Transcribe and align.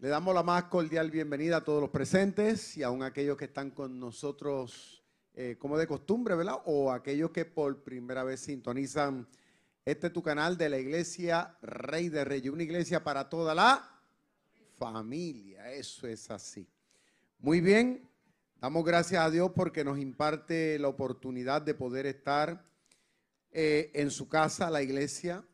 Le 0.00 0.08
damos 0.08 0.34
la 0.34 0.42
más 0.42 0.64
cordial 0.64 1.10
bienvenida 1.10 1.58
a 1.58 1.60
todos 1.62 1.82
los 1.82 1.90
presentes 1.90 2.74
y 2.78 2.82
aún 2.82 3.02
aquellos 3.02 3.36
que 3.36 3.44
están 3.44 3.70
con 3.70 4.00
nosotros 4.00 5.04
eh, 5.34 5.56
como 5.58 5.76
de 5.76 5.86
costumbre, 5.86 6.34
¿verdad? 6.34 6.54
O 6.64 6.90
aquellos 6.90 7.32
que 7.32 7.44
por 7.44 7.82
primera 7.82 8.24
vez 8.24 8.40
sintonizan 8.40 9.28
este 9.84 10.08
tu 10.08 10.22
canal 10.22 10.56
de 10.56 10.70
la 10.70 10.78
iglesia 10.78 11.54
Rey 11.60 12.08
de 12.08 12.24
Reyes, 12.24 12.50
una 12.50 12.62
iglesia 12.62 13.04
para 13.04 13.28
toda 13.28 13.54
la 13.54 14.00
familia, 14.78 15.70
eso 15.70 16.06
es 16.06 16.30
así. 16.30 16.66
Muy 17.38 17.60
bien, 17.60 18.08
damos 18.58 18.86
gracias 18.86 19.22
a 19.22 19.28
Dios 19.28 19.52
porque 19.54 19.84
nos 19.84 19.98
imparte 19.98 20.78
la 20.78 20.88
oportunidad 20.88 21.60
de 21.60 21.74
poder 21.74 22.06
estar 22.06 22.64
eh, 23.50 23.90
en 23.92 24.10
su 24.10 24.30
casa, 24.30 24.70
la 24.70 24.80
iglesia, 24.80 25.44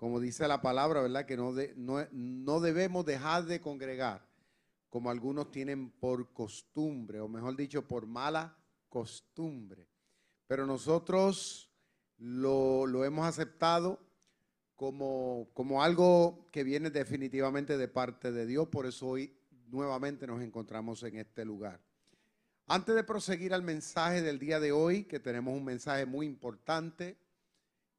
como 0.00 0.18
dice 0.18 0.48
la 0.48 0.62
palabra, 0.62 1.02
¿verdad? 1.02 1.26
Que 1.26 1.36
no, 1.36 1.52
no, 1.76 2.60
debemos 2.60 3.04
dejar 3.04 3.44
de 3.44 3.60
congregar, 3.60 4.26
como 4.88 5.10
algunos 5.10 5.50
tienen 5.50 5.90
por 5.90 6.32
costumbre, 6.32 7.20
o 7.20 7.28
mejor 7.28 7.54
dicho, 7.54 7.86
por 7.86 8.06
mala 8.06 8.56
costumbre. 8.88 9.86
Pero 10.46 10.64
nosotros 10.64 11.70
lo, 12.16 13.04
hemos 13.04 13.26
aceptado 13.26 14.00
como, 14.74 15.50
como 15.52 15.82
algo 15.82 16.46
que 16.50 16.64
viene 16.64 16.88
definitivamente 16.88 17.76
de 17.76 17.86
parte 17.86 18.32
de 18.32 18.46
Dios, 18.46 18.68
por 18.68 18.86
eso 18.86 19.06
hoy 19.06 19.36
nuevamente 19.66 20.26
nos 20.26 20.40
encontramos 20.40 21.02
en 21.02 21.18
este 21.18 21.44
lugar. 21.44 21.78
Antes 22.66 22.94
de 22.94 23.04
proseguir 23.04 23.52
al 23.52 23.62
mensaje 23.62 24.22
del 24.22 24.38
día 24.38 24.60
de 24.60 24.72
hoy, 24.72 25.04
que 25.04 25.20
tenemos 25.20 25.52
un 25.52 25.66
mensaje 25.66 26.06
muy 26.06 26.24
importante, 26.24 27.18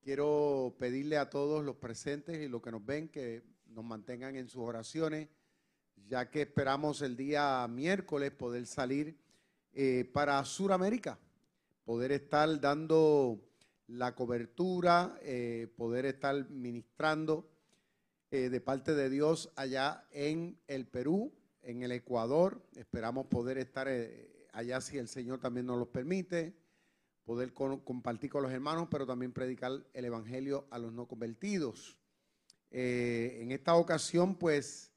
Quiero 0.04 0.76
pedirle 0.80 1.18
a 1.18 1.30
todos 1.30 1.64
los 1.64 1.76
presentes 1.76 2.42
y 2.42 2.48
los 2.48 2.64
que 2.64 2.72
nos 2.72 2.84
ven 2.84 3.08
que 3.08 3.44
nos 3.68 3.86
mantengan 3.86 4.36
en 4.36 4.50
sus 4.50 4.64
oraciones, 4.64 5.30
ya 6.08 6.28
que 6.32 6.42
esperamos 6.42 7.04
el 7.04 7.16
día 7.16 7.68
miércoles 7.70 8.32
poder 8.32 8.66
salir 8.66 9.16
eh, 9.74 10.10
para 10.12 10.44
Sudamérica, 10.44 11.20
poder 11.86 12.14
estar 12.14 12.60
dando 12.60 13.48
la 13.86 14.16
cobertura, 14.16 15.20
eh, 15.22 15.72
poder 15.78 16.08
estar 16.08 16.50
ministrando 16.50 17.48
eh, 18.32 18.50
de 18.50 18.60
parte 18.60 18.96
de 18.96 19.08
Dios 19.08 19.52
allá 19.56 20.08
en 20.10 20.58
el 20.66 20.88
Perú, 20.88 21.32
en 21.62 21.84
el 21.84 21.92
Ecuador. 21.92 22.60
Esperamos 22.76 23.28
poder 23.28 23.60
estar 23.60 23.88
allá 24.52 24.82
si 24.82 24.98
el 24.98 25.08
Señor 25.08 25.40
también 25.40 25.68
nos 25.68 25.78
lo 25.78 25.92
permite 25.92 26.56
poder 27.24 27.54
compartir 27.54 28.30
con 28.30 28.44
los 28.44 28.52
hermanos, 28.52 28.88
pero 28.90 29.06
también 29.06 29.32
predicar 29.32 29.86
el 29.94 30.06
Evangelio 30.06 30.68
a 30.72 30.80
los 30.80 30.92
no 30.92 31.08
convertidos. 31.08 31.98
Eh, 32.72 33.40
en 33.42 33.52
esta 33.52 33.76
ocasión, 33.76 34.36
pues, 34.36 34.92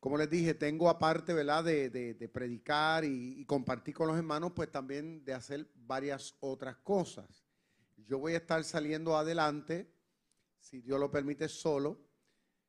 como 0.00 0.16
les 0.16 0.30
dije, 0.30 0.54
tengo 0.54 0.88
aparte, 0.88 1.34
¿verdad?, 1.34 1.64
de, 1.64 2.30
predicar 2.32 3.04
y, 3.04 3.44
compartir 3.46 3.94
con 3.94 4.08
los 4.08 4.16
hermanos, 4.16 4.52
pues 4.54 4.70
también 4.70 5.24
de 5.24 5.34
hacer 5.34 5.68
varias 5.74 6.36
otras 6.40 6.76
cosas. 6.76 7.44
Yo 7.96 8.18
voy 8.18 8.34
a 8.34 8.38
estar 8.38 8.62
saliendo 8.64 9.16
adelante, 9.16 9.90
si 10.58 10.80
Dios 10.80 11.00
lo 11.00 11.10
permite, 11.10 11.48
solo. 11.48 12.00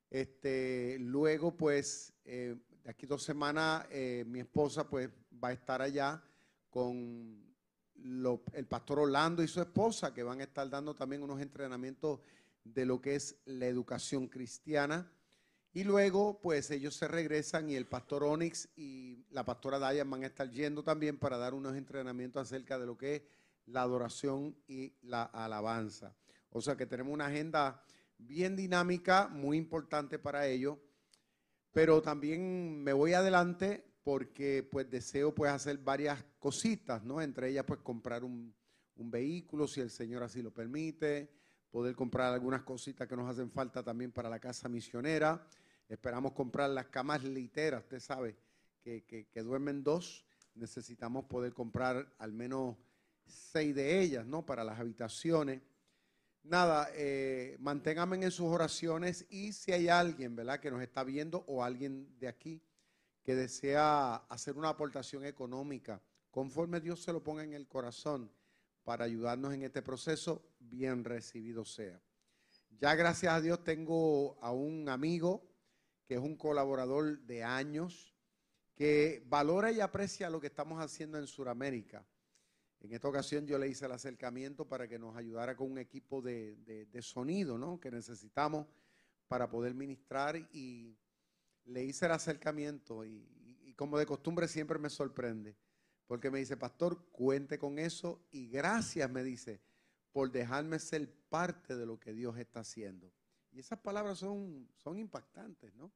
Este, 0.09 0.97
luego, 0.99 1.55
pues, 1.55 2.13
eh, 2.23 2.55
de 2.83 2.89
aquí 2.89 3.05
dos 3.05 3.23
semanas, 3.23 3.85
eh, 3.89 4.23
mi 4.27 4.39
esposa, 4.39 4.87
pues, 4.89 5.09
va 5.43 5.49
a 5.49 5.53
estar 5.53 5.81
allá 5.81 6.23
con 6.69 7.54
el 8.03 8.65
pastor 8.67 8.99
Orlando 8.99 9.43
y 9.43 9.47
su 9.47 9.61
esposa, 9.61 10.13
que 10.13 10.23
van 10.23 10.41
a 10.41 10.43
estar 10.43 10.69
dando 10.69 10.93
también 10.93 11.23
unos 11.23 11.41
entrenamientos 11.41 12.19
de 12.63 12.85
lo 12.85 13.01
que 13.01 13.15
es 13.15 13.37
la 13.45 13.67
educación 13.67 14.27
cristiana. 14.27 15.11
Y 15.73 15.83
luego, 15.83 16.39
pues 16.39 16.71
ellos 16.71 16.95
se 16.95 17.07
regresan 17.07 17.69
y 17.69 17.75
el 17.75 17.85
pastor 17.85 18.23
Onyx 18.23 18.69
y 18.77 19.25
la 19.29 19.43
pastora 19.43 19.77
Dayan 19.77 20.09
van 20.09 20.23
a 20.23 20.27
estar 20.27 20.49
yendo 20.49 20.83
también 20.83 21.17
para 21.17 21.37
dar 21.37 21.53
unos 21.53 21.75
entrenamientos 21.75 22.41
acerca 22.41 22.79
de 22.79 22.85
lo 22.85 22.97
que 22.97 23.15
es 23.15 23.21
la 23.65 23.81
adoración 23.81 24.55
y 24.67 24.93
la 25.01 25.23
alabanza. 25.23 26.15
O 26.49 26.61
sea 26.61 26.77
que 26.77 26.85
tenemos 26.85 27.13
una 27.13 27.25
agenda 27.25 27.83
bien 28.17 28.55
dinámica, 28.55 29.27
muy 29.27 29.57
importante 29.57 30.17
para 30.17 30.47
ellos. 30.47 30.77
Pero 31.73 32.01
también 32.01 32.81
me 32.81 32.93
voy 32.93 33.13
adelante 33.13 33.85
porque 34.03 34.63
pues 34.63 34.89
deseo 34.89 35.35
pues 35.35 35.51
hacer 35.51 35.79
varias 35.79 36.23
cositas, 36.45 37.03
¿no? 37.03 37.19
Entre 37.23 37.49
ellas 37.49 37.65
pues 37.67 37.79
comprar 37.79 38.23
un, 38.23 38.53
vehículo, 38.95 39.67
si 39.67 39.81
el 39.81 39.89
Señor 39.89 40.21
así 40.21 40.43
lo 40.43 40.53
permite, 40.53 41.27
poder 41.71 41.95
comprar 41.95 42.31
algunas 42.31 42.61
cositas 42.61 43.07
que 43.07 43.15
nos 43.15 43.27
hacen 43.27 43.49
falta 43.49 43.81
también 43.81 44.11
para 44.11 44.29
la 44.29 44.39
casa 44.39 44.69
misionera. 44.69 45.43
Esperamos 45.89 46.33
comprar 46.33 46.69
las 46.69 46.85
camas 46.85 47.23
literas, 47.23 47.81
usted 47.81 47.99
sabe, 47.99 48.37
que, 48.79 49.03
que, 49.03 49.41
duermen 49.41 49.83
dos. 49.83 50.23
Necesitamos 50.53 51.25
poder 51.25 51.51
comprar 51.51 52.13
al 52.19 52.31
menos 52.31 52.77
seis 53.25 53.73
de 53.73 53.99
ellas, 53.99 54.27
¿no? 54.27 54.45
Para 54.45 54.63
las 54.63 54.79
habitaciones. 54.79 55.63
Nada, 56.43 56.89
eh, 56.93 57.57
manténganme 57.59 58.17
en 58.17 58.29
sus 58.29 58.45
oraciones 58.45 59.25
y 59.31 59.51
si 59.51 59.71
hay 59.71 59.87
alguien, 59.87 60.35
¿verdad? 60.35 60.59
Que 60.59 60.69
nos 60.69 60.83
está 60.83 61.03
viendo 61.03 61.43
o 61.47 61.63
alguien 61.63 62.19
de 62.19 62.27
aquí 62.27 62.61
que 63.23 63.33
desea 63.33 64.17
hacer 64.29 64.55
una 64.55 64.69
aportación 64.69 65.25
económica, 65.25 65.99
conforme 66.35 66.81
Dios 66.81 67.01
se 67.01 67.13
lo 67.13 67.23
ponga 67.23 67.45
en 67.45 67.53
el 67.53 67.65
corazón 67.65 68.29
para 68.83 69.05
ayudarnos 69.05 69.53
en 69.53 69.63
este 69.63 69.81
proceso, 69.81 70.45
bien 70.59 71.05
recibido 71.05 71.63
sea. 71.63 72.01
Ya 72.71 72.93
gracias 72.93 73.33
a 73.33 73.39
Dios 73.39 73.63
tengo 73.63 74.37
a 74.41 74.51
un 74.51 74.89
amigo 74.89 75.49
que 76.05 76.15
es 76.15 76.19
un 76.19 76.35
colaborador 76.35 77.21
de 77.21 77.41
años, 77.45 78.13
que 78.75 79.23
valora 79.27 79.71
y 79.71 79.79
aprecia 79.79 80.29
lo 80.29 80.41
que 80.41 80.47
estamos 80.47 80.83
haciendo 80.83 81.17
en 81.17 81.25
Sudamérica. 81.25 82.05
En 82.81 82.91
esta 82.91 83.07
ocasión 83.07 83.47
yo 83.47 83.57
le 83.57 83.69
hice 83.69 83.85
el 83.85 83.93
acercamiento 83.93 84.67
para 84.67 84.89
que 84.89 84.99
nos 84.99 85.15
ayudara 85.15 85.55
con 85.55 85.71
un 85.71 85.77
equipo 85.77 86.21
de, 86.21 86.57
de 86.91 87.01
sonido 87.01 87.57
¿no? 87.57 87.79
que 87.79 87.91
necesitamos 87.91 88.67
para 89.29 89.47
poder 89.47 89.73
ministrar 89.73 90.35
y 90.51 90.97
le 91.63 91.85
hice 91.85 92.07
el 92.07 92.11
acercamiento 92.11 93.05
y, 93.05 93.73
como 93.77 93.97
de 93.97 94.05
costumbre 94.05 94.49
siempre 94.49 94.79
me 94.79 94.89
sorprende, 94.89 95.55
porque 96.07 96.29
me 96.29 96.39
dice, 96.39 96.57
pastor, 96.57 97.09
cuente 97.11 97.57
con 97.57 97.79
eso 97.79 98.27
y 98.31 98.47
gracias, 98.47 99.09
me 99.09 99.23
dice, 99.23 99.61
por 100.11 100.31
dejarme 100.31 100.79
ser 100.79 101.11
parte 101.29 101.75
de 101.75 101.85
lo 101.85 101.99
que 101.99 102.13
Dios 102.13 102.37
está 102.37 102.61
haciendo. 102.61 103.11
Y 103.51 103.59
esas 103.59 103.79
palabras 103.79 104.19
son, 104.19 104.69
son 104.75 104.99
impactantes, 104.99 105.73
¿no? 105.75 105.91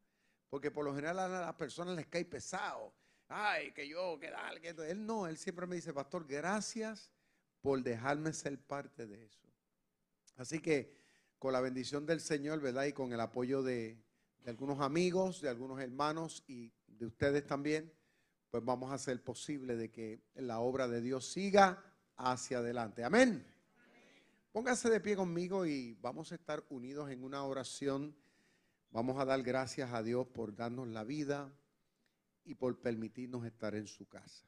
Porque 0.49 0.71
por 0.71 0.83
lo 0.83 0.95
general 0.95 1.19
a 1.19 1.27
las 1.27 1.55
personas 1.55 1.95
les 1.95 2.07
cae 2.07 2.25
pesado. 2.25 2.93
Ay, 3.27 3.71
que 3.71 3.87
yo, 3.87 4.17
que 4.19 4.31
dale, 4.31 4.59
que 4.59 4.69
él 4.69 5.05
no, 5.05 5.27
él 5.27 5.37
siempre 5.37 5.67
me 5.67 5.75
dice, 5.75 5.93
pastor, 5.93 6.25
gracias 6.25 7.11
por 7.61 7.83
dejarme 7.83 8.33
ser 8.33 8.59
parte 8.59 9.05
de 9.05 9.25
eso. 9.25 9.47
Así 10.37 10.59
que 10.59 10.97
con 11.37 11.53
la 11.53 11.61
bendición 11.61 12.05
del 12.05 12.21
Señor, 12.21 12.59
¿verdad? 12.59 12.85
Y 12.85 12.93
con 12.93 13.13
el 13.13 13.19
apoyo 13.19 13.61
de, 13.61 14.01
de 14.39 14.49
algunos 14.49 14.79
amigos, 14.79 15.41
de 15.41 15.49
algunos 15.49 15.79
hermanos 15.79 16.43
y 16.47 16.73
de 16.87 17.05
ustedes 17.05 17.45
también, 17.45 17.93
pues 18.51 18.63
vamos 18.63 18.91
a 18.91 18.95
hacer 18.95 19.23
posible 19.23 19.75
de 19.75 19.91
que 19.91 20.21
la 20.35 20.59
obra 20.59 20.87
de 20.87 21.01
Dios 21.01 21.31
siga 21.31 21.83
hacia 22.15 22.59
adelante. 22.59 23.03
Amén. 23.03 23.45
Póngase 24.51 24.89
de 24.89 24.99
pie 24.99 25.15
conmigo 25.15 25.65
y 25.65 25.93
vamos 26.01 26.31
a 26.31 26.35
estar 26.35 26.65
unidos 26.69 27.09
en 27.11 27.23
una 27.23 27.43
oración. 27.43 28.15
Vamos 28.91 29.19
a 29.19 29.25
dar 29.25 29.43
gracias 29.43 29.93
a 29.93 30.01
Dios 30.01 30.27
por 30.27 30.55
darnos 30.55 30.87
la 30.87 31.03
vida 31.03 31.53
y 32.43 32.55
por 32.55 32.81
permitirnos 32.81 33.45
estar 33.45 33.75
en 33.75 33.87
su 33.87 34.07
casa. 34.07 34.45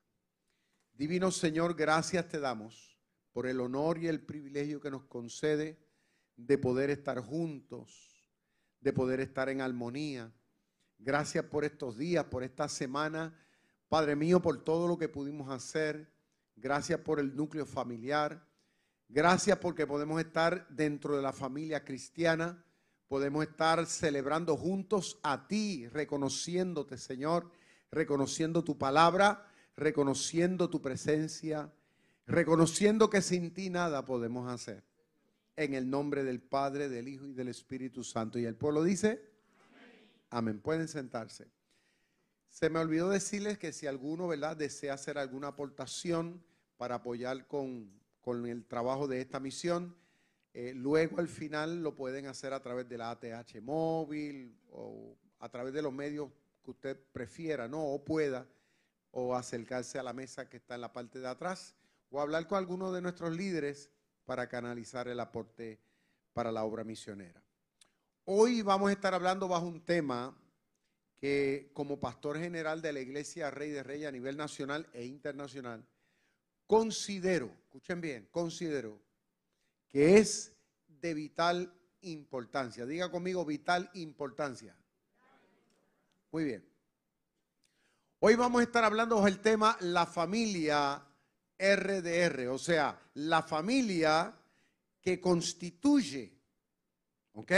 Divino 0.93 1.31
Señor, 1.31 1.75
gracias 1.75 2.27
te 2.27 2.39
damos 2.39 2.99
por 3.31 3.47
el 3.47 3.61
honor 3.61 3.97
y 3.99 4.07
el 4.07 4.25
privilegio 4.25 4.81
que 4.81 4.91
nos 4.91 5.05
concede 5.05 5.79
de 6.35 6.57
poder 6.57 6.89
estar 6.89 7.19
juntos 7.19 8.11
de 8.81 8.91
poder 8.91 9.19
estar 9.19 9.47
en 9.47 9.61
armonía. 9.61 10.33
Gracias 10.97 11.45
por 11.45 11.63
estos 11.63 11.97
días, 11.97 12.25
por 12.25 12.43
esta 12.43 12.67
semana. 12.67 13.33
Padre 13.91 14.15
mío, 14.15 14.41
por 14.41 14.63
todo 14.63 14.87
lo 14.87 14.97
que 14.97 15.09
pudimos 15.09 15.51
hacer. 15.51 16.09
Gracias 16.55 17.01
por 17.01 17.19
el 17.19 17.35
núcleo 17.35 17.65
familiar. 17.65 18.41
Gracias 19.09 19.57
porque 19.57 19.85
podemos 19.85 20.21
estar 20.21 20.65
dentro 20.69 21.17
de 21.17 21.21
la 21.21 21.33
familia 21.33 21.83
cristiana. 21.83 22.63
Podemos 23.09 23.43
estar 23.43 23.85
celebrando 23.85 24.55
juntos 24.55 25.19
a 25.23 25.45
ti, 25.45 25.89
reconociéndote, 25.89 26.97
Señor, 26.97 27.51
reconociendo 27.91 28.63
tu 28.63 28.77
palabra, 28.77 29.45
reconociendo 29.75 30.69
tu 30.69 30.81
presencia, 30.81 31.69
reconociendo 32.27 33.09
que 33.09 33.21
sin 33.21 33.53
ti 33.53 33.69
nada 33.69 34.05
podemos 34.05 34.49
hacer. 34.49 34.85
En 35.57 35.73
el 35.73 35.89
nombre 35.89 36.23
del 36.23 36.39
Padre, 36.39 36.87
del 36.87 37.09
Hijo 37.09 37.27
y 37.27 37.33
del 37.33 37.49
Espíritu 37.49 38.05
Santo. 38.05 38.39
Y 38.39 38.45
el 38.45 38.55
pueblo 38.55 38.85
dice, 38.85 39.21
amén. 40.29 40.61
Pueden 40.61 40.87
sentarse. 40.87 41.51
Se 42.51 42.69
me 42.69 42.79
olvidó 42.79 43.09
decirles 43.09 43.57
que 43.57 43.71
si 43.71 43.87
alguno, 43.87 44.27
¿verdad?, 44.27 44.57
desea 44.57 44.93
hacer 44.93 45.17
alguna 45.17 45.47
aportación 45.47 46.43
para 46.75 46.95
apoyar 46.95 47.47
con, 47.47 47.89
el 48.45 48.65
trabajo 48.65 49.07
de 49.07 49.21
esta 49.21 49.39
misión, 49.39 49.95
eh, 50.53 50.73
luego 50.75 51.19
al 51.19 51.29
final 51.29 51.81
lo 51.81 51.95
pueden 51.95 52.27
hacer 52.27 52.51
a 52.53 52.61
través 52.61 52.89
de 52.89 52.97
la 52.97 53.09
ATH 53.09 53.61
móvil 53.61 54.59
o 54.69 55.17
a 55.39 55.47
través 55.49 55.73
de 55.73 55.81
los 55.81 55.93
medios 55.93 56.29
que 56.61 56.71
usted 56.71 56.99
prefiera, 57.13 57.69
¿no? 57.69 57.85
O 57.85 58.03
pueda, 58.03 58.45
o 59.11 59.33
acercarse 59.33 59.97
a 59.97 60.03
la 60.03 60.11
mesa 60.11 60.49
que 60.49 60.57
está 60.57 60.75
en 60.75 60.81
la 60.81 60.91
parte 60.91 61.19
de 61.19 61.27
atrás, 61.29 61.73
o 62.09 62.19
hablar 62.19 62.47
con 62.47 62.57
alguno 62.57 62.91
de 62.91 63.01
nuestros 63.01 63.31
líderes 63.31 63.89
para 64.25 64.49
canalizar 64.49 65.07
el 65.07 65.21
aporte 65.21 65.79
para 66.33 66.51
la 66.51 66.65
obra 66.65 66.83
misionera. 66.83 67.41
Hoy 68.25 68.61
vamos 68.61 68.89
a 68.89 68.93
estar 68.93 69.13
hablando 69.13 69.47
bajo 69.47 69.65
un 69.65 69.81
tema 69.81 70.37
que 71.21 71.69
como 71.73 71.99
pastor 71.99 72.39
general 72.39 72.81
de 72.81 72.93
la 72.93 72.99
Iglesia 72.99 73.51
Rey 73.51 73.69
de 73.69 73.83
Reyes 73.83 74.07
a 74.07 74.11
nivel 74.11 74.35
nacional 74.35 74.89
e 74.91 75.05
internacional, 75.05 75.85
considero, 76.65 77.55
escuchen 77.65 78.01
bien, 78.01 78.27
considero 78.31 78.99
que 79.87 80.17
es 80.17 80.57
de 80.87 81.13
vital 81.13 81.71
importancia. 82.01 82.87
Diga 82.87 83.11
conmigo 83.11 83.45
vital 83.45 83.91
importancia. 83.93 84.75
Muy 86.31 86.43
bien. 86.43 86.67
Hoy 88.17 88.33
vamos 88.33 88.61
a 88.61 88.63
estar 88.63 88.83
hablando 88.83 89.23
del 89.23 89.35
el 89.35 89.41
tema 89.41 89.77
la 89.81 90.07
familia 90.07 91.05
RDR, 91.59 92.47
o 92.47 92.57
sea, 92.57 92.99
la 93.13 93.43
familia 93.43 94.35
que 94.99 95.21
constituye, 95.21 96.33
¿ok? 97.33 97.51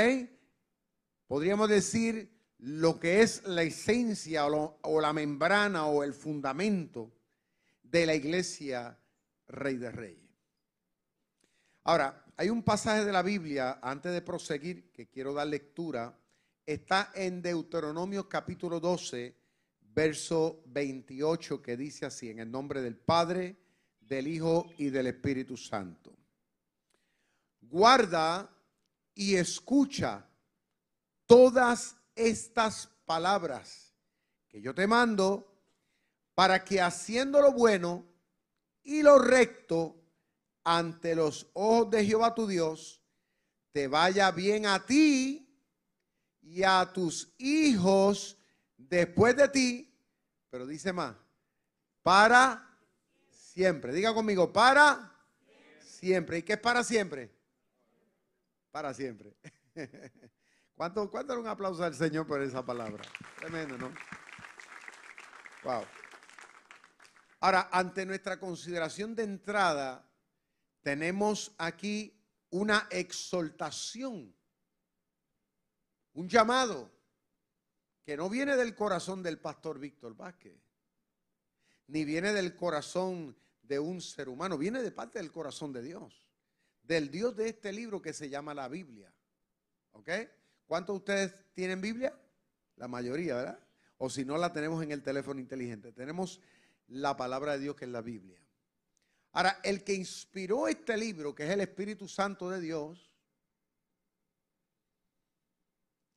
Podríamos 1.27 1.69
decir 1.69 2.32
lo 2.63 2.97
que 2.97 3.21
es 3.21 3.43
la 3.45 3.63
esencia 3.63 4.45
o, 4.45 5.01
la 5.01 5.11
membrana 5.11 5.87
o 5.87 6.01
el 6.01 6.13
fundamento 6.13 7.11
de 7.83 8.05
la 8.05 8.15
iglesia 8.15 8.97
Rey 9.47 9.75
de 9.75 9.91
Reyes. 9.91 10.31
Ahora, 11.83 12.25
hay 12.37 12.49
un 12.49 12.63
pasaje 12.63 13.03
de 13.03 13.11
la 13.11 13.21
Biblia, 13.21 13.79
antes 13.81 14.13
de 14.13 14.21
proseguir, 14.21 14.93
que 14.93 15.09
quiero 15.09 15.33
dar 15.33 15.47
lectura, 15.47 16.17
está 16.65 17.11
en 17.13 17.41
Deuteronomio 17.41 18.29
capítulo 18.29 18.79
12, 18.79 19.35
verso 19.93 20.63
28, 20.67 21.61
que 21.61 21.75
dice 21.75 22.05
así, 22.05 22.29
en 22.29 22.39
el 22.39 22.49
nombre 22.49 22.81
del 22.81 22.95
Padre, 22.95 23.57
del 23.99 24.25
Hijo 24.25 24.71
y 24.77 24.89
del 24.89 25.07
Espíritu 25.07 25.57
Santo. 25.57 26.15
Guarda 27.59 28.49
y 29.13 29.35
escucha 29.35 30.25
todas 31.25 31.97
estas 32.15 32.87
palabras 33.05 33.93
que 34.47 34.61
yo 34.61 34.73
te 34.73 34.87
mando 34.87 35.53
para 36.35 36.63
que 36.63 36.81
haciendo 36.81 37.41
lo 37.41 37.51
bueno 37.51 38.05
y 38.83 39.01
lo 39.01 39.19
recto 39.19 40.03
ante 40.63 41.15
los 41.15 41.49
ojos 41.53 41.91
de 41.91 42.05
Jehová 42.05 42.33
tu 42.33 42.47
Dios, 42.47 43.01
te 43.71 43.87
vaya 43.87 44.31
bien 44.31 44.65
a 44.65 44.85
ti 44.85 45.49
y 46.41 46.63
a 46.63 46.91
tus 46.93 47.33
hijos 47.37 48.37
después 48.77 49.35
de 49.35 49.49
ti, 49.49 49.99
pero 50.49 50.65
dice 50.65 50.93
más, 50.93 51.15
para 52.01 52.79
siempre. 53.31 53.93
Diga 53.93 54.13
conmigo, 54.13 54.51
para 54.51 55.11
siempre. 55.79 56.39
¿Y 56.39 56.43
qué 56.43 56.53
es 56.53 56.59
para 56.59 56.83
siempre? 56.83 57.31
Para 58.71 58.93
siempre. 58.93 59.35
¿Cuánto, 60.75 61.09
cuánto 61.09 61.39
un 61.39 61.47
aplauso 61.47 61.83
al 61.83 61.93
Señor 61.93 62.25
por 62.25 62.41
esa 62.41 62.65
palabra? 62.65 63.03
Tremendo, 63.39 63.77
¿no? 63.77 63.93
Wow. 65.63 65.83
Ahora, 67.41 67.69
ante 67.71 68.05
nuestra 68.05 68.39
consideración 68.39 69.15
de 69.15 69.23
entrada, 69.23 70.09
tenemos 70.81 71.53
aquí 71.57 72.19
una 72.49 72.87
exhortación, 72.89 74.35
un 76.13 76.27
llamado 76.27 76.91
que 78.03 78.17
no 78.17 78.29
viene 78.29 78.55
del 78.55 78.75
corazón 78.75 79.23
del 79.23 79.39
pastor 79.39 79.79
Víctor 79.79 80.15
Vázquez, 80.15 80.59
ni 81.87 82.03
viene 82.03 82.33
del 82.33 82.55
corazón 82.55 83.37
de 83.61 83.79
un 83.79 84.01
ser 84.01 84.27
humano, 84.27 84.57
viene 84.57 84.81
de 84.81 84.91
parte 84.91 85.19
del 85.19 85.31
corazón 85.31 85.71
de 85.71 85.81
Dios, 85.81 86.27
del 86.81 87.09
Dios 87.09 87.35
de 87.35 87.49
este 87.49 87.71
libro 87.71 88.01
que 88.01 88.13
se 88.13 88.29
llama 88.29 88.53
la 88.53 88.67
Biblia. 88.67 89.13
¿Ok? 89.91 90.09
¿Cuántos 90.65 90.93
de 90.93 90.97
ustedes 90.97 91.53
tienen 91.53 91.81
Biblia? 91.81 92.17
La 92.75 92.87
mayoría, 92.87 93.35
¿verdad? 93.35 93.59
O 93.97 94.09
si 94.09 94.25
no, 94.25 94.37
la 94.37 94.51
tenemos 94.51 94.83
en 94.83 94.91
el 94.91 95.03
teléfono 95.03 95.39
inteligente. 95.39 95.91
Tenemos 95.91 96.39
la 96.87 97.15
palabra 97.15 97.53
de 97.53 97.59
Dios 97.59 97.75
que 97.75 97.85
es 97.85 97.91
la 97.91 98.01
Biblia. 98.01 98.39
Ahora, 99.31 99.59
el 99.63 99.83
que 99.83 99.93
inspiró 99.93 100.67
este 100.67 100.95
libro, 100.97 101.33
que 101.33 101.43
es 101.43 101.49
el 101.49 101.61
Espíritu 101.61 102.07
Santo 102.07 102.49
de 102.49 102.61
Dios, 102.61 103.15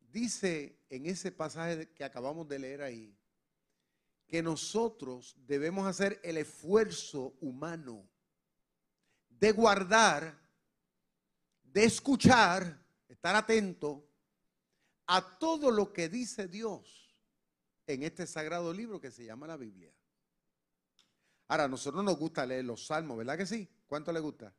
dice 0.00 0.78
en 0.90 1.06
ese 1.06 1.32
pasaje 1.32 1.90
que 1.92 2.04
acabamos 2.04 2.48
de 2.48 2.58
leer 2.58 2.82
ahí, 2.82 3.16
que 4.26 4.42
nosotros 4.42 5.34
debemos 5.46 5.86
hacer 5.86 6.20
el 6.22 6.36
esfuerzo 6.36 7.36
humano 7.40 8.08
de 9.28 9.52
guardar, 9.52 10.38
de 11.62 11.84
escuchar, 11.84 12.84
estar 13.08 13.36
atento 13.36 14.08
a 15.06 15.38
todo 15.38 15.70
lo 15.70 15.92
que 15.92 16.08
dice 16.08 16.48
Dios 16.48 17.14
en 17.86 18.02
este 18.02 18.26
sagrado 18.26 18.72
libro 18.72 19.00
que 19.00 19.10
se 19.10 19.24
llama 19.24 19.46
la 19.46 19.56
Biblia. 19.56 19.92
Ahora, 21.48 21.64
a 21.64 21.68
nosotros 21.68 22.02
nos 22.04 22.18
gusta 22.18 22.44
leer 22.44 22.64
los 22.64 22.86
salmos, 22.86 23.18
¿verdad 23.18 23.38
que 23.38 23.46
sí? 23.46 23.68
¿Cuánto 23.86 24.12
le 24.12 24.20
gusta? 24.20 24.52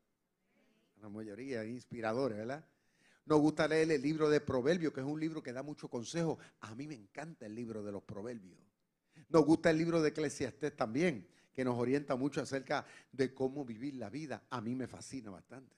la 1.02 1.10
mayoría, 1.10 1.64
inspiradores, 1.64 2.38
¿verdad? 2.38 2.66
Nos 3.26 3.40
gusta 3.40 3.68
leer 3.68 3.92
el 3.92 4.02
libro 4.02 4.30
de 4.30 4.40
Proverbios, 4.40 4.94
que 4.94 5.02
es 5.02 5.06
un 5.06 5.20
libro 5.20 5.44
que 5.44 5.52
da 5.52 5.62
mucho 5.62 5.90
consejo. 5.90 6.40
A 6.62 6.74
mí 6.76 6.88
me 6.88 6.96
encanta 6.96 7.46
el 7.46 7.56
libro 7.56 7.84
de 7.84 7.92
los 7.92 8.04
Proverbios. 8.04 8.58
Nos 9.30 9.46
gusta 9.46 9.70
el 9.70 9.78
libro 9.78 10.02
de 10.02 10.10
Eclesiastés 10.10 10.76
también, 10.76 11.28
que 11.54 11.66
nos 11.66 11.78
orienta 11.78 12.16
mucho 12.16 12.42
acerca 12.42 12.86
de 13.12 13.34
cómo 13.34 13.66
vivir 13.66 13.96
la 13.96 14.10
vida. 14.10 14.44
A 14.50 14.62
mí 14.62 14.76
me 14.76 14.88
fascina 14.88 15.30
bastante. 15.30 15.76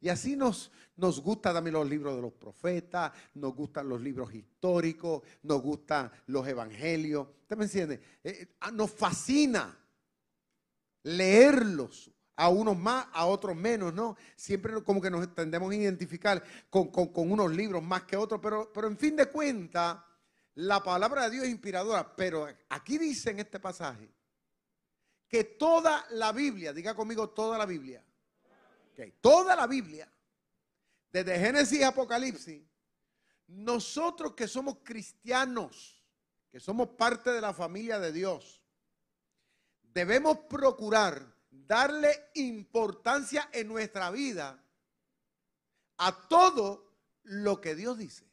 Y 0.00 0.08
así 0.08 0.34
nos, 0.34 0.72
nos 0.96 1.20
gustan 1.20 1.54
también 1.54 1.74
los 1.74 1.88
libros 1.88 2.16
de 2.16 2.22
los 2.22 2.32
profetas, 2.32 3.12
nos 3.34 3.54
gustan 3.54 3.88
los 3.88 4.00
libros 4.00 4.34
históricos, 4.34 5.22
nos 5.42 5.60
gustan 5.60 6.10
los 6.26 6.46
evangelios. 6.46 7.28
¿Usted 7.42 7.56
me 7.56 7.64
entiende? 7.64 7.94
Eh, 8.24 8.30
eh, 8.42 8.56
ah, 8.60 8.70
nos 8.70 8.90
fascina 8.90 9.76
leerlos. 11.02 12.10
A 12.36 12.48
unos 12.48 12.78
más, 12.78 13.06
a 13.12 13.26
otros 13.26 13.54
menos, 13.54 13.92
¿no? 13.92 14.16
Siempre 14.34 14.82
como 14.82 15.02
que 15.02 15.10
nos 15.10 15.34
tendemos 15.34 15.70
a 15.70 15.74
identificar 15.74 16.42
con, 16.70 16.90
unos 17.14 17.54
libros 17.54 17.82
más 17.82 18.04
que 18.04 18.16
otros, 18.16 18.40
pero, 18.42 18.72
pero 18.72 18.86
en 18.86 18.96
fin 18.96 19.14
de 19.14 19.26
cuentas, 19.26 19.98
la 20.54 20.82
palabra 20.82 21.24
de 21.24 21.32
Dios 21.32 21.44
es 21.44 21.50
inspiradora. 21.50 22.16
Pero 22.16 22.48
aquí 22.70 22.96
dice 22.96 23.28
en 23.30 23.40
este 23.40 23.60
pasaje 23.60 24.10
que 25.28 25.44
toda 25.44 26.06
la 26.12 26.32
Biblia, 26.32 26.72
diga 26.72 26.94
conmigo 26.94 27.28
toda 27.28 27.58
la 27.58 27.66
Biblia, 27.66 28.02
toda 29.20 29.56
la 29.56 29.66
Biblia, 29.66 30.10
desde 31.12 31.38
Génesis 31.38 31.82
a 31.82 31.88
Apocalipsis, 31.88 32.62
nosotros 33.46 34.34
que 34.34 34.46
somos 34.46 34.78
cristianos, 34.84 36.04
que 36.50 36.60
somos 36.60 36.90
parte 36.90 37.30
de 37.30 37.40
la 37.40 37.52
familia 37.52 37.98
de 37.98 38.12
Dios, 38.12 38.62
debemos 39.82 40.38
procurar 40.48 41.34
darle 41.50 42.30
importancia 42.34 43.48
en 43.52 43.68
nuestra 43.68 44.10
vida 44.10 44.62
a 45.98 46.28
todo 46.28 46.94
lo 47.22 47.60
que 47.60 47.74
Dios 47.74 47.98
dice. 47.98 48.30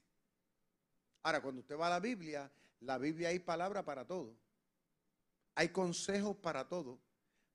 Ahora, 1.23 1.41
cuando 1.41 1.61
usted 1.61 1.77
va 1.77 1.87
a 1.87 1.91
la 1.91 1.99
Biblia, 1.99 2.51
la 2.81 2.97
Biblia 2.97 3.29
hay 3.29 3.39
palabra 3.39 3.83
para 3.83 4.05
todo. 4.05 4.37
Hay 5.55 5.69
consejos 5.69 6.37
para 6.37 6.67
todo. 6.67 6.99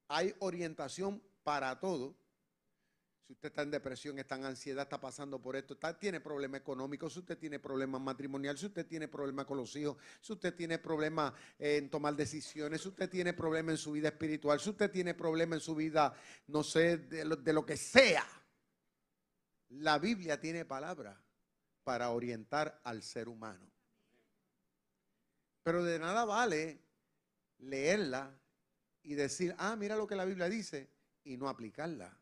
Hay 0.09 0.35
orientación 0.41 1.23
para 1.43 1.79
todo. 1.79 2.15
Si 3.33 3.37
usted 3.37 3.49
está 3.49 3.63
en 3.63 3.71
depresión, 3.71 4.19
está 4.19 4.35
en 4.35 4.45
ansiedad, 4.45 4.83
está 4.83 5.01
pasando 5.01 5.41
por 5.41 5.57
esto, 5.57 5.75
tiene 5.99 6.21
problemas 6.21 6.61
económicos, 6.61 7.15
si 7.15 7.21
usted 7.21 7.39
tiene 7.39 7.59
problemas 7.59 7.99
matrimoniales, 7.99 8.61
si 8.61 8.67
usted 8.67 8.87
tiene 8.87 9.09
problemas 9.09 9.47
con 9.47 9.57
los 9.57 9.75
hijos, 9.75 9.97
si 10.21 10.35
usted 10.35 10.55
tiene 10.55 10.79
problemas 10.79 11.33
en 11.59 11.89
tomar 11.89 12.15
decisiones, 12.15 12.83
si 12.83 12.89
usted 12.89 13.09
tiene 13.09 13.33
problemas 13.33 13.73
en 13.73 13.79
su 13.79 13.93
vida 13.93 14.09
espiritual, 14.09 14.61
si 14.61 14.69
usted 14.69 14.91
tiene 14.91 15.15
problemas 15.15 15.57
en 15.57 15.61
su 15.63 15.75
vida, 15.75 16.15
no 16.49 16.63
sé, 16.63 16.99
de 16.99 17.25
lo, 17.25 17.37
de 17.37 17.53
lo 17.55 17.65
que 17.65 17.79
sea. 17.79 18.27
La 19.71 19.99
Biblia 19.99 20.39
tiene 20.39 20.67
palabra 20.67 21.19
para 21.85 22.11
orientar 22.11 22.83
al 22.85 23.03
ser 23.03 23.31
humano. 23.31 23.67
Pero 25.63 25.83
de 25.85 25.99
nada 25.99 26.27
vale 26.27 26.83
leerla 27.61 28.39
y 29.03 29.15
decir, 29.15 29.55
ah, 29.57 29.75
mira 29.75 29.97
lo 29.97 30.07
que 30.07 30.17
la 30.17 30.27
Biblia 30.27 30.51
dice, 30.51 30.91
y 31.25 31.39
no 31.39 31.49
aplicarla. 31.49 32.22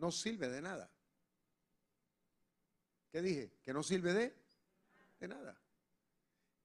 No 0.00 0.10
sirve 0.10 0.48
de 0.48 0.62
nada. 0.62 0.90
¿Qué 3.12 3.20
dije? 3.20 3.52
Que 3.62 3.74
no 3.74 3.82
sirve 3.82 4.14
de, 4.14 4.34
de 5.20 5.28
nada. 5.28 5.60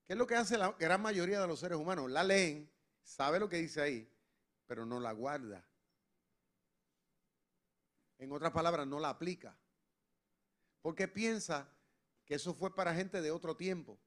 ¿Qué 0.06 0.14
es 0.14 0.18
lo 0.18 0.26
que 0.26 0.36
hace 0.36 0.56
la 0.56 0.72
gran 0.72 1.02
mayoría 1.02 1.38
de 1.38 1.46
los 1.46 1.60
seres 1.60 1.76
humanos? 1.76 2.10
La 2.10 2.24
leen, 2.24 2.70
sabe 3.02 3.38
lo 3.38 3.46
que 3.46 3.58
dice 3.58 3.82
ahí, 3.82 4.10
pero 4.66 4.86
no 4.86 4.98
la 5.00 5.12
guarda. 5.12 5.62
En 8.16 8.32
otras 8.32 8.52
palabras, 8.52 8.86
no 8.86 8.98
la 8.98 9.10
aplica. 9.10 9.54
Porque 10.80 11.06
piensa 11.06 11.68
que 12.24 12.36
eso 12.36 12.54
fue 12.54 12.74
para 12.74 12.94
gente 12.94 13.20
de 13.20 13.30
otro 13.30 13.54
tiempo. 13.54 14.00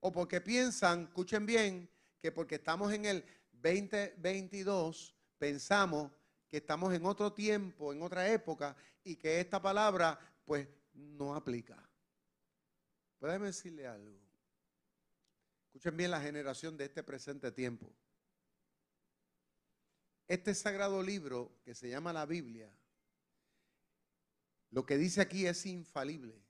O 0.00 0.12
porque 0.12 0.42
piensan, 0.42 1.04
escuchen 1.04 1.46
bien, 1.46 1.90
que 2.20 2.30
porque 2.30 2.56
estamos 2.56 2.92
en 2.92 3.06
el 3.06 3.24
2022, 3.52 5.16
pensamos 5.38 6.12
que 6.48 6.58
estamos 6.58 6.92
en 6.94 7.04
otro 7.04 7.32
tiempo, 7.32 7.92
en 7.92 8.02
otra 8.02 8.28
época, 8.30 8.76
y 9.04 9.16
que 9.16 9.40
esta 9.40 9.60
palabra 9.60 10.18
pues 10.44 10.68
no 10.94 11.34
aplica. 11.34 11.88
Pueden 13.18 13.42
decirle 13.42 13.86
algo. 13.86 14.18
Escuchen 15.66 15.96
bien 15.96 16.10
la 16.10 16.20
generación 16.20 16.76
de 16.76 16.86
este 16.86 17.02
presente 17.02 17.52
tiempo. 17.52 17.92
Este 20.26 20.54
sagrado 20.54 21.02
libro 21.02 21.58
que 21.64 21.74
se 21.74 21.88
llama 21.88 22.12
la 22.12 22.26
Biblia, 22.26 22.70
lo 24.70 24.84
que 24.84 24.98
dice 24.98 25.20
aquí 25.20 25.46
es 25.46 25.64
infalible. 25.66 26.42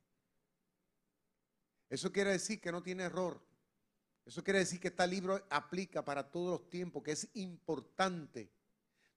Eso 1.89 2.13
quiere 2.13 2.31
decir 2.31 2.61
que 2.61 2.73
no 2.73 2.83
tiene 2.83 3.05
error. 3.05 3.41
Eso 4.25 4.45
quiere 4.45 4.59
decir 4.59 4.79
que 4.81 4.89
este 4.89 5.07
libro 5.07 5.43
aplica 5.49 6.05
para 6.05 6.31
todos 6.31 6.61
los 6.61 6.71
tiempos, 6.71 7.03
que 7.03 7.13
es 7.13 7.29
importante. 7.35 8.53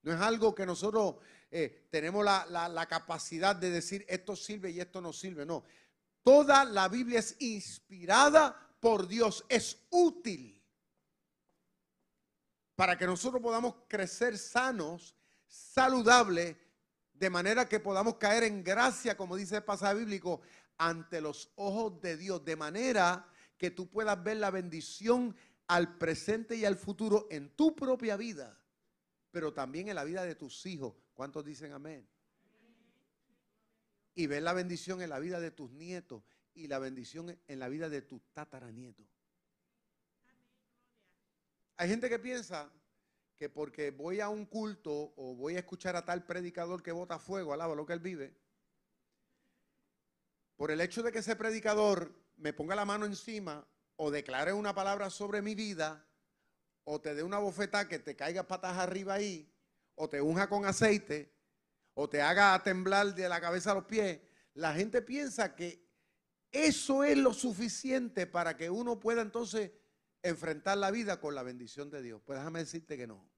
No 0.04 0.14
es 0.14 0.20
algo 0.20 0.56
que 0.56 0.66
nosotros 0.66 1.16
eh, 1.50 1.88
tenemos 1.90 2.24
la, 2.26 2.46
la 2.48 2.86
capacidad 2.88 3.56
de 3.56 3.70
decir 3.70 4.06
esto 4.08 4.36
sirve 4.36 4.72
y 4.72 4.80
esto 4.80 5.02
no 5.02 5.14
sirve. 5.14 5.46
No. 5.46 5.64
Toda 6.24 6.66
la 6.66 6.88
Biblia 6.88 7.20
es 7.20 7.36
inspirada 7.40 8.70
por 8.80 9.08
Dios, 9.08 9.46
es 9.48 9.78
útil 9.90 10.62
para 12.76 12.98
que 12.98 13.06
nosotros 13.06 13.42
podamos 13.42 13.76
crecer 13.88 14.38
sanos, 14.40 15.16
saludables, 15.46 16.58
de 17.14 17.30
manera 17.30 17.70
que 17.70 17.80
podamos 17.80 18.16
caer 18.16 18.44
en 18.44 18.64
gracia, 18.64 19.16
como 19.16 19.36
dice 19.36 19.58
el 19.58 19.64
pasaje 19.64 20.00
bíblico, 20.00 20.42
ante 20.80 21.22
los 21.22 21.52
ojos 21.58 22.02
de 22.02 22.18
Dios, 22.18 22.44
de 22.44 22.56
manera 22.56 23.28
que 23.60 23.70
tú 23.70 23.88
puedas 23.88 24.24
ver 24.24 24.38
la 24.38 24.50
bendición 24.50 25.36
al 25.68 26.00
presente 26.00 26.56
y 26.56 26.66
al 26.66 26.76
futuro 26.76 27.28
en 27.30 27.56
tu 27.56 27.76
propia 27.76 28.18
vida, 28.18 28.60
pero 29.32 29.54
también 29.54 29.88
en 29.88 29.96
la 29.96 30.04
vida 30.04 30.24
de 30.24 30.36
tus 30.36 30.66
hijos. 30.66 30.94
¿Cuántos 31.14 31.46
dicen 31.46 31.72
amén? 31.72 32.08
Y 34.14 34.28
ver 34.28 34.44
la 34.44 34.54
bendición 34.54 35.02
en 35.02 35.10
la 35.10 35.20
vida 35.20 35.40
de 35.40 35.52
tus 35.52 35.72
nietos 35.72 36.24
y 36.54 36.68
la 36.68 36.80
bendición 36.80 37.40
en 37.48 37.60
la 37.60 37.70
vida 37.70 37.90
de 37.90 38.02
tus 38.02 38.22
tataranietos. 38.34 39.06
Hay 41.78 41.90
gente 41.90 42.10
que 42.10 42.20
piensa 42.20 42.72
que 43.38 43.50
porque 43.50 43.90
voy 43.90 44.20
a 44.20 44.30
un 44.30 44.46
culto 44.46 45.14
o 45.16 45.34
voy 45.36 45.56
a 45.56 45.60
escuchar 45.60 45.96
a 45.96 46.06
tal 46.06 46.26
predicador 46.26 46.84
que 46.84 46.92
bota 46.92 47.18
fuego, 47.18 47.54
alaba 47.54 47.74
lo 47.74 47.86
que 47.86 47.94
él 47.94 48.00
vive, 48.00 48.36
por 50.56 50.70
el 50.70 50.80
hecho 50.82 51.02
de 51.02 51.12
que 51.12 51.20
ese 51.20 51.36
predicador 51.36 52.14
me 52.38 52.54
ponga 52.54 52.76
la 52.76 52.86
mano 52.86 53.06
encima 53.06 53.68
o 53.96 54.12
declare 54.12 54.54
una 54.54 54.76
palabra 54.76 55.10
sobre 55.10 55.42
mi 55.42 55.56
vida, 55.56 56.06
o 56.84 57.00
te 57.00 57.16
dé 57.16 57.24
una 57.24 57.38
bofetada 57.38 57.88
que 57.88 58.00
te 58.00 58.16
caiga 58.16 58.48
patas 58.48 58.78
arriba 58.78 59.16
ahí, 59.16 59.52
o 59.96 60.10
te 60.10 60.22
unja 60.22 60.50
con 60.50 60.66
aceite, 60.66 61.34
o 61.94 62.10
te 62.10 62.22
haga 62.22 62.62
temblar 62.64 63.14
de 63.14 63.30
la 63.30 63.40
cabeza 63.42 63.72
a 63.72 63.76
los 63.76 63.86
pies, 63.86 64.20
la 64.54 64.74
gente 64.74 65.02
piensa 65.02 65.56
que 65.56 65.88
eso 66.52 67.04
es 67.04 67.18
lo 67.18 67.34
suficiente 67.34 68.28
para 68.28 68.58
que 68.58 68.70
uno 68.70 69.00
pueda 69.00 69.22
entonces 69.22 69.72
enfrentar 70.22 70.78
la 70.78 70.92
vida 70.92 71.20
con 71.20 71.36
la 71.36 71.44
bendición 71.44 71.90
de 71.90 72.02
Dios. 72.02 72.22
Pues 72.26 72.40
déjame 72.40 72.60
decirte 72.60 72.98
que 72.98 73.08
no. 73.08 73.30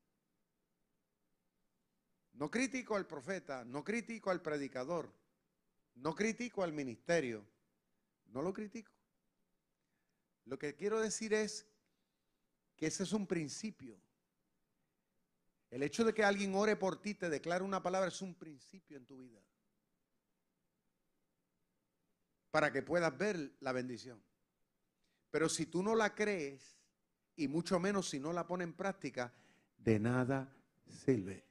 No 2.33 2.49
critico 2.49 2.95
al 2.95 3.05
profeta, 3.05 3.63
no 3.63 3.83
critico 3.83 4.31
al 4.31 4.41
predicador, 4.41 5.13
no 5.93 6.15
critico 6.15 6.63
al 6.63 6.73
ministerio, 6.73 7.45
no 8.25 8.41
lo 8.41 8.53
critico. 8.53 8.91
Lo 10.45 10.57
que 10.57 10.75
quiero 10.75 10.99
decir 10.99 11.33
es 11.33 11.67
que 12.75 12.87
ese 12.87 13.03
es 13.03 13.13
un 13.13 13.27
principio. 13.27 13.99
El 15.69 15.83
hecho 15.83 16.03
de 16.03 16.13
que 16.13 16.23
alguien 16.23 16.53
ore 16.55 16.75
por 16.75 17.01
ti, 17.01 17.15
te 17.15 17.29
declare 17.29 17.63
una 17.63 17.81
palabra, 17.81 18.09
es 18.09 18.21
un 18.21 18.35
principio 18.35 18.97
en 18.97 19.05
tu 19.05 19.17
vida. 19.17 19.41
Para 22.51 22.71
que 22.71 22.83
puedas 22.83 23.17
ver 23.17 23.55
la 23.59 23.71
bendición. 23.71 24.23
Pero 25.31 25.49
si 25.49 25.65
tú 25.65 25.81
no 25.81 25.95
la 25.95 26.13
crees, 26.13 26.77
y 27.35 27.47
mucho 27.47 27.79
menos 27.79 28.09
si 28.09 28.19
no 28.19 28.31
la 28.31 28.45
pones 28.45 28.67
en 28.67 28.73
práctica, 28.73 29.33
de 29.77 29.99
nada 29.99 30.55
sirve. 30.87 31.43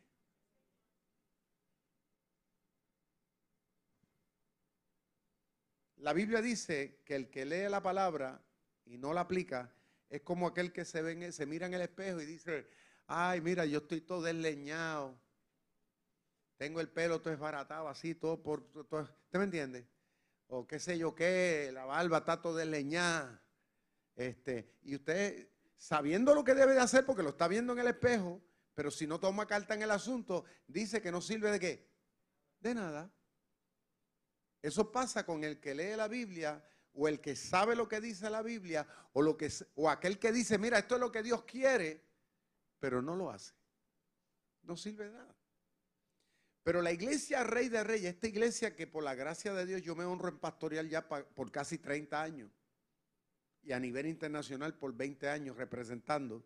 La 5.96 6.12
Biblia 6.12 6.40
dice 6.40 7.00
que 7.04 7.14
el 7.14 7.30
que 7.30 7.44
lee 7.44 7.68
la 7.68 7.82
palabra 7.82 8.40
y 8.86 8.98
no 8.98 9.12
la 9.12 9.22
aplica 9.22 9.72
es 10.12 10.20
como 10.20 10.46
aquel 10.46 10.74
que 10.74 10.84
se, 10.84 11.00
ve, 11.00 11.32
se 11.32 11.46
mira 11.46 11.66
en 11.66 11.72
el 11.72 11.80
espejo 11.80 12.20
y 12.20 12.26
dice, 12.26 12.68
ay, 13.06 13.40
mira, 13.40 13.64
yo 13.64 13.78
estoy 13.78 14.02
todo 14.02 14.20
desleñado. 14.20 15.18
Tengo 16.58 16.82
el 16.82 16.90
pelo 16.90 17.22
todo 17.22 17.32
esbaratado, 17.32 17.88
así, 17.88 18.14
todo 18.14 18.42
por... 18.42 18.70
Todo, 18.70 19.00
¿Usted 19.00 19.38
me 19.38 19.46
entiende? 19.46 19.88
O 20.48 20.66
qué 20.66 20.78
sé 20.78 20.98
yo 20.98 21.14
qué, 21.14 21.70
la 21.72 21.86
barba 21.86 22.18
está 22.18 22.42
todo 22.42 22.56
desleñada. 22.56 23.42
Este, 24.14 24.76
y 24.82 24.96
usted, 24.96 25.48
sabiendo 25.78 26.34
lo 26.34 26.44
que 26.44 26.52
debe 26.52 26.74
de 26.74 26.80
hacer, 26.80 27.06
porque 27.06 27.22
lo 27.22 27.30
está 27.30 27.48
viendo 27.48 27.72
en 27.72 27.78
el 27.78 27.86
espejo, 27.86 28.42
pero 28.74 28.90
si 28.90 29.06
no 29.06 29.18
toma 29.18 29.46
carta 29.46 29.72
en 29.72 29.80
el 29.80 29.90
asunto, 29.90 30.44
dice 30.66 31.00
que 31.00 31.10
no 31.10 31.22
sirve 31.22 31.50
de 31.52 31.58
qué? 31.58 31.90
De 32.60 32.74
nada. 32.74 33.10
Eso 34.60 34.92
pasa 34.92 35.24
con 35.24 35.42
el 35.42 35.58
que 35.58 35.74
lee 35.74 35.96
la 35.96 36.06
Biblia 36.06 36.62
o 36.94 37.08
el 37.08 37.20
que 37.20 37.36
sabe 37.36 37.74
lo 37.74 37.88
que 37.88 38.00
dice 38.00 38.28
la 38.30 38.42
Biblia 38.42 38.86
o, 39.12 39.22
lo 39.22 39.36
que, 39.36 39.50
o 39.74 39.88
aquel 39.88 40.18
que 40.18 40.32
dice, 40.32 40.58
mira, 40.58 40.78
esto 40.78 40.94
es 40.96 41.00
lo 41.00 41.10
que 41.10 41.22
Dios 41.22 41.44
quiere, 41.44 42.02
pero 42.78 43.00
no 43.00 43.16
lo 43.16 43.30
hace. 43.30 43.54
No 44.62 44.76
sirve 44.76 45.06
de 45.06 45.12
nada. 45.12 45.34
Pero 46.62 46.80
la 46.80 46.92
iglesia 46.92 47.42
Rey 47.42 47.68
de 47.68 47.82
Reyes, 47.82 48.14
esta 48.14 48.28
iglesia 48.28 48.76
que 48.76 48.86
por 48.86 49.02
la 49.02 49.14
gracia 49.14 49.52
de 49.52 49.66
Dios 49.66 49.82
yo 49.82 49.96
me 49.96 50.04
honro 50.04 50.28
en 50.28 50.38
pastoral 50.38 50.88
ya 50.88 51.08
por 51.08 51.50
casi 51.50 51.78
30 51.78 52.22
años 52.22 52.50
y 53.62 53.72
a 53.72 53.80
nivel 53.80 54.06
internacional 54.06 54.74
por 54.74 54.94
20 54.94 55.28
años 55.28 55.56
representando, 55.56 56.44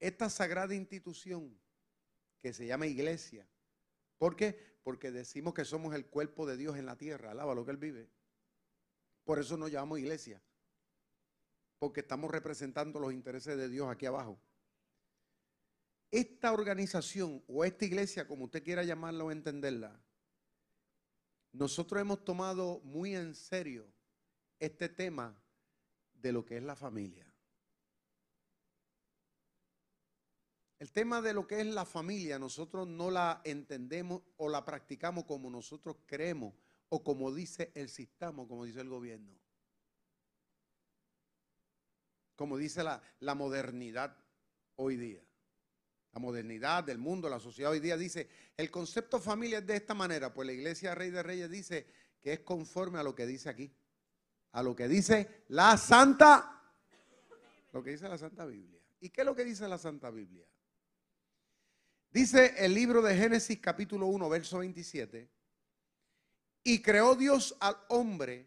esta 0.00 0.30
sagrada 0.30 0.74
institución 0.74 1.58
que 2.38 2.52
se 2.52 2.66
llama 2.66 2.86
iglesia. 2.86 3.46
¿Por 4.16 4.36
qué? 4.36 4.68
porque 4.88 5.10
decimos 5.10 5.52
que 5.52 5.66
somos 5.66 5.94
el 5.94 6.06
cuerpo 6.06 6.46
de 6.46 6.56
Dios 6.56 6.78
en 6.78 6.86
la 6.86 6.96
tierra, 6.96 7.32
alaba 7.32 7.54
lo 7.54 7.62
que 7.62 7.72
Él 7.72 7.76
vive. 7.76 8.08
Por 9.28 9.38
eso 9.38 9.58
nos 9.58 9.70
llamamos 9.70 9.98
iglesia, 9.98 10.42
porque 11.78 12.00
estamos 12.00 12.30
representando 12.30 12.98
los 12.98 13.12
intereses 13.12 13.58
de 13.58 13.68
Dios 13.68 13.86
aquí 13.86 14.06
abajo. 14.06 14.40
Esta 16.10 16.50
organización 16.50 17.44
o 17.46 17.62
esta 17.62 17.84
iglesia, 17.84 18.26
como 18.26 18.46
usted 18.46 18.64
quiera 18.64 18.84
llamarla 18.84 19.24
o 19.24 19.30
entenderla, 19.30 20.02
nosotros 21.52 22.00
hemos 22.00 22.24
tomado 22.24 22.80
muy 22.84 23.14
en 23.16 23.34
serio 23.34 23.92
este 24.58 24.88
tema 24.88 25.38
de 26.14 26.32
lo 26.32 26.46
que 26.46 26.56
es 26.56 26.62
la 26.62 26.74
familia. 26.74 27.30
El 30.78 30.90
tema 30.90 31.20
de 31.20 31.34
lo 31.34 31.46
que 31.46 31.60
es 31.60 31.66
la 31.66 31.84
familia, 31.84 32.38
nosotros 32.38 32.88
no 32.88 33.10
la 33.10 33.42
entendemos 33.44 34.22
o 34.38 34.48
la 34.48 34.64
practicamos 34.64 35.26
como 35.26 35.50
nosotros 35.50 35.98
creemos 36.06 36.54
o 36.90 37.02
como 37.02 37.32
dice 37.34 37.72
el 37.74 37.88
sistema, 37.88 38.46
como 38.46 38.64
dice 38.64 38.80
el 38.80 38.88
gobierno. 38.88 39.38
Como 42.36 42.56
dice 42.56 42.82
la, 42.82 43.02
la 43.20 43.34
modernidad 43.34 44.16
hoy 44.76 44.96
día. 44.96 45.22
La 46.12 46.20
modernidad 46.20 46.84
del 46.84 46.98
mundo, 46.98 47.28
la 47.28 47.40
sociedad 47.40 47.72
hoy 47.72 47.80
día 47.80 47.96
dice, 47.96 48.28
el 48.56 48.70
concepto 48.70 49.20
familia 49.20 49.58
es 49.58 49.66
de 49.66 49.76
esta 49.76 49.94
manera, 49.94 50.32
pues 50.32 50.46
la 50.46 50.52
iglesia 50.52 50.94
Rey 50.94 51.10
de 51.10 51.22
Reyes 51.22 51.50
dice 51.50 51.86
que 52.20 52.32
es 52.34 52.40
conforme 52.40 52.98
a 52.98 53.02
lo 53.02 53.14
que 53.14 53.26
dice 53.26 53.48
aquí, 53.48 53.70
a 54.52 54.62
lo 54.62 54.74
que 54.74 54.88
dice 54.88 55.44
la 55.48 55.76
Santa, 55.76 56.62
lo 57.72 57.82
que 57.82 57.90
dice 57.90 58.08
la 58.08 58.18
Santa 58.18 58.46
Biblia. 58.46 58.80
¿Y 59.00 59.10
qué 59.10 59.20
es 59.20 59.26
lo 59.26 59.34
que 59.34 59.44
dice 59.44 59.68
la 59.68 59.78
Santa 59.78 60.10
Biblia? 60.10 60.46
Dice 62.10 62.54
el 62.56 62.74
libro 62.74 63.02
de 63.02 63.14
Génesis 63.14 63.58
capítulo 63.60 64.06
1, 64.06 64.28
verso 64.28 64.58
27, 64.58 65.28
y 66.68 66.82
creó 66.82 67.14
Dios 67.14 67.56
al 67.60 67.78
hombre, 67.88 68.46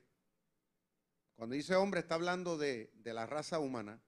cuando 1.35 1.55
dice 1.55 1.73
hombre 1.73 2.01
está 2.01 2.13
hablando 2.13 2.55
de, 2.55 2.93
la 3.03 3.25
raza 3.25 3.57
humana, 3.57 3.99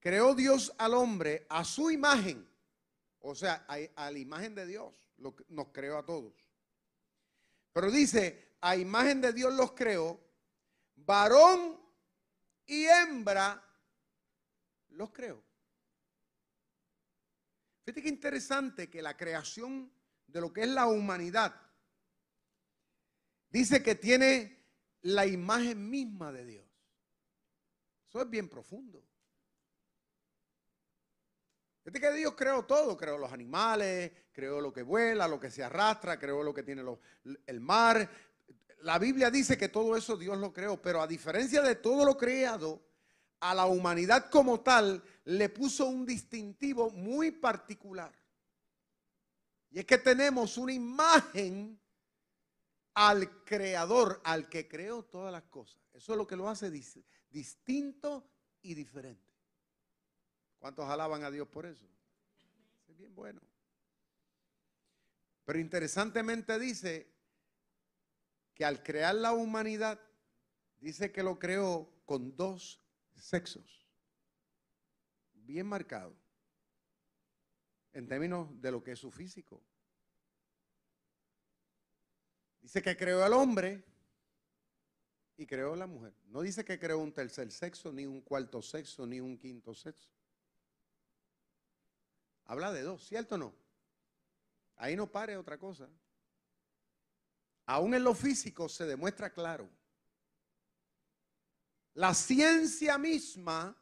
creó 0.00 0.34
Dios 0.34 0.74
al 0.76 0.92
hombre 0.92 1.46
a 1.48 1.62
su 1.62 1.92
imagen, 1.92 2.50
o 3.20 3.32
sea, 3.36 3.64
a, 3.68 4.10
la 4.10 4.18
imagen 4.18 4.56
de 4.56 4.66
Dios, 4.66 4.92
nos 5.18 5.68
creó 5.68 5.98
a 5.98 6.04
todos. 6.04 6.34
Pero 7.72 7.92
dice, 7.92 8.56
a 8.60 8.74
imagen 8.74 9.20
de 9.20 9.32
Dios 9.32 9.54
los 9.54 9.70
creó, 9.70 10.20
varón 10.96 11.80
y 12.66 12.86
hembra 12.86 13.62
los 14.88 15.12
creó. 15.12 15.40
Fíjate 17.84 18.02
qué 18.02 18.08
interesante 18.08 18.90
que 18.90 19.00
la 19.00 19.16
creación 19.16 19.92
de 20.26 20.40
lo 20.40 20.52
que 20.52 20.62
es 20.62 20.68
la 20.68 20.88
humanidad 20.88 21.65
dice 23.50 23.82
que 23.82 23.94
tiene 23.94 24.64
la 25.02 25.26
imagen 25.26 25.88
misma 25.88 26.32
de 26.32 26.44
Dios. 26.44 26.66
Eso 28.08 28.22
es 28.22 28.30
bien 28.30 28.48
profundo. 28.48 29.04
Fíjate 31.84 32.00
que 32.00 32.12
Dios 32.14 32.34
creó 32.34 32.64
todo, 32.64 32.96
creó 32.96 33.16
los 33.16 33.32
animales, 33.32 34.10
creó 34.32 34.60
lo 34.60 34.72
que 34.72 34.82
vuela, 34.82 35.28
lo 35.28 35.38
que 35.38 35.50
se 35.50 35.62
arrastra, 35.62 36.18
creó 36.18 36.42
lo 36.42 36.52
que 36.52 36.64
tiene 36.64 36.82
el 37.46 37.60
mar. 37.60 38.10
La 38.80 38.98
Biblia 38.98 39.30
dice 39.30 39.56
que 39.56 39.68
todo 39.68 39.96
eso 39.96 40.16
Dios 40.16 40.36
lo 40.38 40.52
creó, 40.52 40.82
pero 40.82 41.00
a 41.00 41.06
diferencia 41.06 41.62
de 41.62 41.76
todo 41.76 42.04
lo 42.04 42.16
creado, 42.16 42.84
a 43.38 43.54
la 43.54 43.66
humanidad 43.66 44.30
como 44.30 44.60
tal 44.60 45.02
le 45.24 45.48
puso 45.48 45.86
un 45.86 46.04
distintivo 46.04 46.90
muy 46.90 47.30
particular. 47.30 48.12
Y 49.70 49.78
es 49.78 49.84
que 49.84 49.98
tenemos 49.98 50.58
una 50.58 50.72
imagen 50.72 51.80
al 52.96 53.44
creador, 53.44 54.22
al 54.24 54.48
que 54.48 54.66
creó 54.66 55.04
todas 55.04 55.30
las 55.30 55.44
cosas. 55.44 55.82
Eso 55.92 56.12
es 56.12 56.18
lo 56.18 56.26
que 56.26 56.34
lo 56.34 56.48
hace 56.48 56.70
distinto 57.30 58.26
y 58.62 58.74
diferente. 58.74 59.30
¿Cuántos 60.58 60.88
alaban 60.88 61.22
a 61.22 61.30
Dios 61.30 61.46
por 61.46 61.66
eso? 61.66 61.86
Es 62.88 62.96
bien 62.96 63.14
bueno. 63.14 63.42
Pero 65.44 65.58
interesantemente 65.58 66.58
dice 66.58 67.12
que 68.54 68.64
al 68.64 68.82
crear 68.82 69.14
la 69.14 69.34
humanidad, 69.34 70.00
dice 70.78 71.12
que 71.12 71.22
lo 71.22 71.38
creó 71.38 71.92
con 72.06 72.34
dos 72.34 72.80
sexos 73.14 73.86
bien 75.34 75.66
marcado 75.66 76.16
en 77.92 78.08
términos 78.08 78.48
de 78.60 78.70
lo 78.70 78.82
que 78.82 78.92
es 78.92 78.98
su 78.98 79.10
físico. 79.10 79.62
Dice 82.66 82.82
que 82.82 82.96
creó 82.96 83.22
al 83.22 83.32
hombre 83.32 83.80
y 85.36 85.46
creó 85.46 85.74
a 85.74 85.76
la 85.76 85.86
mujer. 85.86 86.12
No 86.24 86.40
dice 86.40 86.64
que 86.64 86.80
creó 86.80 86.98
un 86.98 87.12
tercer 87.12 87.52
sexo, 87.52 87.92
ni 87.92 88.06
un 88.06 88.20
cuarto 88.22 88.60
sexo, 88.60 89.06
ni 89.06 89.20
un 89.20 89.38
quinto 89.38 89.72
sexo. 89.72 90.10
Habla 92.46 92.72
de 92.72 92.82
dos, 92.82 93.06
¿cierto 93.06 93.36
o 93.36 93.38
no? 93.38 93.54
Ahí 94.78 94.96
no 94.96 95.06
pare 95.06 95.36
otra 95.36 95.56
cosa. 95.58 95.88
Aún 97.66 97.94
en 97.94 98.02
lo 98.02 98.16
físico 98.16 98.68
se 98.68 98.84
demuestra 98.84 99.32
claro. 99.32 99.70
La 101.94 102.14
ciencia 102.14 102.98
misma 102.98 103.80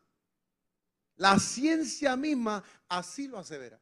la 1.16 1.38
ciencia 1.38 2.16
misma 2.16 2.62
así 2.86 3.28
lo 3.28 3.38
asevera. 3.38 3.80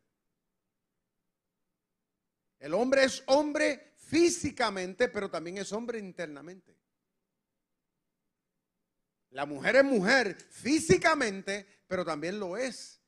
El 2.61 2.73
hombre 2.75 3.03
es 3.03 3.25
hombre 3.27 3.92
físicamente, 4.13 5.09
pero 5.09 5.31
también 5.31 5.57
es 5.57 5.73
hombre 5.73 5.99
internamente. 5.99 6.77
La 9.31 9.47
mujer 9.47 9.77
es 9.77 9.85
mujer 9.85 10.35
físicamente, 10.35 11.67
pero 11.87 12.05
también 12.05 12.39
lo 12.39 12.59
es 12.59 13.01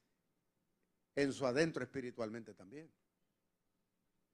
en 1.14 1.30
su 1.34 1.44
adentro 1.44 1.84
espiritualmente 1.84 2.54
también. 2.54 2.90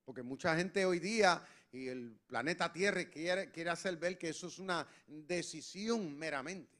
Porque 0.04 0.22
mucha 0.22 0.56
gente 0.56 0.84
hoy 0.86 1.00
día 1.00 1.44
y 1.72 1.88
el 1.88 2.20
planeta 2.28 2.72
Tierra 2.72 3.04
quiere, 3.10 3.50
quiere 3.50 3.70
hacer 3.70 3.96
ver 3.96 4.16
que 4.16 4.28
eso 4.28 4.46
es 4.46 4.60
una 4.60 4.86
decisión 5.08 6.16
meramente. 6.16 6.78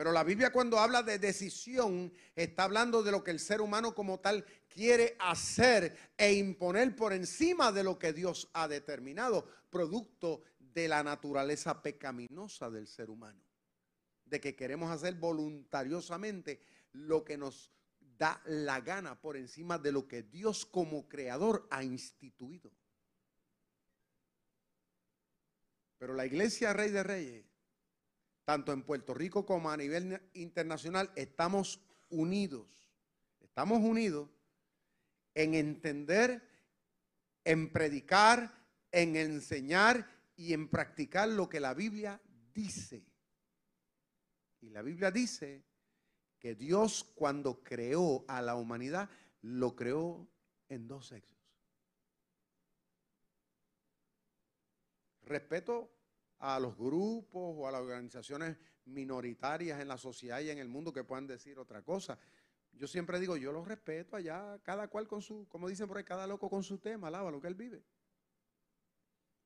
Pero 0.00 0.12
la 0.12 0.24
Biblia 0.24 0.50
cuando 0.50 0.78
habla 0.78 1.02
de 1.02 1.18
decisión 1.18 2.10
está 2.34 2.64
hablando 2.64 3.02
de 3.02 3.10
lo 3.10 3.22
que 3.22 3.32
el 3.32 3.38
ser 3.38 3.60
humano 3.60 3.94
como 3.94 4.18
tal 4.18 4.46
quiere 4.66 5.14
hacer 5.18 5.94
e 6.16 6.32
imponer 6.32 6.96
por 6.96 7.12
encima 7.12 7.70
de 7.70 7.84
lo 7.84 7.98
que 7.98 8.14
Dios 8.14 8.48
ha 8.54 8.66
determinado, 8.66 9.46
producto 9.68 10.40
de 10.58 10.88
la 10.88 11.02
naturaleza 11.02 11.82
pecaminosa 11.82 12.70
del 12.70 12.86
ser 12.86 13.10
humano. 13.10 13.44
De 14.24 14.40
que 14.40 14.56
queremos 14.56 14.90
hacer 14.90 15.16
voluntariosamente 15.16 16.62
lo 16.92 17.22
que 17.22 17.36
nos 17.36 17.70
da 18.00 18.40
la 18.46 18.80
gana 18.80 19.20
por 19.20 19.36
encima 19.36 19.76
de 19.76 19.92
lo 19.92 20.08
que 20.08 20.22
Dios 20.22 20.64
como 20.64 21.10
creador 21.10 21.68
ha 21.70 21.84
instituido. 21.84 22.72
Pero 25.98 26.14
la 26.14 26.24
iglesia 26.24 26.72
Rey 26.72 26.88
de 26.88 27.02
Reyes 27.02 27.49
tanto 28.50 28.72
en 28.72 28.82
Puerto 28.82 29.14
Rico 29.14 29.46
como 29.46 29.70
a 29.70 29.76
nivel 29.76 30.20
internacional, 30.34 31.12
estamos 31.14 31.80
unidos. 32.08 32.66
Estamos 33.38 33.78
unidos 33.78 34.28
en 35.34 35.54
entender, 35.54 36.42
en 37.44 37.72
predicar, 37.72 38.52
en 38.90 39.14
enseñar 39.14 40.04
y 40.34 40.52
en 40.52 40.68
practicar 40.68 41.28
lo 41.28 41.48
que 41.48 41.60
la 41.60 41.74
Biblia 41.74 42.20
dice. 42.52 43.06
Y 44.62 44.70
la 44.70 44.82
Biblia 44.82 45.12
dice 45.12 45.62
que 46.40 46.56
Dios 46.56 47.04
cuando 47.14 47.62
creó 47.62 48.24
a 48.26 48.42
la 48.42 48.56
humanidad, 48.56 49.08
lo 49.42 49.76
creó 49.76 50.28
en 50.68 50.88
dos 50.88 51.06
sexos. 51.06 51.38
Respeto 55.22 55.99
a 56.40 56.58
los 56.58 56.76
grupos 56.76 57.54
o 57.56 57.68
a 57.68 57.70
las 57.70 57.80
organizaciones 57.80 58.56
minoritarias 58.86 59.80
en 59.80 59.88
la 59.88 59.98
sociedad 59.98 60.40
y 60.40 60.50
en 60.50 60.58
el 60.58 60.68
mundo 60.68 60.92
que 60.92 61.04
puedan 61.04 61.26
decir 61.26 61.58
otra 61.58 61.82
cosa. 61.82 62.18
Yo 62.72 62.86
siempre 62.86 63.20
digo, 63.20 63.36
yo 63.36 63.52
los 63.52 63.66
respeto 63.66 64.16
allá, 64.16 64.58
cada 64.62 64.88
cual 64.88 65.06
con 65.06 65.22
su, 65.22 65.46
como 65.48 65.68
dicen 65.68 65.86
por 65.86 65.98
ahí, 65.98 66.04
cada 66.04 66.26
loco 66.26 66.48
con 66.48 66.62
su 66.62 66.78
tema, 66.78 67.08
alaba 67.08 67.30
lo 67.30 67.40
que 67.40 67.48
él 67.48 67.54
vive. 67.54 67.84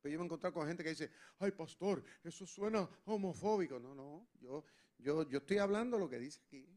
Pero 0.00 0.12
yo 0.12 0.18
me 0.18 0.24
he 0.24 0.26
encontrado 0.26 0.54
con 0.54 0.66
gente 0.66 0.84
que 0.84 0.90
dice, 0.90 1.10
ay 1.38 1.50
pastor, 1.50 2.04
eso 2.22 2.46
suena 2.46 2.88
homofóbico. 3.06 3.80
No, 3.80 3.94
no, 3.94 4.28
yo, 4.40 4.64
yo, 4.98 5.28
yo 5.28 5.38
estoy 5.38 5.58
hablando 5.58 5.98
lo 5.98 6.08
que 6.08 6.18
dice 6.18 6.40
aquí. 6.46 6.68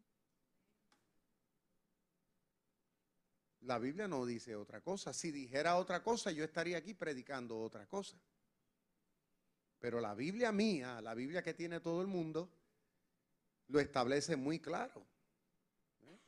La 3.61 3.77
Biblia 3.79 4.07
no 4.07 4.25
dice 4.25 4.55
otra 4.55 4.81
cosa. 4.81 5.13
Si 5.13 5.29
dijera 5.29 5.75
otra 5.75 6.01
cosa, 6.01 6.31
yo 6.31 6.43
estaría 6.43 6.77
aquí 6.77 6.93
predicando 6.93 7.59
otra 7.59 7.85
cosa. 7.85 8.17
Pero 9.79 9.99
la 9.99 10.13
Biblia 10.15 10.51
mía, 10.51 11.01
la 11.01 11.13
Biblia 11.13 11.43
que 11.43 11.53
tiene 11.53 11.79
todo 11.79 12.01
el 12.01 12.07
mundo, 12.07 12.51
lo 13.67 13.79
establece 13.79 14.35
muy 14.35 14.59
claro. 14.59 15.05
¿Eh? 16.01 16.19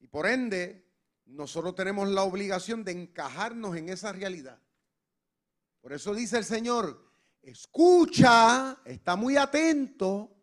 Y 0.00 0.06
por 0.06 0.26
ende, 0.26 0.84
nosotros 1.26 1.74
tenemos 1.74 2.08
la 2.08 2.22
obligación 2.22 2.84
de 2.84 2.92
encajarnos 2.92 3.76
en 3.76 3.88
esa 3.88 4.12
realidad. 4.12 4.60
Por 5.80 5.92
eso 5.92 6.14
dice 6.14 6.38
el 6.38 6.44
Señor, 6.44 7.10
escucha, 7.42 8.78
está 8.84 9.16
muy 9.16 9.36
atento, 9.36 10.34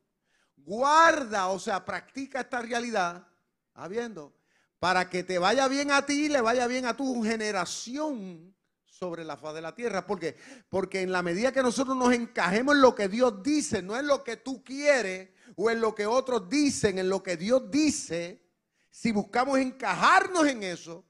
guarda, 0.55 1.47
o 1.47 1.59
sea, 1.59 1.83
practica 1.83 2.41
esta 2.41 2.61
realidad, 2.61 3.27
habiendo, 3.73 4.35
para 4.79 5.09
que 5.09 5.23
te 5.23 5.39
vaya 5.39 5.67
bien 5.67 5.91
a 5.91 6.05
ti 6.05 6.25
y 6.25 6.29
le 6.29 6.41
vaya 6.41 6.67
bien 6.67 6.85
a 6.85 6.95
tu 6.95 7.23
generación 7.23 8.55
sobre 9.01 9.25
la 9.25 9.35
faz 9.35 9.55
de 9.55 9.61
la 9.61 9.73
tierra. 9.73 10.05
¿Por 10.05 10.19
qué? 10.19 10.35
Porque 10.69 11.01
en 11.01 11.11
la 11.11 11.23
medida 11.23 11.51
que 11.51 11.63
nosotros 11.63 11.97
nos 11.97 12.13
encajemos 12.13 12.75
en 12.75 12.81
lo 12.81 12.93
que 12.93 13.07
Dios 13.07 13.41
dice, 13.41 13.81
no 13.81 13.97
en 13.97 14.05
lo 14.05 14.23
que 14.23 14.37
tú 14.37 14.63
quieres 14.63 15.29
o 15.55 15.71
en 15.71 15.81
lo 15.81 15.95
que 15.95 16.05
otros 16.05 16.47
dicen, 16.47 16.99
en 16.99 17.09
lo 17.09 17.23
que 17.23 17.35
Dios 17.35 17.71
dice, 17.71 18.43
si 18.91 19.11
buscamos 19.11 19.57
encajarnos 19.57 20.45
en 20.45 20.61
eso, 20.61 21.03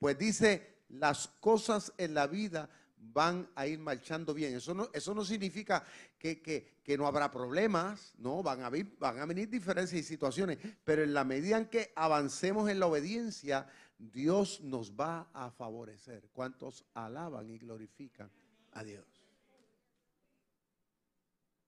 pues 0.00 0.18
dice, 0.18 0.82
las 0.88 1.28
cosas 1.38 1.92
en 1.98 2.14
la 2.14 2.26
vida 2.26 2.68
van 2.96 3.48
a 3.54 3.64
ir 3.68 3.78
marchando 3.78 4.34
bien. 4.34 4.56
Eso 4.56 4.74
no, 4.74 4.90
eso 4.92 5.14
no 5.14 5.24
significa 5.24 5.84
que, 6.18 6.42
que, 6.42 6.98
no 6.98 7.06
habrá 7.06 7.30
problemas, 7.30 8.12
no, 8.18 8.42
van 8.42 8.64
a, 8.64 8.70
van 8.98 9.20
a 9.20 9.26
venir 9.26 9.48
diferencias 9.48 10.00
y 10.00 10.02
situaciones, 10.02 10.58
pero 10.82 11.04
en 11.04 11.14
la 11.14 11.22
medida 11.22 11.58
en 11.58 11.66
que 11.66 11.92
avancemos 11.94 12.68
en 12.68 12.80
la 12.80 12.86
obediencia, 12.86 13.68
Dios 14.00 14.62
nos 14.62 14.92
va 14.92 15.28
a 15.34 15.50
favorecer. 15.50 16.30
¿Cuántos 16.32 16.86
alaban 16.94 17.50
y 17.50 17.58
glorifican 17.58 18.30
a 18.72 18.82
Dios? 18.82 19.06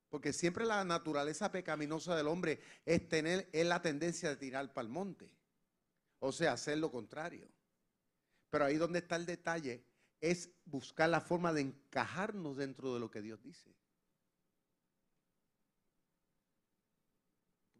Porque 0.08 0.32
siempre 0.32 0.64
la 0.64 0.82
naturaleza 0.84 1.52
pecaminosa 1.52 2.16
del 2.16 2.28
hombre 2.28 2.60
es 2.86 3.06
tener 3.08 3.48
es 3.52 3.66
la 3.66 3.82
tendencia 3.82 4.30
de 4.30 4.36
tirar 4.36 4.72
para 4.72 4.86
el 4.86 4.92
monte. 4.92 5.30
O 6.20 6.32
sea, 6.32 6.52
hacer 6.52 6.78
lo 6.78 6.90
contrario. 6.90 7.48
Pero 8.48 8.64
ahí 8.64 8.76
donde 8.76 9.00
está 9.00 9.16
el 9.16 9.26
detalle 9.26 9.84
es 10.20 10.50
buscar 10.64 11.10
la 11.10 11.20
forma 11.20 11.52
de 11.52 11.62
encajarnos 11.62 12.56
dentro 12.56 12.94
de 12.94 13.00
lo 13.00 13.10
que 13.10 13.20
Dios 13.20 13.42
dice. 13.42 13.74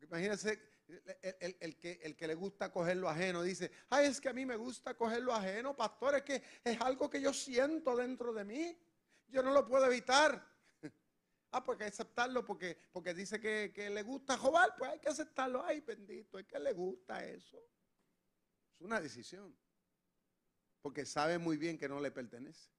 Imagínense, 0.02 0.71
el, 0.88 1.76
que, 1.78 2.00
el 2.02 2.16
que 2.16 2.26
le 2.26 2.34
gusta 2.34 2.70
coger 2.70 2.96
lo 2.96 3.08
ajeno 3.08 3.42
dice, 3.42 3.70
ay, 3.90 4.06
es 4.06 4.20
que 4.20 4.28
a 4.28 4.32
mí 4.32 4.44
me 4.44 4.56
gusta 4.56 4.94
coger 4.94 5.22
lo 5.22 5.32
ajeno, 5.32 5.76
pastor, 5.76 6.16
es 6.16 6.22
que 6.22 6.42
es 6.64 6.80
algo 6.80 7.08
que 7.08 7.20
yo 7.20 7.32
siento 7.32 7.96
dentro 7.96 8.32
de 8.32 8.44
mí. 8.44 8.78
Yo 9.28 9.42
no 9.42 9.52
lo 9.52 9.66
puedo 9.66 9.86
evitar. 9.86 10.50
Ah, 11.54 11.62
pues 11.62 11.78
hay 11.78 11.84
que 11.84 11.92
aceptarlo 11.92 12.46
porque, 12.46 12.78
porque 12.92 13.12
dice 13.12 13.38
que, 13.38 13.72
que, 13.74 13.90
le 13.90 14.02
gusta 14.02 14.38
jobar, 14.38 14.74
pues 14.74 14.90
hay 14.90 14.98
que 14.98 15.10
aceptarlo. 15.10 15.62
Ay, 15.62 15.82
bendito, 15.82 16.38
es 16.38 16.46
que 16.46 16.58
le 16.58 16.72
gusta 16.72 17.22
eso. 17.26 17.58
Es 17.58 18.80
una 18.80 18.98
decisión. 18.98 19.54
Porque 20.80 21.04
sabe 21.04 21.36
muy 21.36 21.58
bien 21.58 21.76
que 21.76 21.90
no 21.90 22.00
le 22.00 22.10
pertenece. 22.10 22.70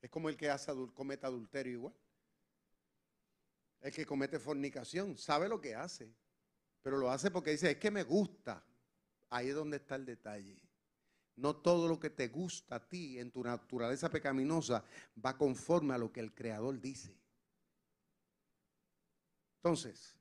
Es 0.00 0.08
como 0.08 0.30
el 0.30 0.38
que 0.38 0.48
hace 0.48 0.72
comete 0.94 1.26
adulterio 1.26 1.72
igual. 1.74 1.94
El 3.80 3.92
que 3.92 4.06
comete 4.06 4.38
fornicación, 4.38 5.18
sabe 5.18 5.50
lo 5.50 5.60
que 5.60 5.74
hace. 5.74 6.10
Pero 6.88 6.96
lo 6.96 7.10
hace 7.10 7.30
porque 7.30 7.50
dice, 7.50 7.72
es 7.72 7.76
que 7.76 7.90
me 7.90 8.02
gusta. 8.02 8.64
Ahí 9.28 9.50
es 9.50 9.54
donde 9.54 9.76
está 9.76 9.94
el 9.94 10.06
detalle. 10.06 10.58
No 11.36 11.54
todo 11.56 11.86
lo 11.86 12.00
que 12.00 12.08
te 12.08 12.28
gusta 12.28 12.76
a 12.76 12.88
ti 12.88 13.18
en 13.18 13.30
tu 13.30 13.44
naturaleza 13.44 14.08
pecaminosa 14.08 14.82
va 15.22 15.36
conforme 15.36 15.92
a 15.92 15.98
lo 15.98 16.10
que 16.10 16.20
el 16.20 16.34
Creador 16.34 16.80
dice. 16.80 17.14
Entonces, 19.56 20.16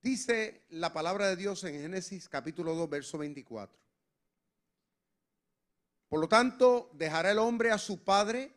dice 0.00 0.64
la 0.70 0.94
palabra 0.94 1.28
de 1.28 1.36
Dios 1.36 1.62
en 1.64 1.82
Génesis 1.82 2.26
capítulo 2.26 2.74
2, 2.74 2.88
verso 2.88 3.18
24. 3.18 3.78
Por 6.08 6.18
lo 6.18 6.28
tanto, 6.30 6.90
dejará 6.94 7.30
el 7.30 7.40
hombre 7.40 7.70
a 7.70 7.76
su 7.76 8.02
padre, 8.02 8.56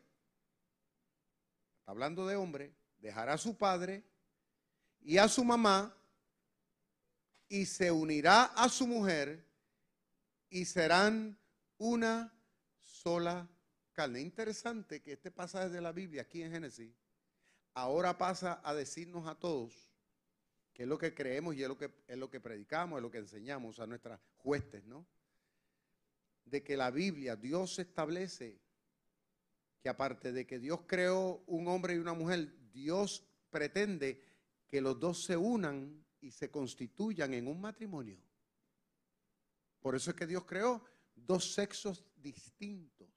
está 1.80 1.92
hablando 1.92 2.26
de 2.26 2.38
hombre, 2.38 2.74
dejará 3.00 3.34
a 3.34 3.38
su 3.38 3.58
padre 3.58 4.06
y 5.02 5.18
a 5.18 5.28
su 5.28 5.44
mamá 5.44 5.94
y 7.50 7.66
se 7.66 7.92
unirá 7.92 8.46
a 8.46 8.70
su 8.70 8.88
mujer 8.88 9.46
y 10.50 10.66
serán 10.66 11.38
una 11.78 12.34
sola 12.80 13.50
carne. 13.94 14.22
Interesante 14.22 15.02
que 15.02 15.14
este 15.14 15.32
pasaje 15.32 15.70
de 15.70 15.82
la 15.82 15.92
Biblia 15.92 16.24
aquí 16.24 16.42
en 16.42 16.52
Génesis 16.52 16.94
ahora 17.74 18.18
pasa 18.18 18.62
a 18.64 18.74
decirnos 18.74 19.28
a 19.28 19.36
todos 19.36 19.88
que 20.78 20.84
es 20.84 20.90
lo 20.90 21.00
que 21.00 21.16
creemos 21.16 21.56
y 21.56 21.64
es 21.64 21.68
lo 21.68 21.76
que, 21.76 21.92
es 22.08 22.18
lo 22.20 22.30
que 22.30 22.40
predicamos, 22.40 22.98
es 22.98 23.02
lo 23.02 23.10
que 23.10 23.18
enseñamos 23.18 23.80
a 23.80 23.88
nuestras 23.88 24.20
huestes, 24.44 24.86
¿no? 24.86 25.08
De 26.46 26.64
que 26.64 26.78
la 26.78 26.92
Biblia, 26.92 27.36
Dios 27.36 27.80
establece 27.80 28.60
que 29.82 29.90
aparte 29.90 30.32
de 30.32 30.46
que 30.46 30.60
Dios 30.60 30.82
creó 30.86 31.44
un 31.48 31.68
hombre 31.68 31.96
y 31.96 31.98
una 31.98 32.14
mujer, 32.14 32.54
Dios 32.72 33.26
pretende 33.50 34.22
que 34.68 34.80
los 34.80 35.00
dos 35.00 35.24
se 35.24 35.36
unan 35.36 36.06
y 36.22 36.32
se 36.32 36.50
constituyan 36.50 37.34
en 37.34 37.48
un 37.48 37.62
matrimonio. 37.62 38.20
Por 39.80 39.96
eso 39.96 40.12
es 40.12 40.16
que 40.16 40.28
Dios 40.28 40.46
creó 40.46 40.84
dos 41.16 41.54
sexos 41.54 42.06
distintos. 42.16 43.10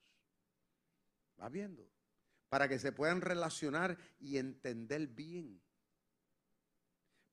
¿Va 1.41 1.49
viendo? 1.49 1.89
Para 2.49 2.69
que 2.69 2.79
se 2.79 2.93
puedan 2.93 3.21
relacionar 3.21 3.97
y 4.19 4.37
entender 4.37 5.07
bien. 5.07 5.61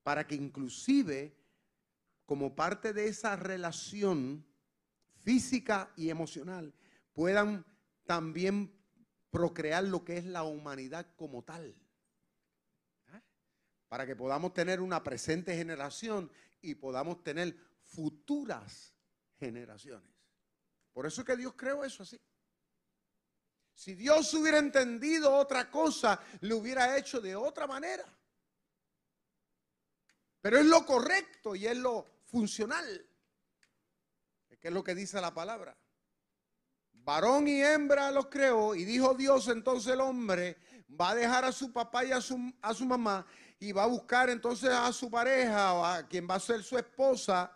Para 0.02 0.26
que 0.26 0.34
inclusive, 0.34 1.36
como 2.24 2.54
parte 2.54 2.92
de 2.92 3.08
esa 3.08 3.36
relación 3.36 4.46
física 5.18 5.92
y 5.96 6.08
emocional, 6.08 6.72
puedan 7.12 7.66
también 8.06 8.72
procrear 9.30 9.84
lo 9.84 10.04
que 10.04 10.16
es 10.16 10.24
la 10.24 10.44
humanidad 10.44 11.06
como 11.16 11.42
tal. 11.42 11.76
Para 13.88 14.06
que 14.06 14.16
podamos 14.16 14.52
tener 14.52 14.80
una 14.80 15.02
presente 15.02 15.56
generación 15.56 16.30
y 16.60 16.74
podamos 16.74 17.22
tener 17.22 17.56
futuras 17.82 18.94
generaciones. 19.38 20.10
Por 20.92 21.06
eso 21.06 21.22
es 21.22 21.26
que 21.26 21.36
Dios 21.36 21.54
creó 21.56 21.84
eso 21.84 22.02
así. 22.02 22.20
Si 23.72 23.94
Dios 23.94 24.34
hubiera 24.34 24.58
entendido 24.58 25.32
otra 25.32 25.70
cosa, 25.70 26.20
lo 26.40 26.56
hubiera 26.56 26.98
hecho 26.98 27.20
de 27.20 27.36
otra 27.36 27.66
manera. 27.66 28.04
Pero 30.40 30.58
es 30.58 30.66
lo 30.66 30.84
correcto 30.84 31.54
y 31.54 31.66
es 31.66 31.76
lo 31.76 32.04
funcional. 32.24 33.06
Que 34.60 34.68
es 34.68 34.74
lo 34.74 34.82
que 34.82 34.96
dice 34.96 35.20
la 35.20 35.32
palabra. 35.32 35.78
Varón 36.92 37.46
y 37.46 37.62
hembra 37.62 38.10
los 38.10 38.26
creó 38.26 38.74
y 38.74 38.84
dijo 38.84 39.14
Dios 39.14 39.48
entonces 39.48 39.92
el 39.94 40.00
hombre 40.00 40.58
va 41.00 41.10
a 41.10 41.14
dejar 41.14 41.44
a 41.44 41.52
su 41.52 41.72
papá 41.72 42.04
y 42.04 42.10
a 42.10 42.20
su, 42.20 42.52
a 42.60 42.74
su 42.74 42.84
mamá 42.84 43.24
y 43.60 43.72
va 43.72 43.84
a 43.84 43.86
buscar 43.86 44.30
entonces 44.30 44.70
a 44.70 44.92
su 44.92 45.10
pareja 45.10 45.74
o 45.74 45.84
a 45.84 46.06
quien 46.06 46.28
va 46.28 46.36
a 46.36 46.40
ser 46.40 46.62
su 46.62 46.78
esposa 46.78 47.52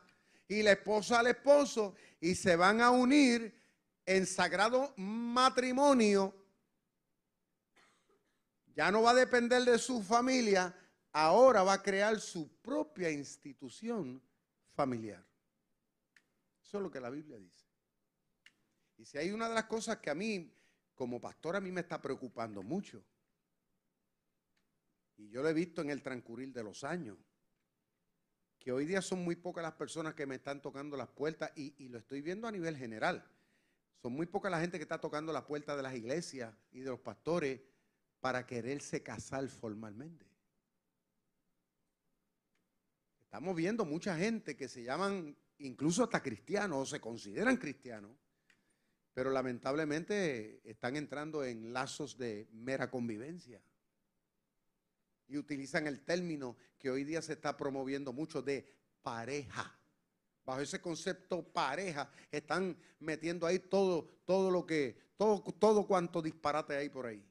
y 0.49 0.63
la 0.63 0.73
esposa 0.73 1.21
al 1.21 1.29
esposo 1.29 1.95
y 2.21 2.35
se 2.35 2.57
van 2.57 2.81
a 2.81 2.91
unir 2.91 3.55
en 4.05 4.27
sagrado 4.27 4.93
matrimonio. 4.97 6.35
Ya 8.75 8.91
no 8.91 9.03
va 9.03 9.11
a 9.11 9.15
depender 9.15 9.63
de 9.65 9.79
su 9.79 10.03
familia, 10.03 10.75
ahora 11.13 11.63
va 11.63 11.75
a 11.75 11.83
crear 11.83 12.19
su 12.21 12.51
propia 12.61 13.11
institución 13.11 14.21
familiar. 14.75 15.25
Eso 16.63 16.79
es 16.79 16.83
lo 16.83 16.91
que 16.91 17.01
la 17.01 17.11
Biblia 17.11 17.37
dice. 17.37 17.67
Y 18.97 19.05
si 19.05 19.19
hay 19.19 19.31
una 19.31 19.49
de 19.49 19.55
las 19.55 19.65
cosas 19.65 19.99
que 19.99 20.11
a 20.11 20.15
mí, 20.15 20.53
como 20.95 21.21
pastor, 21.21 21.57
a 21.57 21.61
mí 21.61 21.71
me 21.71 21.83
está 21.83 22.01
preocupando 22.01 22.63
mucho, 22.63 23.05
y 25.17 25.29
yo 25.29 25.43
lo 25.43 25.49
he 25.49 25.55
visto 25.55 25.83
en 25.83 25.91
el 25.91 26.03
transcurrir 26.03 26.53
de 26.53 26.63
los 26.63 26.85
años, 26.85 27.19
que 28.59 28.73
hoy 28.73 28.87
día 28.87 29.03
son 29.03 29.25
muy 29.25 29.37
pocas 29.37 29.63
las 29.63 29.73
personas 29.73 30.15
que 30.15 30.27
me 30.27 30.37
están 30.37 30.63
tocando 30.63 30.97
las 30.97 31.09
puertas 31.09 31.51
y, 31.57 31.89
lo 31.89 31.99
estoy 31.99 32.23
viendo 32.23 32.47
a 32.47 32.53
nivel 32.53 32.77
general. 32.77 33.25
Son 34.01 34.13
muy 34.13 34.27
pocas 34.27 34.51
la 34.51 34.61
gente 34.61 34.79
que 34.79 34.85
está 34.85 35.01
tocando 35.01 35.33
las 35.33 35.45
puertas 35.45 35.77
de 35.77 35.83
las 35.83 35.95
iglesias 35.95 36.55
y 36.71 36.81
de 36.81 36.91
los 36.91 37.01
pastores 37.01 37.61
para 38.21 38.47
quererse 38.47 39.03
casar 39.03 39.49
formalmente. 39.49 40.27
Estamos 43.25 43.57
viendo 43.57 43.85
mucha 43.85 44.17
gente 44.17 44.57
que 44.57 44.69
se 44.69 44.85
llaman 44.85 45.37
incluso 45.59 46.05
hasta 46.05 46.23
cristianos 46.23 46.79
o 46.79 46.87
se 46.87 47.01
consideran 47.01 47.57
cristianos, 47.57 48.13
pero 49.13 49.31
lamentablemente 49.31 50.61
están 50.69 50.97
entrando 50.97 51.43
en 51.45 51.73
lazos 51.73 52.17
de 52.17 52.49
mera 52.53 52.91
convivencia 52.91 53.61
y 55.33 55.39
utilizan 55.39 55.87
el 55.87 56.05
término 56.05 56.59
que 56.79 56.91
hoy 56.91 57.05
día 57.05 57.23
se 57.23 57.33
está 57.33 57.57
promoviendo 57.57 58.13
mucho 58.13 58.43
de 58.43 58.69
pareja. 59.03 59.75
Bajo 60.45 60.61
ese 60.61 60.79
concepto 60.79 61.43
pareja 61.43 62.11
están 62.31 62.77
metiendo 62.99 63.47
ahí 63.47 63.59
todo, 63.59 64.07
todo 64.27 64.51
lo 64.51 64.67
que, 64.67 64.95
todo, 65.17 65.43
todo 65.59 65.87
cuanto 65.87 66.21
disparate 66.21 66.77
hay 66.77 66.91
por 66.91 67.07
ahí. 67.07 67.27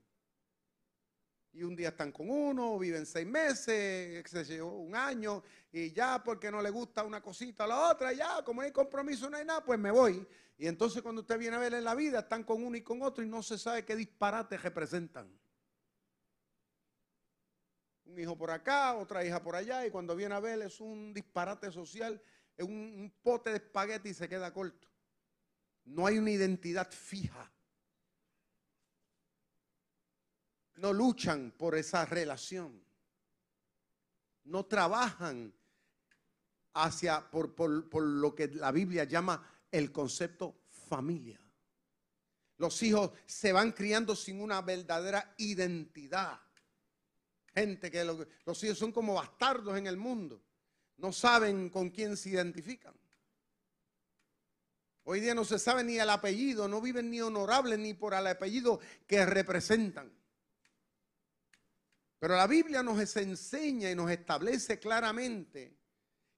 Y 1.54 1.62
un 1.62 1.76
día 1.76 1.90
están 1.90 2.12
con 2.12 2.28
uno, 2.28 2.80
viven 2.80 3.06
seis 3.06 3.28
meses, 3.28 4.28
se 4.28 4.62
un 4.64 4.96
año, 4.96 5.44
y 5.72 5.92
ya 5.92 6.24
porque 6.24 6.50
no 6.50 6.60
le 6.60 6.72
gusta 6.72 7.04
una 7.04 7.22
cosita 7.22 7.66
a 7.66 7.68
la 7.68 7.92
otra, 7.92 8.14
ya 8.14 8.44
como 8.44 8.62
no 8.62 8.66
hay 8.66 8.72
compromiso, 8.72 9.30
no 9.30 9.38
hay 9.38 9.46
nada, 9.46 9.64
pues 9.64 9.78
me 9.78 9.92
voy. 9.92 10.26
Y 10.58 10.66
entonces 10.66 11.04
cuando 11.04 11.22
usted 11.22 11.38
viene 11.38 11.58
a 11.58 11.60
ver 11.60 11.76
en 11.76 11.84
la 11.84 11.94
vida, 11.94 12.22
están 12.22 12.46
con 12.46 12.64
uno 12.64 12.76
y 12.78 12.82
con 12.82 13.04
otro 13.04 13.24
y 13.24 13.28
no 13.28 13.44
se 13.44 13.60
sabe 13.60 13.86
qué 13.86 13.96
disparate 13.96 14.58
representan 14.58 15.40
un 18.12 18.19
hijo 18.19 18.38
por 18.38 18.52
acá, 18.52 18.95
otra 18.95 19.26
hija 19.26 19.41
por 19.41 19.56
allá, 19.56 19.86
y 19.86 19.89
cuando 19.89 20.15
viene 20.15 20.36
a 20.36 20.39
ver 20.39 20.62
es 20.62 20.82
un 20.82 21.13
disparate 21.13 21.71
social, 21.71 22.21
es 22.58 22.65
un, 22.65 23.12
pote 23.24 23.52
de 23.52 23.58
espagueti 23.58 24.10
y 24.10 24.13
se 24.13 24.28
queda 24.28 24.54
corto. 24.54 24.88
No 25.86 26.06
hay 26.06 26.17
una 26.17 26.32
identidad 26.32 26.91
fija. 26.91 27.52
No 30.76 30.91
luchan 30.93 31.52
por 31.58 31.76
esa 31.76 32.06
relación. 32.06 32.84
No 34.43 34.65
trabajan 34.65 35.54
hacia 36.74 37.30
por, 37.30 37.56
por 37.56 38.04
lo 38.04 38.36
que 38.36 38.47
la 38.47 38.71
Biblia 38.71 39.06
llama 39.06 39.47
el 39.71 39.91
concepto 39.91 40.63
familia. 40.69 41.39
Los 42.58 42.82
hijos 42.84 43.12
se 43.26 43.54
van 43.54 43.71
criando 43.71 44.15
sin 44.15 44.41
una 44.41 44.62
verdadera 44.62 45.34
identidad. 45.38 46.39
Gente 47.54 47.92
que 47.92 48.04
los 48.04 48.64
hijos 48.64 48.78
son 48.78 48.92
como 48.92 49.16
bastardos 49.16 49.78
en 49.78 49.88
el 49.88 49.98
mundo. 49.98 50.42
No 50.98 51.12
saben 51.12 51.70
con 51.70 51.90
quién 51.90 52.16
se 52.16 52.30
identifican. 52.30 52.94
Hoy 55.04 55.20
día 55.20 55.34
no 55.34 55.44
se 55.44 55.58
sabe 55.58 55.84
ni 55.84 55.98
el 55.98 56.10
apellido, 56.10 56.68
no 56.68 56.80
viven 56.80 57.10
ni 57.10 57.22
honorables 57.22 57.80
ni 57.80 57.94
por 57.94 58.14
el 58.14 58.28
apellido 58.28 58.80
que 59.08 59.26
representan. 59.26 60.14
Pero 62.20 62.36
la 62.36 62.46
Biblia 62.46 62.84
nos 62.84 63.18
enseña 63.18 63.90
y 63.90 63.96
nos 63.96 64.12
establece 64.12 64.80
claramente 64.80 65.76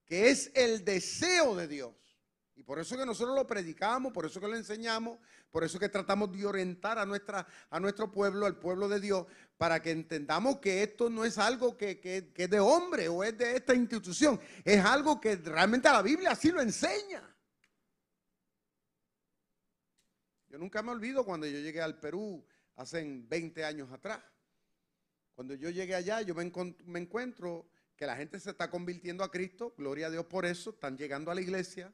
que 0.05 0.29
es 0.29 0.49
el 0.55 0.85
deseo 0.85 1.55
de 1.55 1.67
Dios. 1.67 2.02
Y 2.55 2.63
por 2.63 2.79
eso 2.79 2.95
que 2.95 3.05
nosotros 3.05 3.35
lo 3.35 3.47
predicamos, 3.47 4.13
por 4.13 4.25
eso 4.25 4.39
que 4.39 4.47
lo 4.47 4.55
enseñamos, 4.55 5.17
por 5.49 5.63
eso 5.63 5.79
que 5.79 5.89
tratamos 5.89 6.31
de 6.31 6.45
orientar 6.45 6.99
a, 6.99 7.05
nuestra, 7.05 7.47
a 7.69 7.79
nuestro 7.79 8.11
pueblo, 8.11 8.45
al 8.45 8.59
pueblo 8.59 8.87
de 8.87 8.99
Dios, 8.99 9.25
para 9.57 9.81
que 9.81 9.91
entendamos 9.91 10.59
que 10.59 10.83
esto 10.83 11.09
no 11.09 11.25
es 11.25 11.37
algo 11.37 11.75
que, 11.75 11.99
que 11.99 12.31
es 12.35 12.49
de 12.49 12.59
hombre 12.59 13.07
o 13.07 13.23
es 13.23 13.37
de 13.37 13.55
esta 13.55 13.73
institución, 13.73 14.39
es 14.63 14.83
algo 14.85 15.19
que 15.19 15.35
realmente 15.37 15.89
la 15.89 16.01
Biblia 16.01 16.31
así 16.31 16.51
lo 16.51 16.61
enseña. 16.61 17.27
Yo 20.53 20.59
nunca 20.59 20.83
me 20.83 20.91
olvido 20.91 21.25
cuando 21.25 21.47
yo 21.47 21.57
llegué 21.57 21.81
al 21.81 21.99
Perú 21.99 22.45
hace 22.75 23.03
20 23.03 23.65
años 23.65 23.91
atrás. 23.91 24.23
Cuando 25.33 25.55
yo 25.55 25.71
llegué 25.71 25.95
allá, 25.95 26.21
yo 26.21 26.35
me, 26.35 26.43
encuentro 26.99 27.67
que 27.95 28.05
la 28.05 28.15
gente 28.15 28.39
se 28.39 28.51
está 28.51 28.69
convirtiendo 28.69 29.23
a 29.23 29.31
Cristo, 29.31 29.73
gloria 29.75 30.07
a 30.07 30.09
Dios 30.11 30.25
por 30.25 30.45
eso, 30.45 30.69
están 30.69 30.95
llegando 30.95 31.31
a 31.31 31.35
la 31.35 31.41
iglesia. 31.41 31.91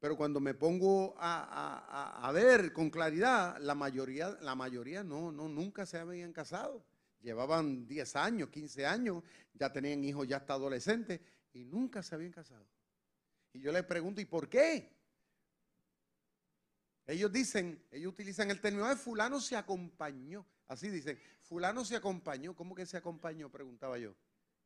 Pero 0.00 0.16
cuando 0.16 0.38
me 0.38 0.54
pongo 0.54 1.14
a, 1.18 2.30
ver 2.32 2.72
con 2.72 2.88
claridad, 2.90 3.58
la 3.58 3.74
mayoría, 3.74 4.36
la 4.40 4.54
mayoría 4.54 5.02
no, 5.02 5.32
no, 5.32 5.48
nunca 5.48 5.86
se 5.86 5.98
habían 5.98 6.32
casado. 6.32 6.84
Llevaban 7.20 7.86
10 7.86 8.16
años, 8.16 8.48
15 8.48 8.86
años, 8.86 9.24
ya 9.54 9.72
tenían 9.72 10.04
hijos 10.04 10.28
ya 10.28 10.36
hasta 10.36 10.54
adolescentes 10.54 11.20
y 11.52 11.64
nunca 11.64 12.02
se 12.02 12.14
habían 12.14 12.30
casado. 12.30 12.64
Y 13.52 13.60
yo 13.60 13.72
les 13.72 13.82
pregunto, 13.84 14.20
¿y 14.20 14.24
por 14.24 14.48
qué? 14.48 14.96
Ellos 17.08 17.32
dicen, 17.32 17.82
ellos 17.90 18.12
utilizan 18.12 18.50
el 18.50 18.60
término 18.60 18.86
de 18.86 18.94
fulano 18.94 19.40
se 19.40 19.56
acompañó. 19.56 20.46
Así 20.68 20.90
dicen, 20.90 21.18
fulano 21.40 21.84
se 21.84 21.96
acompañó. 21.96 22.54
¿Cómo 22.54 22.74
que 22.74 22.86
se 22.86 22.98
acompañó? 22.98 23.50
Preguntaba 23.50 23.98
yo. 23.98 24.14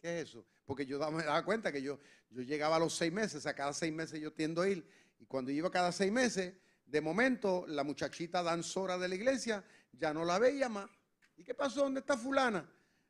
¿Qué 0.01 0.21
es 0.21 0.29
eso? 0.29 0.45
Porque 0.65 0.85
yo 0.85 0.99
me 1.13 1.23
daba 1.23 1.45
cuenta 1.45 1.71
que 1.71 1.81
yo, 1.81 2.01
yo 2.31 2.43
llegaba 2.43 2.77
a 2.77 2.79
los 2.81 2.97
seis 2.97 3.13
meses, 3.13 3.47
a 3.47 3.55
cada 3.55 3.73
seis 3.73 3.93
meses 3.93 4.21
yo 4.21 4.33
tiendo 4.33 4.63
a 4.63 4.69
ir. 4.69 4.85
Y 5.23 5.27
cuando 5.27 5.53
iba 5.53 5.71
cada 5.71 5.93
seis 5.93 6.11
meses, 6.11 6.53
de 6.85 7.01
momento 7.01 7.65
la 7.69 7.85
muchachita 7.85 8.43
danzora 8.43 8.99
de 8.99 9.07
la 9.07 9.15
iglesia 9.15 9.65
ya 9.93 10.13
no 10.13 10.25
la 10.25 10.41
veía 10.41 10.69
más. 10.69 10.91
¿Y 11.37 11.45
qué 11.45 11.55
pasó? 11.55 11.85
¿Dónde 11.85 12.01
está 12.01 12.17
fulana? 12.17 12.69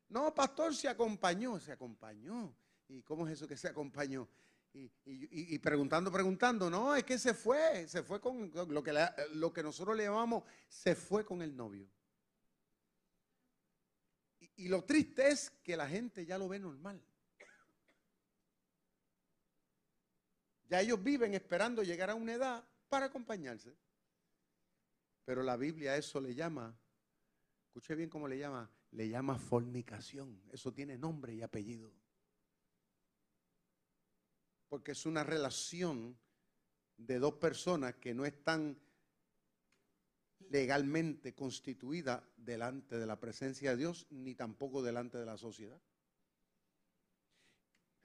No, 0.09 0.31
pastor, 0.31 0.75
se 0.75 0.87
acompañó, 0.87 1.59
se 1.59 1.71
acompañó. 1.71 2.55
¿Y 2.87 3.01
cómo 3.01 3.25
es 3.25 3.33
eso 3.33 3.47
que 3.47 3.57
se 3.57 3.67
acompañó? 3.67 4.29
Y, 4.75 5.57
preguntando, 5.57 6.11
preguntando, 6.11 6.69
no, 6.69 6.95
es 6.95 7.03
que 7.03 7.17
se 7.17 7.33
fue, 7.33 7.87
se 7.87 8.03
fue 8.03 8.21
con 8.21 8.51
lo 8.53 8.83
que, 8.83 8.93
lo 9.33 9.51
que 9.51 9.63
nosotros 9.63 9.97
le 9.97 10.03
llamamos, 10.03 10.43
se 10.67 10.93
fue 10.93 11.25
con 11.25 11.41
el 11.41 11.55
novio. 11.55 11.89
Y, 14.55 14.67
lo 14.67 14.83
triste 14.83 15.29
es 15.29 15.49
que 15.63 15.75
la 15.75 15.89
gente 15.89 16.27
ya 16.27 16.37
lo 16.37 16.47
ve 16.47 16.59
normal. 16.59 17.03
Ya 20.69 20.81
ellos 20.81 21.03
viven 21.03 21.33
esperando 21.33 21.83
llegar 21.83 22.09
a 22.09 22.15
una 22.15 22.33
edad 22.33 22.67
para 22.89 23.07
acompañarse. 23.07 23.75
Pero 25.25 25.43
la 25.43 25.57
Biblia 25.57 25.91
a 25.91 25.97
eso 25.97 26.19
le 26.19 26.35
llama, 26.35 26.77
escuche 27.67 27.95
bien 27.95 28.09
cómo 28.09 28.27
le 28.27 28.37
llama, 28.37 28.69
le 28.91 29.07
llama 29.07 29.37
fornicación. 29.37 30.41
Eso 30.51 30.73
tiene 30.73 30.97
nombre 30.97 31.33
y 31.33 31.41
apellido 31.41 31.93
porque 34.73 34.93
es 34.93 35.05
una 35.05 35.23
relación 35.23 36.17
de 36.97 37.19
dos 37.19 37.35
personas 37.35 37.93
que 37.97 38.15
no 38.15 38.25
están 38.25 38.75
legalmente 40.49 41.35
constituidas 41.35 42.23
delante 42.37 42.97
de 42.97 43.05
la 43.05 43.19
presencia 43.19 43.69
de 43.69 43.77
Dios, 43.77 44.07
ni 44.09 44.33
tampoco 44.33 44.81
delante 44.81 45.19
de 45.19 45.27
la 45.27 45.37
sociedad. 45.37 45.79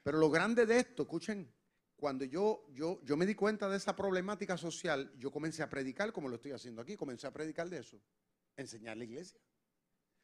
Pero 0.03 0.19
lo 0.19 0.29
grande 0.29 0.67
de 0.67 0.77
esto, 0.77 1.01
escuchen, 1.01 1.51
cuando 1.99 2.25
yo, 2.25 2.65
yo, 2.71 3.01
yo 3.03 3.17
me 3.17 3.25
di 3.25 3.35
cuenta 3.35 3.69
de 3.69 3.77
esa 3.77 3.95
problemática 3.95 4.57
social, 4.57 5.11
yo 5.17 5.31
comencé 5.31 5.61
a 5.61 5.69
predicar 5.69 6.11
como 6.11 6.29
lo 6.29 6.35
estoy 6.35 6.51
haciendo 6.51 6.81
aquí, 6.81 6.95
comencé 6.95 7.27
a 7.27 7.31
predicar 7.31 7.69
de 7.69 7.79
eso, 7.79 7.99
enseñar 8.55 8.97
la 8.97 9.03
iglesia. 9.03 9.39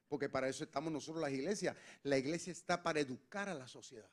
Porque 0.08 0.30
para 0.30 0.48
eso 0.48 0.64
estamos 0.64 0.92
nosotros 0.92 1.22
las 1.22 1.32
iglesias. 1.32 1.76
La 2.04 2.18
iglesia 2.18 2.52
está 2.52 2.82
para 2.82 3.00
educar 3.00 3.50
a 3.50 3.56
la 3.56 3.68
sociedad 3.68 4.10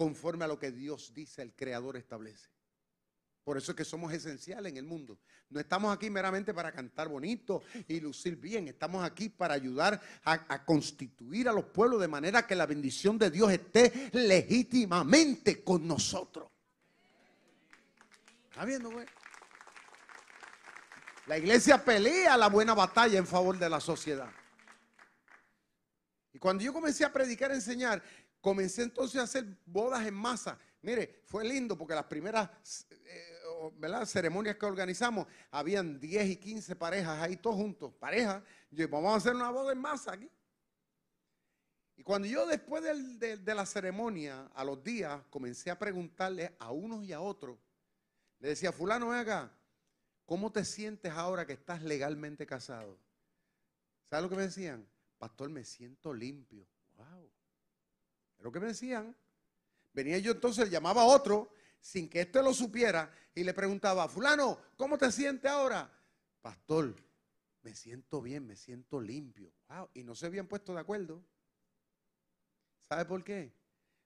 conforme 0.00 0.46
a 0.46 0.48
lo 0.48 0.58
que 0.58 0.72
Dios 0.72 1.12
dice, 1.12 1.42
el 1.42 1.54
Creador 1.54 1.98
establece. 1.98 2.48
Por 3.44 3.56
eso 3.56 3.72
es 3.72 3.76
que 3.76 3.84
somos 3.84 4.12
esenciales 4.12 4.70
en 4.70 4.76
el 4.76 4.84
mundo. 4.84 5.18
No 5.48 5.58
estamos 5.58 5.94
aquí 5.94 6.10
meramente 6.10 6.52
para 6.52 6.70
cantar 6.70 7.08
bonito 7.08 7.62
y 7.88 8.00
lucir 8.00 8.36
bien. 8.36 8.68
Estamos 8.68 9.04
aquí 9.04 9.28
para 9.28 9.54
ayudar 9.54 10.00
a, 10.24 10.64
constituir 10.64 11.48
a 11.48 11.52
los 11.52 11.64
pueblos 11.64 12.00
de 12.00 12.08
manera 12.08 12.46
que 12.46 12.54
la 12.54 12.66
bendición 12.66 13.18
de 13.18 13.30
Dios 13.30 13.50
esté 13.50 14.10
legítimamente 14.12 15.64
con 15.64 15.86
nosotros. 15.86 16.48
¿Está 18.50 18.64
viendo, 18.64 18.90
güey? 18.90 19.06
La 21.26 21.38
iglesia 21.38 21.82
pelea 21.84 22.36
la 22.36 22.48
buena 22.48 22.74
batalla 22.74 23.18
en 23.18 23.26
favor 23.26 23.58
de 23.58 23.68
la 23.68 23.80
sociedad. 23.80 24.30
Y 26.32 26.38
cuando 26.38 26.62
yo 26.62 26.72
comencé 26.72 27.04
a 27.04 27.12
predicar, 27.12 27.50
a 27.50 27.54
enseñar, 27.54 28.02
Comencé 28.40 28.82
entonces 28.82 29.20
a 29.20 29.24
hacer 29.24 29.44
bodas 29.66 30.06
en 30.06 30.14
masa. 30.14 30.58
Mire, 30.82 31.22
fue 31.26 31.44
lindo 31.44 31.76
porque 31.76 31.94
las 31.94 32.04
primeras 32.04 32.48
eh, 32.88 33.29
ceremonias 34.06 34.56
que 34.56 34.66
organizamos, 34.66 35.26
habían 35.50 35.98
10 35.98 36.30
y 36.30 36.36
15 36.36 36.76
parejas 36.76 37.20
ahí 37.20 37.36
todos 37.36 37.56
juntos, 37.56 37.92
parejas. 37.94 38.42
Yo 38.70 38.88
vamos 38.88 39.12
a 39.12 39.16
hacer 39.16 39.34
una 39.34 39.50
boda 39.50 39.72
en 39.72 39.78
masa 39.78 40.12
aquí. 40.12 40.30
Y 41.96 42.02
cuando 42.02 42.26
yo 42.26 42.46
después 42.46 42.82
de, 42.82 43.54
la 43.54 43.66
ceremonia, 43.66 44.50
a 44.54 44.64
los 44.64 44.82
días, 44.82 45.22
comencé 45.28 45.70
a 45.70 45.78
preguntarle 45.78 46.56
a 46.58 46.70
unos 46.70 47.04
y 47.04 47.12
a 47.12 47.20
otros, 47.20 47.58
le 48.38 48.48
decía, 48.48 48.72
fulano, 48.72 49.08
ven 49.08 49.18
acá, 49.18 49.52
¿cómo 50.24 50.50
te 50.50 50.64
sientes 50.64 51.12
ahora 51.12 51.46
que 51.46 51.52
estás 51.52 51.82
legalmente 51.82 52.46
casado? 52.46 52.98
¿Sabes 54.08 54.22
lo 54.22 54.30
que 54.30 54.36
me 54.36 54.42
decían? 54.42 54.88
Pastor, 55.18 55.50
me 55.50 55.64
siento 55.64 56.14
limpio. 56.14 56.66
Wow 56.96 57.30
lo 58.42 58.52
que 58.52 58.60
me 58.60 58.68
decían. 58.68 59.14
Venía 59.92 60.18
yo 60.18 60.32
entonces, 60.32 60.70
llamaba 60.70 61.02
a 61.02 61.06
otro, 61.06 61.52
sin 61.80 62.08
que 62.08 62.22
éste 62.22 62.42
lo 62.42 62.52
supiera, 62.52 63.12
y 63.34 63.44
le 63.44 63.54
preguntaba, 63.54 64.08
fulano, 64.08 64.58
¿cómo 64.76 64.98
te 64.98 65.10
sientes 65.10 65.50
ahora? 65.50 65.90
Pastor, 66.40 66.94
me 67.62 67.74
siento 67.74 68.20
bien, 68.20 68.46
me 68.46 68.56
siento 68.56 69.00
limpio. 69.00 69.52
y 69.94 70.02
no 70.02 70.14
se 70.14 70.26
habían 70.26 70.46
puesto 70.46 70.74
de 70.74 70.80
acuerdo. 70.80 71.22
¿Sabe 72.80 73.04
por 73.04 73.22
qué? 73.22 73.54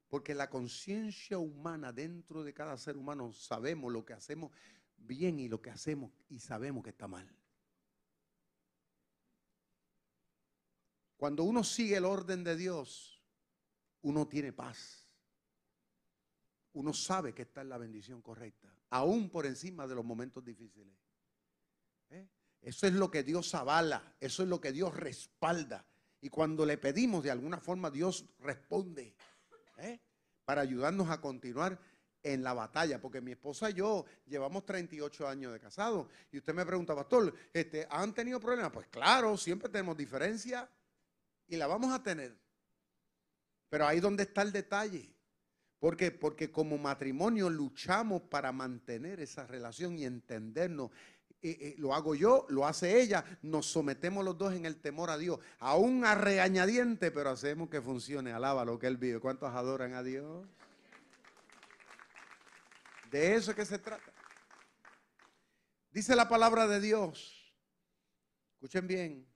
Porque 0.08 0.34
la 0.34 0.50
conciencia 0.50 1.38
humana 1.38 1.92
dentro 1.92 2.44
de 2.44 2.52
cada 2.52 2.76
ser 2.76 2.96
humano 2.96 3.32
sabemos 3.32 3.92
lo 3.92 4.04
que 4.04 4.12
hacemos 4.12 4.52
bien 4.96 5.38
y 5.40 5.48
lo 5.48 5.60
que 5.60 5.70
hacemos 5.70 6.12
y 6.28 6.38
sabemos 6.38 6.84
que 6.84 6.90
está 6.90 7.08
mal. 7.08 7.28
Cuando 11.16 11.44
uno 11.44 11.64
sigue 11.64 11.96
el 11.96 12.04
orden 12.04 12.44
de 12.44 12.56
Dios, 12.56 13.22
uno 14.02 14.28
tiene 14.28 14.52
paz. 14.52 15.03
Uno 16.74 16.92
sabe 16.92 17.32
que 17.32 17.42
está 17.42 17.62
en 17.62 17.68
la 17.68 17.78
bendición 17.78 18.20
correcta, 18.20 18.68
aún 18.90 19.30
por 19.30 19.46
encima 19.46 19.86
de 19.86 19.94
los 19.94 20.04
momentos 20.04 20.44
difíciles. 20.44 20.94
¿Eh? 22.10 22.28
Eso 22.60 22.86
es 22.86 22.92
lo 22.94 23.10
que 23.10 23.22
Dios 23.22 23.54
avala, 23.54 24.16
eso 24.20 24.42
es 24.42 24.48
lo 24.48 24.60
que 24.60 24.72
Dios 24.72 24.94
respalda. 24.94 25.86
Y 26.20 26.30
cuando 26.30 26.64
le 26.64 26.78
pedimos, 26.78 27.22
de 27.22 27.30
alguna 27.30 27.60
forma 27.60 27.90
Dios 27.90 28.24
responde 28.38 29.14
¿eh? 29.78 30.00
para 30.44 30.62
ayudarnos 30.62 31.10
a 31.10 31.20
continuar 31.20 31.78
en 32.22 32.42
la 32.42 32.54
batalla, 32.54 33.00
porque 33.00 33.20
mi 33.20 33.32
esposa 33.32 33.70
y 33.70 33.74
yo 33.74 34.06
llevamos 34.26 34.64
38 34.64 35.28
años 35.28 35.52
de 35.52 35.60
casado. 35.60 36.08
Y 36.32 36.38
usted 36.38 36.54
me 36.54 36.64
pregunta, 36.64 36.94
pastor, 36.94 37.32
este, 37.52 37.86
¿han 37.90 38.14
tenido 38.14 38.40
problemas? 38.40 38.72
Pues 38.72 38.86
claro, 38.88 39.36
siempre 39.36 39.68
tenemos 39.68 39.96
diferencia 39.96 40.68
y 41.46 41.56
la 41.56 41.66
vamos 41.66 41.92
a 41.92 42.02
tener. 42.02 42.34
Pero 43.68 43.86
ahí 43.86 44.00
donde 44.00 44.22
está 44.22 44.42
el 44.42 44.52
detalle. 44.52 45.13
¿Por 45.84 45.98
qué? 45.98 46.10
Porque 46.10 46.50
como 46.50 46.78
matrimonio 46.78 47.50
luchamos 47.50 48.22
para 48.22 48.52
mantener 48.52 49.20
esa 49.20 49.46
relación 49.46 49.98
y 49.98 50.06
entendernos. 50.06 50.90
Eh, 51.42 51.58
eh, 51.60 51.74
lo 51.76 51.92
hago 51.92 52.14
yo, 52.14 52.46
lo 52.48 52.66
hace 52.66 53.02
ella, 53.02 53.22
nos 53.42 53.66
sometemos 53.66 54.24
los 54.24 54.38
dos 54.38 54.54
en 54.54 54.64
el 54.64 54.80
temor 54.80 55.10
a 55.10 55.18
Dios, 55.18 55.40
aún 55.58 56.06
a 56.06 56.14
regañadiente, 56.14 57.10
pero 57.10 57.28
hacemos 57.28 57.68
que 57.68 57.82
funcione. 57.82 58.32
Alaba 58.32 58.64
lo 58.64 58.78
que 58.78 58.86
Él 58.86 58.96
vive. 58.96 59.20
¿Cuántos 59.20 59.52
adoran 59.52 59.92
a 59.92 60.02
Dios? 60.02 60.48
De 63.10 63.34
eso 63.34 63.50
es 63.50 63.56
que 63.58 63.66
se 63.66 63.78
trata. 63.78 64.10
Dice 65.90 66.16
la 66.16 66.30
palabra 66.30 66.66
de 66.66 66.80
Dios. 66.80 67.54
Escuchen 68.54 68.86
bien. 68.86 69.33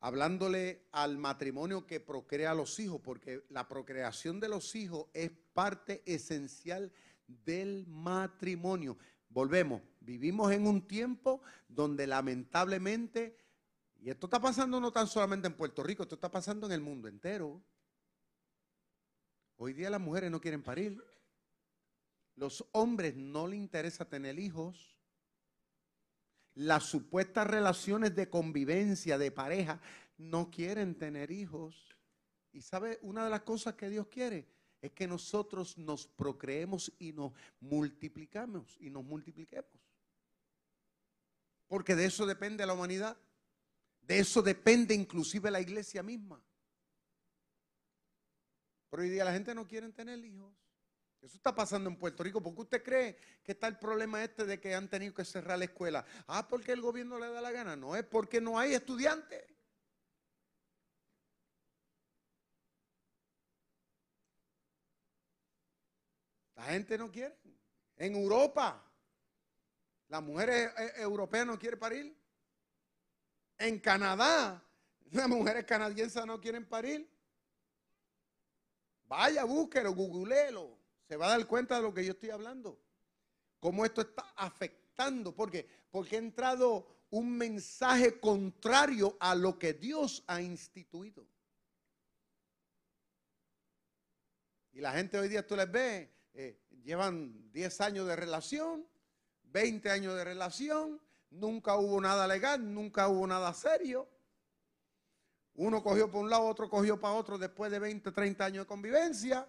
Hablándole 0.00 0.86
al 0.92 1.18
matrimonio 1.18 1.86
que 1.86 1.98
procrea 1.98 2.52
a 2.52 2.54
los 2.54 2.78
hijos, 2.78 3.00
porque 3.00 3.44
la 3.48 3.66
procreación 3.66 4.38
de 4.38 4.48
los 4.48 4.74
hijos 4.76 5.06
es 5.12 5.30
parte 5.52 6.02
esencial 6.06 6.92
del 7.26 7.86
matrimonio. 7.86 8.96
Volvemos, 9.28 9.82
vivimos 10.00 10.52
en 10.52 10.66
un 10.66 10.86
tiempo 10.86 11.42
donde 11.68 12.06
lamentablemente, 12.06 13.36
y 14.00 14.10
esto 14.10 14.26
está 14.26 14.40
pasando 14.40 14.80
no 14.80 14.92
tan 14.92 15.06
solamente 15.06 15.48
en 15.48 15.54
Puerto 15.54 15.82
Rico, 15.82 16.04
esto 16.04 16.14
está 16.14 16.30
pasando 16.30 16.66
en 16.66 16.72
el 16.72 16.80
mundo 16.80 17.08
entero. 17.08 17.60
Hoy 19.56 19.72
día 19.72 19.90
las 19.90 20.00
mujeres 20.00 20.30
no 20.30 20.40
quieren 20.40 20.62
parir. 20.62 21.02
Los 22.36 22.64
hombres 22.70 23.16
no 23.16 23.48
les 23.48 23.58
interesa 23.58 24.08
tener 24.08 24.38
hijos. 24.38 24.96
Las 26.58 26.86
supuestas 26.86 27.46
relaciones 27.46 28.16
de 28.16 28.28
convivencia, 28.28 29.16
de 29.16 29.30
pareja, 29.30 29.80
no 30.16 30.50
quieren 30.50 30.96
tener 30.96 31.30
hijos. 31.30 31.96
Y 32.50 32.62
sabe, 32.62 32.98
una 33.02 33.22
de 33.22 33.30
las 33.30 33.42
cosas 33.42 33.74
que 33.74 33.88
Dios 33.88 34.08
quiere 34.08 34.48
es 34.82 34.90
que 34.90 35.06
nosotros 35.06 35.78
nos 35.78 36.08
procreemos 36.08 36.92
y 36.98 37.12
nos 37.12 37.32
multiplicamos 37.60 38.76
y 38.80 38.90
nos 38.90 39.04
multipliquemos. 39.04 39.70
Porque 41.68 41.94
de 41.94 42.06
eso 42.06 42.26
depende 42.26 42.66
la 42.66 42.74
humanidad. 42.74 43.16
De 44.00 44.18
eso 44.18 44.42
depende 44.42 44.94
inclusive 44.94 45.52
la 45.52 45.60
iglesia 45.60 46.02
misma. 46.02 46.42
Pero 48.90 49.04
hoy 49.04 49.10
día 49.10 49.24
la 49.24 49.32
gente 49.32 49.54
no 49.54 49.64
quiere 49.64 49.88
tener 49.92 50.18
hijos. 50.24 50.52
Eso 51.20 51.36
está 51.36 51.54
pasando 51.54 51.90
en 51.90 51.96
Puerto 51.96 52.22
Rico. 52.22 52.40
¿Por 52.40 52.54
qué 52.54 52.60
usted 52.60 52.82
cree 52.82 53.16
que 53.42 53.52
está 53.52 53.66
el 53.66 53.78
problema 53.78 54.22
este 54.22 54.44
de 54.44 54.60
que 54.60 54.74
han 54.74 54.88
tenido 54.88 55.14
que 55.14 55.24
cerrar 55.24 55.58
la 55.58 55.64
escuela? 55.64 56.04
Ah, 56.26 56.46
porque 56.46 56.72
el 56.72 56.80
gobierno 56.80 57.18
le 57.18 57.28
da 57.28 57.40
la 57.40 57.50
gana. 57.50 57.76
No 57.76 57.96
es 57.96 58.04
porque 58.04 58.40
no 58.40 58.58
hay 58.58 58.74
estudiantes. 58.74 59.44
La 66.54 66.64
gente 66.64 66.96
no 66.98 67.10
quiere. 67.10 67.36
En 67.96 68.14
Europa, 68.14 68.84
las 70.08 70.22
mujeres 70.22 70.72
europeas 70.96 71.46
no 71.46 71.58
quieren 71.58 71.78
parir. 71.78 72.16
En 73.58 73.80
Canadá, 73.80 74.64
las 75.10 75.28
mujeres 75.28 75.64
canadienses 75.64 76.24
no 76.26 76.40
quieren 76.40 76.64
parir. 76.64 77.10
Vaya, 79.04 79.42
búsquelo, 79.44 79.92
googleelo. 79.92 80.77
Se 81.08 81.16
va 81.16 81.26
a 81.26 81.30
dar 81.30 81.46
cuenta 81.46 81.76
de 81.76 81.82
lo 81.82 81.94
que 81.94 82.04
yo 82.04 82.12
estoy 82.12 82.28
hablando. 82.28 82.78
Cómo 83.58 83.86
esto 83.86 84.02
está 84.02 84.30
afectando. 84.36 85.34
¿Por 85.34 85.50
qué? 85.50 85.66
Porque 85.90 86.16
ha 86.16 86.18
entrado 86.18 86.86
un 87.10 87.34
mensaje 87.36 88.20
contrario 88.20 89.16
a 89.18 89.34
lo 89.34 89.58
que 89.58 89.72
Dios 89.72 90.22
ha 90.26 90.42
instituido. 90.42 91.26
Y 94.72 94.80
la 94.82 94.92
gente 94.92 95.18
hoy 95.18 95.28
día 95.28 95.46
tú 95.46 95.56
les 95.56 95.72
ves, 95.72 96.10
eh, 96.34 96.60
llevan 96.84 97.50
10 97.52 97.80
años 97.80 98.06
de 98.06 98.14
relación, 98.14 98.86
20 99.44 99.90
años 99.90 100.14
de 100.14 100.24
relación, 100.24 101.00
nunca 101.30 101.76
hubo 101.76 102.00
nada 102.02 102.26
legal, 102.28 102.74
nunca 102.74 103.08
hubo 103.08 103.26
nada 103.26 103.54
serio. 103.54 104.06
Uno 105.54 105.82
cogió 105.82 106.10
por 106.10 106.22
un 106.22 106.30
lado, 106.30 106.46
otro 106.46 106.68
cogió 106.68 107.00
para 107.00 107.14
otro 107.14 107.38
después 107.38 107.72
de 107.72 107.78
20, 107.78 108.12
30 108.12 108.44
años 108.44 108.64
de 108.64 108.68
convivencia. 108.68 109.48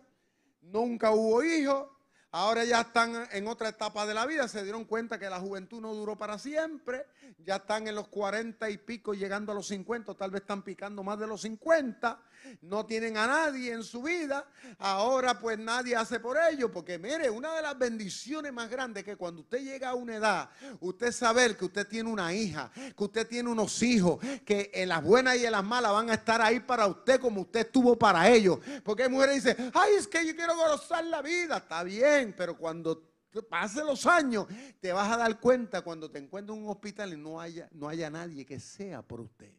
Nunca 0.62 1.12
hubo 1.12 1.44
hijos. 1.44 1.88
Ahora 2.32 2.64
ya 2.64 2.82
están 2.82 3.28
en 3.32 3.48
otra 3.48 3.70
etapa 3.70 4.06
de 4.06 4.14
la 4.14 4.28
vida, 4.28 4.48
se 4.48 4.64
dieron 4.64 4.86
cuenta 4.86 5.18
que 5.18 5.32
la 5.32 5.40
juventud 5.40 5.82
no 5.82 5.96
duró 5.96 6.16
para 6.16 6.38
siempre, 6.38 7.08
ya 7.40 7.56
están 7.56 7.88
en 7.88 7.96
los 7.96 8.08
40 8.08 8.70
y 8.70 8.78
pico 8.78 9.16
llegando 9.16 9.52
a 9.52 9.56
los 9.56 9.68
50, 9.68 10.14
tal 10.14 10.30
vez 10.30 10.42
están 10.42 10.62
picando 10.62 11.02
más 11.02 11.18
de 11.18 11.26
los 11.26 11.42
50, 11.42 12.22
no 12.62 12.86
tienen 12.86 13.18
a 13.18 13.28
nadie 13.28 13.72
en 13.74 13.84
su 13.84 14.04
vida, 14.04 14.46
ahora 14.78 15.40
pues 15.40 15.58
nadie 15.58 15.96
hace 15.96 16.20
por 16.20 16.38
ello, 16.52 16.72
porque 16.72 16.98
mire, 16.98 17.30
una 17.30 17.54
de 17.56 17.62
las 17.62 17.78
bendiciones 17.78 18.54
más 18.54 18.70
grandes 18.70 19.04
que 19.04 19.16
cuando 19.16 19.42
usted 19.42 19.60
llega 19.60 19.90
a 19.90 19.96
una 19.96 20.16
edad, 20.16 20.50
usted 20.80 21.12
saber 21.12 21.58
que 21.58 21.66
usted 21.66 21.88
tiene 21.88 22.10
una 22.10 22.34
hija, 22.34 22.72
que 22.74 23.04
usted 23.04 23.28
tiene 23.28 23.50
unos 23.50 23.82
hijos, 23.84 24.20
que 24.46 24.72
en 24.74 24.90
las 24.90 25.04
buenas 25.04 25.38
y 25.38 25.46
en 25.46 25.52
las 25.52 25.64
malas 25.64 25.92
van 25.92 26.10
a 26.10 26.14
estar 26.14 26.42
ahí 26.42 26.60
para 26.60 26.88
usted 26.88 27.20
como 27.20 27.42
usted 27.42 27.62
estuvo 27.62 27.98
para 27.98 28.30
ellos, 28.30 28.60
porque 28.84 29.04
hay 29.04 29.10
mujeres 29.10 29.44
que 29.44 29.50
dicen, 29.50 29.72
ay, 29.74 29.94
es 29.98 30.08
que 30.08 30.26
yo 30.26 30.36
quiero 30.36 30.56
gozar 30.56 31.04
la 31.06 31.22
vida, 31.22 31.58
está 31.58 31.84
bien, 31.84 32.34
pero 32.38 32.58
cuando 32.58 33.10
pasen 33.50 33.86
los 33.86 34.06
años, 34.06 34.48
te 34.80 34.92
vas 34.92 35.12
a 35.12 35.18
dar 35.18 35.40
cuenta 35.40 35.82
cuando 35.82 36.10
te 36.10 36.20
encuentres 36.20 36.58
en 36.58 36.64
un 36.64 36.70
hospital 36.70 37.14
y 37.14 37.18
no 37.18 37.40
haya, 37.40 37.70
no 37.72 37.88
haya 37.88 38.10
nadie 38.10 38.46
que 38.46 38.60
sea 38.60 39.02
por 39.02 39.22
usted. 39.22 39.52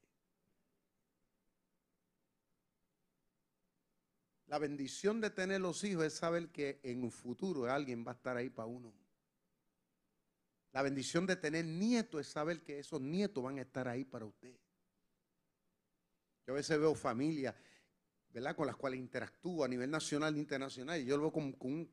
La 4.50 4.58
bendición 4.58 5.20
de 5.20 5.30
tener 5.30 5.60
los 5.60 5.84
hijos 5.84 6.04
es 6.04 6.14
saber 6.14 6.48
que 6.50 6.80
en 6.82 7.04
un 7.04 7.12
futuro 7.12 7.70
alguien 7.70 8.04
va 8.04 8.10
a 8.10 8.14
estar 8.16 8.36
ahí 8.36 8.50
para 8.50 8.66
uno. 8.66 8.92
La 10.72 10.82
bendición 10.82 11.24
de 11.24 11.36
tener 11.36 11.64
nietos 11.64 12.22
es 12.22 12.26
saber 12.26 12.60
que 12.64 12.80
esos 12.80 13.00
nietos 13.00 13.44
van 13.44 13.58
a 13.58 13.62
estar 13.62 13.86
ahí 13.86 14.04
para 14.04 14.24
usted. 14.24 14.58
Yo 16.44 16.52
a 16.52 16.56
veces 16.56 16.80
veo 16.80 16.96
familias, 16.96 17.54
¿verdad? 18.30 18.56
Con 18.56 18.66
las 18.66 18.74
cuales 18.74 18.98
interactúo 18.98 19.62
a 19.62 19.68
nivel 19.68 19.88
nacional 19.88 20.34
e 20.34 20.40
internacional. 20.40 21.00
Y 21.00 21.04
yo 21.04 21.16
lo 21.16 21.22
veo 21.22 21.32
con 21.32 21.56
un 21.60 21.92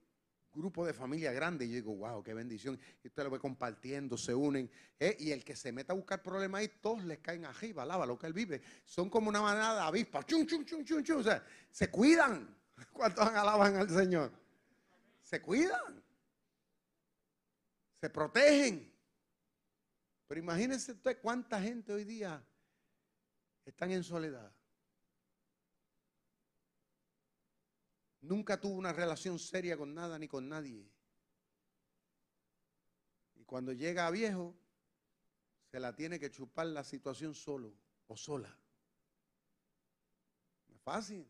grupo 0.57 0.85
de 0.85 0.93
familia 0.93 1.31
grande 1.31 1.65
y 1.65 1.69
yo 1.69 1.75
digo, 1.75 1.95
wow, 1.95 2.23
qué 2.23 2.33
bendición. 2.33 2.79
Y 3.03 3.07
usted 3.07 3.23
lo 3.23 3.29
ve 3.29 3.39
compartiendo, 3.39 4.17
se 4.17 4.33
unen. 4.33 4.69
¿eh? 4.99 5.15
Y 5.19 5.31
el 5.31 5.43
que 5.43 5.55
se 5.55 5.71
meta 5.71 5.93
a 5.93 5.95
buscar 5.95 6.21
problemas 6.21 6.59
ahí, 6.59 6.71
todos 6.81 7.03
les 7.03 7.19
caen 7.19 7.45
arriba, 7.45 7.83
alaba 7.83 8.05
lo 8.05 8.17
que 8.17 8.27
él 8.27 8.33
vive. 8.33 8.61
Son 8.83 9.09
como 9.09 9.29
una 9.29 9.41
manada 9.41 9.75
de 9.75 9.87
avispas, 9.87 10.25
chum, 10.25 10.45
chum, 10.45 10.65
chum, 10.65 10.83
chum, 10.83 11.03
chum. 11.03 11.19
O 11.19 11.23
sea, 11.23 11.43
se 11.71 11.89
cuidan. 11.89 12.55
¿Cuántos 12.93 13.25
alaban 13.27 13.75
al 13.75 13.89
Señor? 13.89 14.31
Se 15.21 15.41
cuidan. 15.41 16.03
Se 18.01 18.09
protegen. 18.09 18.93
Pero 20.27 20.39
imagínense 20.39 20.91
usted 20.91 21.19
cuánta 21.21 21.61
gente 21.61 21.93
hoy 21.93 22.03
día 22.03 22.43
están 23.65 23.91
en 23.91 24.03
soledad. 24.03 24.51
Nunca 28.27 28.59
tuvo 28.59 28.73
una 28.73 28.91
relación 28.91 29.39
seria 29.39 29.77
con 29.77 29.93
nada 29.93 30.19
ni 30.19 30.27
con 30.27 30.49
nadie. 30.49 30.85
Y 33.35 33.45
cuando 33.45 33.71
llega 33.71 34.05
a 34.05 34.11
viejo, 34.11 34.53
se 35.71 35.79
la 35.79 35.95
tiene 35.95 36.19
que 36.19 36.29
chupar 36.29 36.67
la 36.67 36.83
situación 36.83 37.33
solo 37.33 37.73
o 38.07 38.17
sola. 38.17 38.53
No 40.67 40.75
es 40.75 40.81
fácil. 40.81 41.25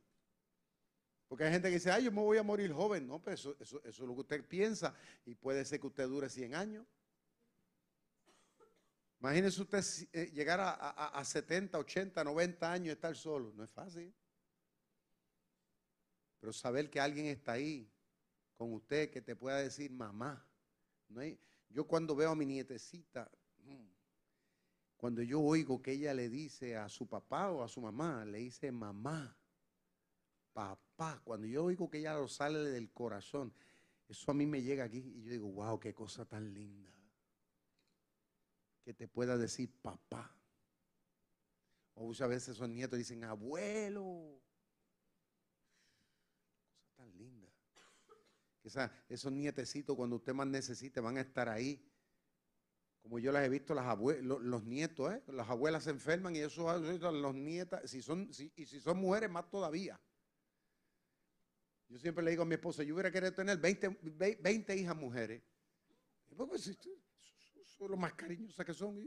Porque 1.27 1.43
hay 1.43 1.51
gente 1.51 1.67
que 1.67 1.75
dice, 1.75 1.91
ay, 1.91 2.05
yo 2.05 2.11
me 2.11 2.21
voy 2.21 2.39
a 2.39 2.43
morir 2.43 2.73
joven. 2.73 3.05
No, 3.05 3.21
pero 3.21 3.35
eso, 3.35 3.55
eso, 3.59 3.79
es 3.83 3.99
lo 3.99 4.15
que 4.15 4.21
usted 4.21 4.47
piensa 4.47 4.95
y 5.23 5.35
puede 5.35 5.65
ser 5.65 5.79
que 5.79 5.87
usted 5.87 6.07
dure 6.07 6.29
100 6.29 6.55
años. 6.55 6.87
Imagínese 9.19 9.61
usted 9.61 9.83
eh, 10.13 10.31
llegar 10.33 10.59
a, 10.59 10.71
a, 10.71 11.19
a 11.19 11.23
70, 11.25 11.77
80, 11.77 12.23
90 12.23 12.71
años 12.71 12.87
y 12.87 12.91
estar 12.91 13.15
solo. 13.15 13.53
No 13.53 13.63
es 13.63 13.69
fácil. 13.69 14.11
Pero 16.39 16.53
saber 16.53 16.89
que 16.89 16.99
alguien 16.99 17.25
está 17.27 17.53
ahí 17.53 17.91
con 18.55 18.73
usted 18.73 19.09
que 19.11 19.21
te 19.21 19.35
pueda 19.35 19.57
decir 19.57 19.91
mamá. 19.91 20.45
No 21.09 21.21
yo 21.69 21.85
cuando 21.85 22.15
veo 22.15 22.31
a 22.31 22.35
mi 22.35 22.45
nietecita, 22.45 23.29
mm, 23.63 23.87
cuando 24.97 25.21
yo 25.21 25.41
oigo 25.41 25.81
que 25.81 25.91
ella 25.91 26.13
le 26.13 26.29
dice 26.29 26.75
a 26.75 26.89
su 26.89 27.07
papá 27.07 27.51
o 27.51 27.63
a 27.63 27.67
su 27.67 27.81
mamá, 27.81 28.25
le 28.25 28.39
dice 28.39 28.71
mamá, 28.71 29.37
papá, 30.53 31.21
cuando 31.23 31.45
yo 31.45 31.65
oigo 31.65 31.89
que 31.89 31.99
ella 31.99 32.15
lo 32.15 32.27
sale 32.27 32.59
del 32.59 32.91
corazón, 32.91 33.53
eso 34.07 34.31
a 34.31 34.33
mí 34.33 34.45
me 34.45 34.61
llega 34.61 34.85
aquí 34.85 34.97
y 34.97 35.23
yo 35.23 35.31
digo, 35.31 35.47
wow, 35.51 35.79
qué 35.79 35.93
cosa 35.93 36.25
tan 36.25 36.53
linda. 36.53 36.91
Que 38.83 38.93
te 38.93 39.07
pueda 39.07 39.37
decir 39.37 39.69
papá. 39.81 40.33
O 41.93 42.05
muchas 42.05 42.29
veces 42.29 42.49
esos 42.55 42.69
nietos 42.69 42.97
dicen 42.97 43.23
abuelo 43.23 44.41
tan 46.95 47.15
linda. 47.17 47.51
Esos 49.09 49.31
nietecitos 49.31 49.95
cuando 49.95 50.15
usted 50.17 50.33
más 50.33 50.47
necesite 50.47 50.99
van 50.99 51.17
a 51.17 51.21
estar 51.21 51.49
ahí. 51.49 51.83
Como 53.01 53.19
yo 53.19 53.31
las 53.31 53.45
he 53.45 53.49
visto, 53.49 53.73
las 53.73 53.97
los, 54.21 54.63
nietos, 54.63 55.13
¿eh? 55.13 55.23
las 55.27 55.49
abuelas 55.49 55.85
se 55.85 55.91
enferman 55.91 56.35
y 56.35 56.39
eso 56.39 56.77
los 56.77 57.35
nietas, 57.35 57.89
si 57.89 58.01
son, 58.01 58.29
y 58.55 58.65
si 58.65 58.79
son 58.81 58.97
mujeres 58.97 59.29
más 59.29 59.49
todavía. 59.49 59.99
Yo 61.89 61.97
siempre 61.97 62.23
le 62.23 62.31
digo 62.31 62.43
a 62.43 62.45
mi 62.45 62.55
esposa, 62.55 62.83
yo 62.83 62.93
hubiera 62.95 63.11
querido 63.11 63.33
tener 63.33 63.57
20, 63.57 63.87
20 64.41 64.75
hijas 64.75 64.95
mujeres. 64.95 65.41
Pues, 66.35 66.77
son 67.65 67.91
los 67.91 67.99
más 67.99 68.13
cariñosas 68.13 68.65
que 68.65 68.73
son, 68.73 68.99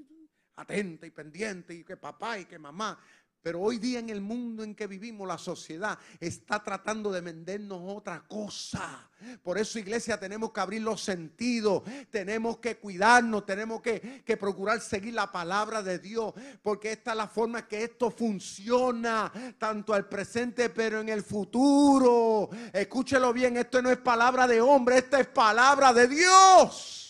atentas 0.55 1.09
y 1.09 1.11
pendientes, 1.11 1.77
y 1.77 1.85
que 1.85 1.97
papá 1.97 2.39
y 2.39 2.47
que 2.47 2.59
mamá. 2.59 2.99
Pero 3.43 3.61
hoy 3.61 3.79
día 3.79 3.99
en 4.01 4.11
el 4.11 4.21
mundo 4.21 4.63
en 4.63 4.75
que 4.75 4.87
vivimos, 4.87 5.27
la 5.27 5.39
sociedad 5.39 5.99
está 6.19 6.63
tratando 6.63 7.11
de 7.11 7.23
vendernos 7.23 7.81
otra 7.87 8.23
cosa. 8.27 9.09
Por 9.43 9.57
eso, 9.57 9.79
iglesia, 9.79 10.21
tenemos 10.21 10.53
que 10.53 10.61
abrir 10.61 10.83
los 10.83 11.03
sentidos, 11.03 11.83
tenemos 12.11 12.59
que 12.59 12.77
cuidarnos, 12.77 13.47
tenemos 13.47 13.81
que, 13.81 14.23
que, 14.25 14.37
procurar 14.37 14.81
seguir 14.81 15.15
la 15.15 15.31
palabra 15.31 15.83
de 15.83 15.99
Dios, 15.99 16.35
porque 16.63 16.93
esta 16.93 17.13
es 17.13 17.17
la 17.17 17.29
forma 17.29 17.67
que 17.67 17.85
esto 17.85 18.11
funciona, 18.11 19.33
tanto 19.59 19.95
al 19.95 20.07
presente, 20.07 20.69
pero 20.69 21.01
en 21.01 21.09
el 21.09 21.23
futuro. 21.23 22.51
Escúchelo 22.73 23.33
bien, 23.33 23.57
esto 23.57 23.81
no 23.81 23.91
es 23.91 23.99
palabra 23.99 24.47
de 24.47 24.61
hombre, 24.61 24.99
esta 24.99 25.21
es 25.21 25.29
palabra 25.29 25.93
de 25.93 26.09
Dios. 26.09 27.01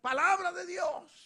Palabra 0.00 0.52
de 0.52 0.66
Dios. 0.66 1.17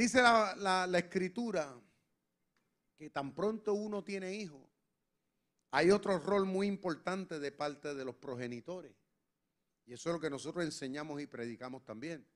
Dice 0.00 0.22
la, 0.22 0.88
escritura 0.94 1.78
que 2.96 3.10
tan 3.10 3.34
pronto 3.34 3.74
uno 3.74 4.02
tiene 4.02 4.32
hijos, 4.32 4.66
hay 5.72 5.90
otro 5.90 6.18
rol 6.18 6.46
muy 6.46 6.68
importante 6.68 7.38
de 7.38 7.52
parte 7.52 7.94
de 7.94 8.06
los 8.06 8.14
progenitores. 8.14 8.94
Y 9.84 9.92
eso 9.92 10.08
es 10.08 10.14
lo 10.14 10.20
que 10.20 10.30
nosotros 10.30 10.64
enseñamos 10.64 11.20
y 11.20 11.26
predicamos 11.26 11.84
también. 11.84 12.26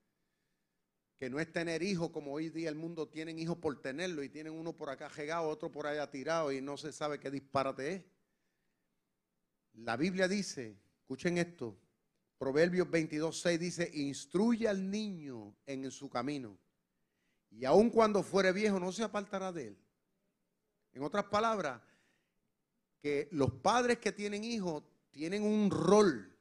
Que 1.16 1.30
no 1.30 1.40
es 1.40 1.50
tener 1.50 1.82
hijos 1.82 2.10
como 2.10 2.34
hoy 2.34 2.50
día 2.50 2.68
el 2.68 2.74
mundo 2.74 3.08
tienen 3.08 3.38
hijos 3.38 3.56
por 3.56 3.80
tenerlo 3.80 4.22
y 4.22 4.28
tienen 4.28 4.52
uno 4.52 4.76
por 4.76 4.90
acá 4.90 5.10
llegado, 5.16 5.48
otro 5.48 5.72
por 5.72 5.86
allá 5.86 6.10
tirado 6.10 6.52
y 6.52 6.60
no 6.60 6.76
se 6.76 6.92
sabe 6.92 7.18
qué 7.18 7.30
disparate 7.30 7.94
es. 7.94 8.04
La 9.72 9.96
Biblia 9.96 10.28
dice, 10.28 10.76
escuchen 11.00 11.38
esto, 11.38 11.78
Proverbios 12.36 12.90
22, 12.90 13.40
6 13.40 13.58
dice, 13.58 13.90
instruye 13.94 14.68
al 14.68 14.90
niño 14.90 15.56
en 15.64 15.90
su 15.90 16.10
camino 16.10 16.58
y 17.57 17.64
aun 17.64 17.88
cuando 17.90 18.22
fuere 18.22 18.52
viejo 18.52 18.80
no 18.80 18.90
se 18.90 19.05
apartará 19.05 19.52
de 19.52 19.68
él. 19.68 19.78
En 20.92 21.02
otras 21.02 21.24
palabras, 21.26 21.80
que 23.00 23.28
los 23.32 23.52
padres 23.52 23.98
que 23.98 24.12
tienen 24.12 24.42
hijos 24.44 24.82
tienen 25.11 25.44
un 25.44 25.70
rol 25.70 26.36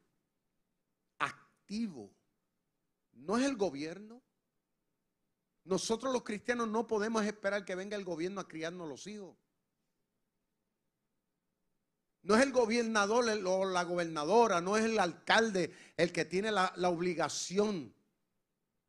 activo. 1.20 2.12
No 3.12 3.38
es 3.38 3.46
el 3.46 3.56
gobierno. 3.56 4.24
Nosotros 5.66 6.12
los 6.12 6.24
cristianos 6.24 6.68
no 6.68 6.88
podemos 6.88 7.24
esperar 7.26 7.64
que 7.64 7.76
venga 7.76 7.96
el 7.96 8.04
gobierno 8.04 8.42
a 8.42 8.48
criarnos 8.48 8.90
los 8.90 9.06
hijos. 9.08 9.38
No 12.24 12.36
es 12.36 12.42
el 12.42 12.52
gobernador 12.52 13.26
o 13.46 13.66
la 13.66 13.84
gobernadora, 13.84 14.62
no 14.62 14.78
es 14.78 14.86
el 14.86 14.98
alcalde 14.98 15.74
el 15.98 16.12
que 16.12 16.26
tiene 16.26 16.52
la, 16.52 16.74
la 16.78 16.90
obligación 16.90 17.94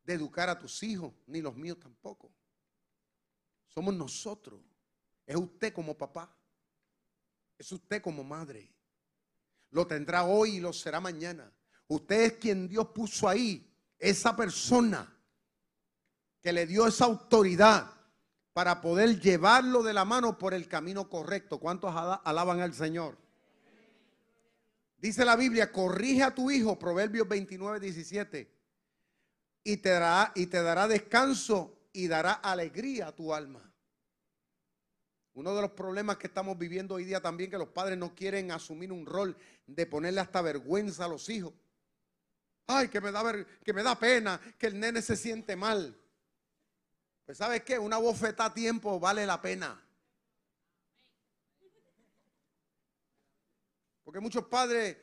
de 0.05 0.13
educar 0.13 0.49
a 0.49 0.59
tus 0.59 0.83
hijos, 0.83 1.13
ni 1.25 1.41
los 1.41 1.55
míos 1.55 1.79
tampoco. 1.79 2.31
Somos 3.67 3.93
nosotros. 3.93 4.61
Es 5.25 5.35
usted 5.35 5.73
como 5.73 5.97
papá. 5.97 6.33
Es 7.57 7.71
usted 7.71 8.01
como 8.01 8.23
madre. 8.23 8.71
Lo 9.71 9.87
tendrá 9.87 10.23
hoy 10.23 10.57
y 10.57 10.59
lo 10.59 10.71
será 10.71 10.99
mañana. 10.99 11.51
Usted 11.87 12.21
es 12.21 12.33
quien 12.33 12.67
Dios 12.67 12.87
puso 12.89 13.27
ahí. 13.27 13.71
Esa 13.97 14.35
persona 14.35 15.11
que 16.41 16.53
le 16.53 16.67
dio 16.67 16.85
esa 16.85 17.05
autoridad 17.05 17.91
para 18.53 18.79
poder 18.79 19.19
llevarlo 19.19 19.81
de 19.81 19.93
la 19.93 20.05
mano 20.05 20.37
por 20.37 20.53
el 20.53 20.67
camino 20.67 21.09
correcto. 21.09 21.59
¿Cuántos 21.59 21.93
alaban 22.23 22.61
al 22.61 22.73
Señor? 22.73 23.17
Dice 24.97 25.25
la 25.25 25.35
Biblia, 25.35 25.71
corrige 25.71 26.23
a 26.23 26.33
tu 26.33 26.51
hijo, 26.51 26.77
Proverbios 26.77 27.27
29, 27.27 27.79
17 27.79 28.54
y 29.67 29.77
te 29.77 29.89
dará, 29.89 30.31
y 30.35 30.45
te 30.45 30.61
dará 30.61 30.87
descanso 30.87 31.89
y 31.91 32.07
dará 32.07 32.33
alegría 32.33 33.07
a 33.07 33.15
tu 33.15 33.33
alma. 33.33 33.73
Uno 35.33 35.55
de 35.55 35.61
los 35.63 35.71
problemas 35.71 36.17
que 36.17 36.27
estamos 36.27 36.57
viviendo 36.57 36.95
hoy 36.95 37.03
día 37.03 37.19
también 37.19 37.49
que 37.49 37.57
los 37.57 37.69
padres 37.69 37.97
no 37.97 38.13
quieren 38.15 38.51
asumir 38.51 38.91
un 38.91 39.07
rol 39.07 39.35
de 39.65 39.87
ponerle 39.87 40.21
hasta 40.21 40.41
vergüenza 40.41 41.05
a 41.05 41.07
los 41.07 41.27
hijos. 41.29 41.51
Ay, 42.67 42.89
que 42.89 43.01
me 43.01 43.11
da, 43.11 43.23
que 43.63 43.73
me 43.73 43.81
da 43.81 43.99
pena, 43.99 44.39
que 44.57 44.67
el 44.67 44.79
nene 44.79 45.01
se 45.01 45.17
siente 45.17 45.55
mal. 45.55 45.99
Pues 47.25 47.39
sabes 47.39 47.63
qué, 47.63 47.79
una 47.79 47.97
bofeta 47.97 48.45
a 48.45 48.53
tiempo 48.53 48.99
vale 48.99 49.25
la 49.25 49.41
pena. 49.41 49.83
Porque 54.03 54.19
muchos 54.19 54.45
padres 54.45 54.95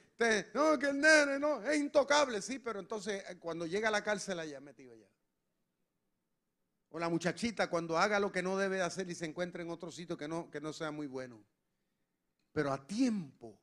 no, 0.54 0.78
que 0.78 0.86
el 0.88 1.00
nene 1.00 1.38
no, 1.38 1.62
es 1.62 1.78
intocable, 1.78 2.42
sí, 2.42 2.58
pero 2.58 2.80
entonces 2.80 3.24
eh, 3.28 3.38
cuando 3.38 3.66
llega 3.66 3.88
a 3.88 3.90
la 3.90 4.02
cárcel 4.02 4.38
allá 4.38 4.60
metido 4.60 4.94
ya. 4.96 5.08
O 6.90 6.98
la 6.98 7.08
muchachita 7.08 7.70
cuando 7.70 7.96
haga 7.96 8.20
lo 8.20 8.30
que 8.30 8.42
no 8.42 8.56
debe 8.56 8.82
hacer 8.82 9.08
y 9.08 9.14
se 9.14 9.24
encuentra 9.24 9.62
en 9.62 9.70
otro 9.70 9.90
sitio 9.90 10.16
que 10.16 10.28
no, 10.28 10.50
que 10.50 10.60
no 10.60 10.72
sea 10.72 10.90
muy 10.90 11.06
bueno. 11.06 11.42
Pero 12.52 12.70
a 12.70 12.86
tiempo 12.86 13.58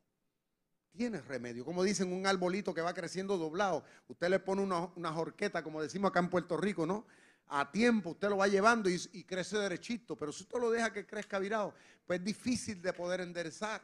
tiene 0.92 1.22
remedio. 1.22 1.64
Como 1.64 1.84
dicen, 1.84 2.12
un 2.12 2.26
arbolito 2.26 2.74
que 2.74 2.82
va 2.82 2.94
creciendo 2.94 3.38
doblado. 3.38 3.84
Usted 4.08 4.30
le 4.30 4.40
pone 4.40 4.64
una, 4.64 4.90
una 4.96 5.12
jorqueta, 5.12 5.64
como 5.64 5.82
decimos 5.82 6.10
acá 6.10 6.20
en 6.20 6.30
Puerto 6.30 6.58
Rico, 6.58 6.88
¿no? 6.88 7.06
A 7.48 7.72
tiempo 7.72 8.12
usted 8.12 8.30
lo 8.30 8.38
va 8.38 8.48
llevando 8.48 8.90
y, 8.90 9.00
y 9.14 9.24
crece 9.24 9.58
derechito. 9.60 10.16
Pero 10.16 10.32
si 10.32 10.44
usted 10.44 10.60
lo 10.60 10.72
deja 10.72 10.92
que 10.92 11.06
crezca 11.06 11.38
virado, 11.38 11.76
pues 12.08 12.20
es 12.20 12.26
difícil 12.26 12.82
de 12.82 12.94
poder 12.94 13.22
enderezar. 13.22 13.84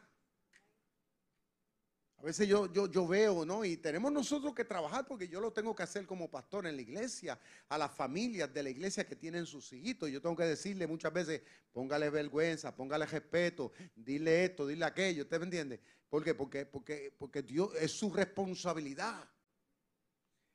A 2.17 2.23
veces 2.23 2.47
yo, 2.47 2.71
yo, 2.71 2.89
yo 2.89 3.05
veo, 3.07 3.45
¿no? 3.45 3.65
Y 3.65 3.77
tenemos 3.77 4.11
nosotros 4.11 4.53
que 4.55 4.63
trabajar 4.63 5.05
porque 5.05 5.27
yo 5.27 5.41
lo 5.41 5.51
tengo 5.51 5.75
que 5.75 5.83
hacer 5.83 6.05
como 6.05 6.29
pastor 6.29 6.65
en 6.65 6.75
la 6.75 6.81
iglesia, 6.81 7.37
a 7.67 7.77
las 7.77 7.91
familias 7.91 8.53
de 8.53 8.63
la 8.63 8.69
iglesia 8.69 9.05
que 9.05 9.15
tienen 9.15 9.45
sus 9.45 9.71
hijitos. 9.73 10.09
Yo 10.09 10.21
tengo 10.21 10.35
que 10.35 10.43
decirle 10.43 10.87
muchas 10.87 11.11
veces, 11.11 11.41
póngale 11.73 12.09
vergüenza, 12.09 12.75
póngale 12.75 13.05
respeto, 13.05 13.73
dile 13.95 14.45
esto, 14.45 14.65
dile 14.65 14.85
aquello, 14.85 15.23
¿usted 15.23 15.39
me 15.39 15.45
entiende? 15.45 15.79
¿Por 16.09 16.23
qué? 16.23 16.33
Porque, 16.33 16.65
porque, 16.65 17.13
porque 17.17 17.41
Dios 17.43 17.71
es 17.79 17.91
su 17.91 18.11
responsabilidad. 18.11 19.29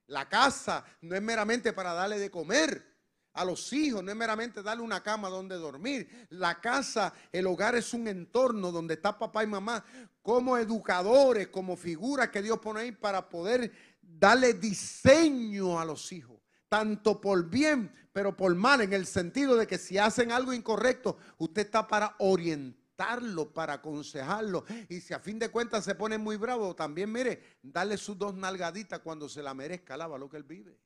La 0.07 0.29
casa 0.29 0.85
no 1.03 1.15
es 1.15 1.23
meramente 1.23 1.73
para 1.73 1.93
darle 1.93 2.19
de 2.19 2.31
comer 2.31 2.91
a 3.33 3.45
los 3.45 3.73
hijos, 3.73 4.03
no 4.03 4.11
es 4.11 4.17
meramente 4.17 4.63
darle 4.63 4.83
una 4.83 5.03
cama 5.03 5.29
donde 5.29 5.57
dormir. 5.57 6.27
La 6.31 6.61
casa, 6.61 7.13
el 7.33 7.47
hogar 7.47 7.75
es 7.77 7.95
un 7.95 8.09
entorno 8.09 8.73
donde 8.73 8.95
está 8.95 9.19
papá 9.19 9.45
y 9.45 9.47
mamá 9.47 9.85
como 10.23 10.59
educadores, 10.59 11.49
como 11.49 11.77
figuras 11.77 12.31
que 12.31 12.43
Dios 12.43 12.59
pone 12.59 12.81
ahí 12.81 12.93
para 12.93 13.29
poder 13.29 13.73
darle 14.03 14.55
diseño 14.55 15.79
a 15.79 15.85
los 15.85 16.13
hijos, 16.13 16.41
tanto 16.69 17.21
por 17.21 17.49
bien, 17.49 17.93
pero 18.13 18.37
por 18.37 18.55
mal, 18.55 18.81
en 18.81 18.93
el 18.93 19.07
sentido 19.07 19.57
de 19.57 19.67
que 19.67 19.79
si 19.79 19.99
hacen 19.99 20.33
algo 20.33 20.53
incorrecto, 20.53 21.17
usted 21.39 21.63
está 21.67 21.87
para 21.87 22.17
orientarlo, 22.19 23.53
para 23.55 23.75
aconsejarlo. 23.75 24.65
Y 24.89 25.01
si 25.01 25.15
a 25.15 25.21
fin 25.21 25.39
de 25.39 25.49
cuentas 25.49 25.85
se 25.85 25.95
pone 25.95 26.19
muy 26.19 26.37
bravo, 26.37 26.75
también 26.75 27.11
mire, 27.13 27.59
darle 27.63 27.97
sus 27.97 28.19
dos 28.19 28.35
nalgaditas 28.35 28.99
cuando 29.01 29.29
se 29.29 29.43
la 29.43 29.55
merezca, 29.55 29.95
alaba 29.95 30.19
lo 30.19 30.29
que 30.29 30.37
él 30.37 30.45
vive 30.45 30.77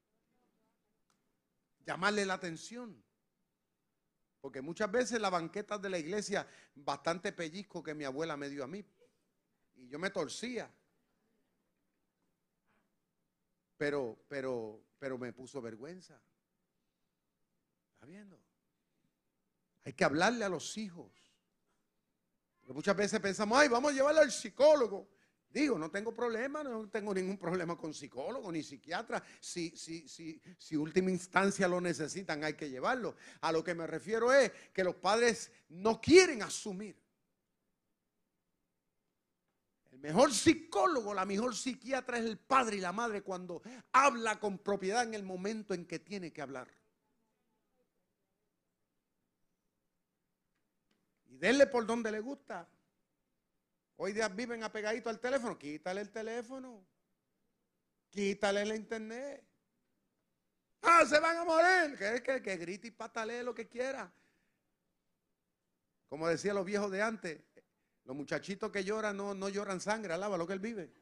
llamarle 1.85 2.25
la 2.27 2.35
atención. 2.35 3.03
Porque 4.41 4.61
muchas 4.61 4.91
veces 4.91 5.21
las 5.21 5.31
banquetas 5.31 5.81
de 5.81 5.89
la 5.89 5.99
iglesia, 5.99 6.47
bastante 6.75 7.33
pellizco 7.33 7.83
que 7.83 7.95
mi 7.95 8.05
abuela 8.05 8.37
me 8.37 8.51
dio 8.51 8.63
a 8.65 8.67
mí. 8.67 8.85
Y 9.77 9.89
yo 9.89 9.99
me 9.99 10.11
torcía. 10.11 10.71
Pero, 13.77 14.25
pero, 14.29 14.85
pero 14.99 15.19
me 15.19 15.33
puso 15.33 15.63
vergüenza. 15.63 16.21
¿Está 17.95 18.07
viendo? 18.07 18.39
Hay 19.85 19.93
que 19.93 20.05
hablarle 20.05 20.45
a 20.45 20.49
los 20.49 20.77
hijos. 20.77 21.13
Porque 22.61 22.73
muchas 22.73 22.97
veces 22.97 23.21
pensamos, 23.21 23.59
ay, 23.59 23.69
vamos 23.69 23.93
a 23.93 23.95
llevarle 23.95 24.21
al 24.21 24.33
psicólogo. 24.33 25.09
Digo, 25.55 25.79
no 25.79 25.89
tengo 25.89 26.13
problema, 26.13 26.65
no 26.65 26.89
tengo 26.89 27.15
ningún 27.15 27.39
problema 27.39 27.79
con 27.79 27.95
psicólogo 27.95 28.51
ni 28.51 28.65
psiquiatra. 28.65 29.23
Si, 29.39 29.71
si, 29.77 30.09
si, 30.09 30.43
si 30.59 30.77
última 30.77 31.13
instancia 31.13 31.69
lo 31.69 31.81
necesitan, 31.81 32.43
hay 32.43 32.55
que 32.55 32.69
llevarlo. 32.69 33.15
A 33.41 33.53
lo 33.53 33.63
que 33.63 33.73
me 33.73 33.87
refiero 33.87 34.33
es 34.33 34.51
que 34.73 34.83
los 34.83 34.97
padres 34.97 35.53
no 35.69 36.01
quieren 36.01 36.43
asumir. 36.43 37.01
El 39.93 40.01
mejor 40.01 40.33
psicólogo, 40.33 41.15
la 41.15 41.25
mejor 41.25 41.55
psiquiatra 41.55 42.19
es 42.19 42.25
el 42.25 42.37
padre 42.37 42.79
y 42.79 42.81
la 42.81 42.91
madre 42.91 43.23
cuando 43.23 43.63
habla 43.93 44.41
con 44.41 44.59
propiedad 44.59 45.05
en 45.05 45.15
el 45.15 45.23
momento 45.23 45.73
en 45.73 45.87
que 45.87 46.01
tiene 46.01 46.33
que 46.33 46.43
hablar. 46.43 46.67
Y 51.27 51.37
denle 51.37 51.69
por 51.69 51.87
donde 51.87 52.11
le 52.11 52.19
gusta. 52.19 52.69
Hoy 53.97 54.13
día 54.13 54.29
viven 54.29 54.65
apegadito 54.65 55.09
al 55.09 55.21
teléfono. 55.21 55.59
Quítale 55.59 56.01
el 56.01 56.11
teléfono. 56.11 56.85
Quítale 58.11 58.65
la 58.65 58.77
internet. 58.77 59.45
Ah, 60.83 61.05
se 61.07 61.19
van 61.21 61.37
a 61.37 61.45
morir. 61.45 61.97
Que, 61.99 62.23
que, 62.23 62.43
que 62.43 62.57
grite 62.57 62.89
y 62.89 62.91
patalee 62.91 63.43
lo 63.43 63.55
que 63.55 63.69
quiera. 63.69 64.13
Como 66.09 66.29
decían 66.29 66.57
los 66.57 66.65
viejos 66.65 66.91
de 66.91 67.03
antes, 67.03 67.41
los 68.05 68.15
muchachitos 68.15 68.71
que 68.71 68.85
lloran 68.85 69.17
no, 69.17 69.35
no 69.35 69.49
lloran 69.49 69.81
sangre, 69.81 70.13
alaba 70.13 70.37
lo 70.37 70.47
que 70.47 70.53
él 70.53 70.61
vive. 70.61 70.93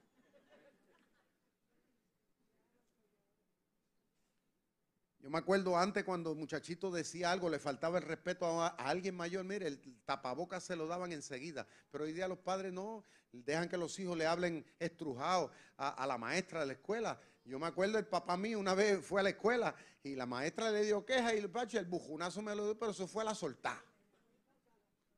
Yo 5.23 5.31
me 5.31 5.39
acuerdo 5.39 5.79
antes 5.79 6.03
cuando 6.03 6.33
el 6.33 6.37
muchachito 6.37 6.91
decía 6.91 7.31
algo, 7.31 7.49
le 7.49 7.61
faltaba 7.61 7.99
el 7.99 8.05
respeto 8.05 8.61
a, 8.61 8.66
alguien 8.66 9.14
mayor, 9.14 9.45
mire, 9.45 9.68
el 9.68 9.81
tapabocas 10.05 10.64
se 10.64 10.75
lo 10.75 10.89
daban 10.89 11.12
enseguida. 11.12 11.64
Pero 11.93 12.05
hoy 12.05 12.12
día 12.12 12.27
los 12.27 12.39
padres 12.39 12.73
no, 12.73 13.05
dejan 13.31 13.68
que 13.68 13.77
los 13.77 13.97
hijos 14.01 14.18
le 14.18 14.27
hablen 14.27 14.66
estrujados 14.81 15.53
a, 15.77 16.05
la 16.09 16.18
maestra 16.18 16.61
de 16.61 16.66
la 16.66 16.73
escuela. 16.73 17.20
Yo 17.45 17.61
me 17.61 17.68
acuerdo, 17.68 17.99
el 17.99 18.07
papá 18.07 18.37
mío 18.37 18.59
una 18.59 18.75
vez 18.75 19.05
fue 19.07 19.20
a 19.20 19.23
la 19.23 19.31
escuela 19.31 19.73
y 20.03 20.16
la 20.16 20.27
maestra 20.27 20.73
le 20.73 20.85
dio 20.85 21.07
queja 21.07 21.33
y 21.33 21.39
el 21.39 21.51
pacho, 21.51 21.79
el 21.79 21.87
bujunazo 21.87 22.43
me 22.43 22.57
lo 22.57 22.64
dio, 22.64 22.77
pero 22.77 22.91
eso 22.91 23.07
fue 23.07 23.23
a 23.23 23.27
la 23.27 23.35
soltar. 23.37 23.81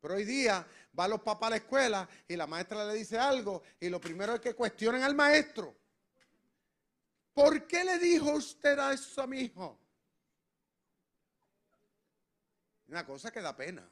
Pero 0.03 0.17
hoy 0.17 0.27
día 0.27 0.67
va 0.99 1.09
los 1.09 1.23
papás 1.23 1.47
a 1.47 1.51
la 1.51 1.57
escuela 1.57 2.07
y 2.29 2.37
la 2.37 2.47
maestra 2.47 2.85
le 2.85 2.93
dice 2.93 3.19
algo 3.19 3.63
y 3.81 3.89
lo 3.89 3.99
primero 4.03 4.35
es 4.35 4.41
que 4.41 4.53
cuestionen 4.53 5.03
al 5.03 5.15
maestro. 5.15 5.75
¿Por 7.33 7.67
qué 7.67 7.83
le 7.85 7.99
dijo 7.99 8.33
usted 8.33 8.79
a 8.79 8.93
eso 8.93 9.23
a 9.23 9.27
mi 9.27 9.41
hijo? 9.41 9.81
Una 12.89 13.07
cosa 13.07 13.31
que 13.31 13.41
da 13.41 13.57
pena. 13.57 13.89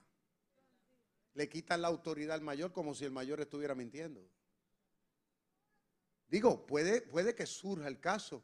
Le 1.35 1.49
quitan 1.49 1.81
la 1.81 1.89
autoridad 1.89 2.35
al 2.35 2.43
mayor 2.43 2.73
como 2.73 2.95
si 2.95 3.05
el 3.05 3.11
mayor 3.11 3.41
estuviera 3.41 3.75
mintiendo. 3.75 4.29
Digo, 6.29 6.67
puede, 6.67 7.03
puede 7.03 7.35
que 7.35 7.47
surja 7.47 7.89
el 7.89 8.01
caso, 8.01 8.43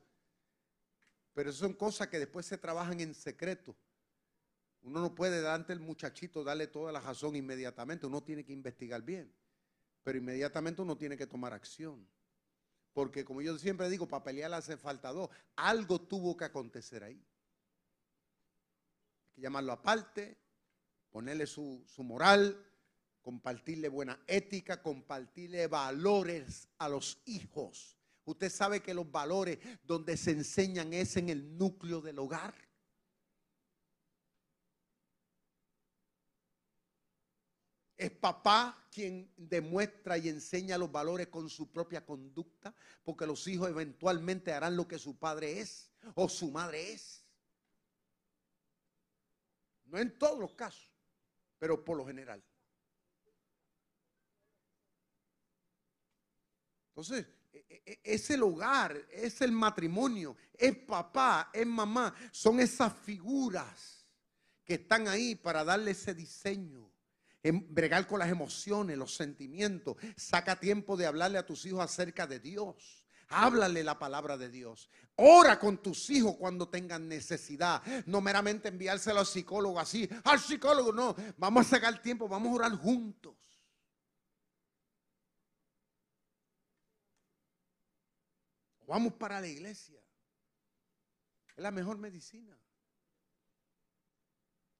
pero 1.35 1.53
son 1.53 1.73
cosas 1.73 2.09
que 2.09 2.19
después 2.19 2.47
se 2.47 2.59
trabajan 2.59 3.01
en 3.01 3.15
secreto. 3.15 3.77
Uno 4.83 5.01
no 5.01 5.15
puede 5.15 5.37
delante 5.37 5.73
del 5.73 5.81
muchachito 5.81 6.45
darle 6.45 6.67
toda 6.67 6.93
la 6.93 7.01
razón 7.01 7.35
inmediatamente, 7.37 8.07
uno 8.07 8.23
tiene 8.23 8.45
que 8.45 8.53
investigar 8.53 9.03
bien, 9.03 9.35
pero 10.03 10.19
inmediatamente 10.19 10.83
uno 10.83 10.97
tiene 10.97 11.17
que 11.17 11.27
tomar 11.27 11.53
acción. 11.53 12.07
Porque 12.93 13.25
como 13.25 13.41
yo 13.43 13.57
siempre 13.59 13.89
digo, 13.89 14.09
para 14.09 14.25
pelear 14.25 14.53
hace 14.53 14.77
falta 14.77 15.13
dos. 15.13 15.31
Algo 15.57 16.01
tuvo 16.01 16.37
que 16.37 16.45
acontecer 16.45 17.05
ahí. 17.05 17.25
Llamarlo 19.39 19.73
aparte, 19.73 20.37
ponerle 21.11 21.47
su, 21.47 21.85
su 21.87 22.03
moral, 22.03 22.65
compartirle 23.23 23.89
buena 23.89 24.23
ética, 24.27 24.83
compartirle 24.83 25.67
valores 25.67 26.69
a 26.79 26.89
los 26.89 27.21
hijos. 27.27 27.97
Usted 28.25 28.51
sabe 28.51 28.83
que 28.83 28.95
los 28.95 29.11
valores 29.11 29.59
donde 29.85 30.17
se 30.17 30.33
enseñan 30.33 30.93
es 30.93 31.17
en 31.17 31.31
el 31.31 31.57
núcleo 31.57 32.01
del 32.01 32.19
hogar. 32.19 32.55
Es 37.97 38.11
papá 38.13 38.87
quien 38.93 39.33
demuestra 39.37 40.17
y 40.19 40.29
enseña 40.29 40.79
los 40.79 40.93
valores 40.93 41.27
con 41.27 41.51
su 41.51 41.73
propia 41.73 42.07
conducta, 42.07 42.75
porque 43.03 43.27
los 43.27 43.47
hijos 43.49 43.69
eventualmente 43.69 44.53
harán 44.53 44.77
lo 44.77 44.87
que 44.87 44.99
su 44.99 45.19
padre 45.19 45.59
es 45.61 45.91
o 46.15 46.29
su 46.29 46.51
madre 46.51 46.93
es. 46.93 47.28
No 49.89 49.99
en 49.99 50.19
todos 50.19 50.39
los 50.39 50.55
casos, 50.55 50.91
pero 51.59 51.85
por 51.85 51.97
lo 51.97 52.07
general. 52.07 52.43
Entonces, 56.91 57.27
e, 57.53 57.65
e, 57.69 57.83
e, 57.93 58.01
es 58.03 58.31
el 58.31 58.43
hogar, 58.43 59.07
es 59.11 59.41
el 59.41 59.53
matrimonio, 59.53 60.37
es 60.53 60.77
papá, 60.77 61.51
es 61.53 61.67
mamá, 61.67 62.15
son 62.33 62.61
esas 62.61 62.93
figuras 62.93 64.07
que 64.65 64.75
están 64.75 65.09
ahí 65.09 65.35
para 65.35 65.65
darle 65.65 65.93
ese 65.93 66.15
diseño, 66.15 66.93
bregar 67.43 68.07
con 68.07 68.19
las 68.19 68.29
emociones, 68.29 68.99
los 68.99 69.15
sentimientos. 69.15 69.97
Saca 70.17 70.61
tiempo 70.61 70.97
de 70.97 71.07
hablarle 71.07 71.39
a 71.39 71.47
tus 71.47 71.65
hijos 71.65 71.81
acerca 71.81 72.27
de 72.27 72.39
Dios. 72.41 72.98
Háblale 73.29 73.85
la 73.85 73.99
palabra 73.99 74.39
de 74.39 74.49
Dios. 74.49 74.89
Ora 75.17 75.59
con 75.59 75.83
tus 75.83 76.09
hijos 76.11 76.37
cuando 76.37 76.69
tengan 76.69 77.09
necesidad. 77.09 77.83
No 78.07 78.21
meramente 78.21 78.69
enviárselo 78.69 79.21
al 79.21 79.27
psicólogo 79.27 79.79
así. 79.79 80.09
Al 80.25 80.41
psicólogo, 80.41 80.93
no. 80.93 81.15
Vamos 81.37 81.67
a 81.67 81.71
sacar 81.71 82.01
tiempo, 82.01 82.27
vamos 82.27 82.53
a 82.53 82.55
orar 82.55 82.73
juntos. 82.77 83.37
Vamos 88.87 89.13
para 89.15 89.41
la 89.41 89.47
iglesia. 89.47 90.03
Es 91.55 91.63
la 91.63 91.71
mejor 91.71 91.99
medicina. 91.99 92.59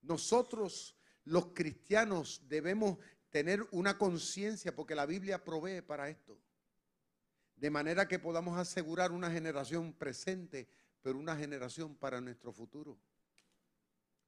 Nosotros 0.01 0.97
los 1.25 1.47
cristianos 1.53 2.41
debemos 2.47 2.97
tener 3.29 3.67
una 3.71 3.99
conciencia 3.99 4.75
porque 4.75 4.95
la 4.95 5.05
Biblia 5.05 5.43
provee 5.43 5.81
para 5.81 6.09
esto. 6.09 6.41
De 7.59 7.69
manera 7.69 8.07
que 8.07 8.19
podamos 8.19 8.57
asegurar 8.57 9.11
una 9.11 9.29
generación 9.29 9.91
presente, 9.91 10.69
pero 11.01 11.19
una 11.19 11.35
generación 11.35 11.93
para 11.93 12.21
nuestro 12.21 12.53
futuro. 12.53 12.97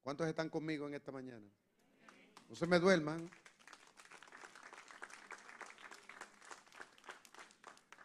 ¿Cuántos 0.04 0.28
están 0.28 0.50
conmigo 0.50 0.86
en 0.86 0.96
esta 0.96 1.14
mañana? 1.14 1.48
No 2.50 2.56
se 2.56 2.68
me 2.68 2.78
duerman. 2.78 3.32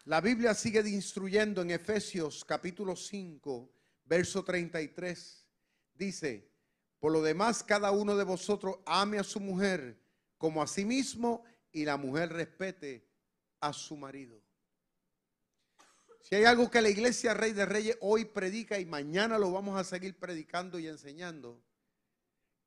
La 0.05 0.21
Biblia 0.21 0.55
sigue 0.55 0.89
instruyendo 0.89 1.63
en 1.63 1.73
Efesios 1.73 2.45
capítulo 2.45 2.95
5, 2.95 3.69
verso 4.05 4.45
33. 4.45 5.45
Dice, 5.93 6.49
por 7.01 7.11
lo 7.11 7.21
demás, 7.21 7.65
cada 7.65 7.91
uno 7.91 8.15
de 8.15 8.23
vosotros 8.23 8.79
ame 8.87 9.19
a 9.19 9.25
su 9.25 9.41
mujer 9.41 10.01
como 10.39 10.63
a 10.63 10.69
sí 10.69 10.85
mismo 10.85 11.43
y 11.73 11.85
la 11.85 11.97
mujer 11.97 12.33
respete 12.33 13.09
a 13.59 13.73
su 13.73 13.97
marido. 13.97 14.46
Si 16.27 16.35
hay 16.35 16.45
algo 16.45 16.69
que 16.69 16.83
la 16.83 16.89
iglesia 16.89 17.35
Rey 17.35 17.53
de 17.53 17.65
Reyes 17.65 17.99
hoy 18.01 18.25
predica 18.25 18.81
y 18.81 18.85
mañana 18.85 19.39
lo 19.39 19.53
vamos 19.53 19.79
a 19.79 19.85
seguir 19.85 20.19
predicando 20.19 20.81
y 20.81 20.89
enseñando, 20.89 21.63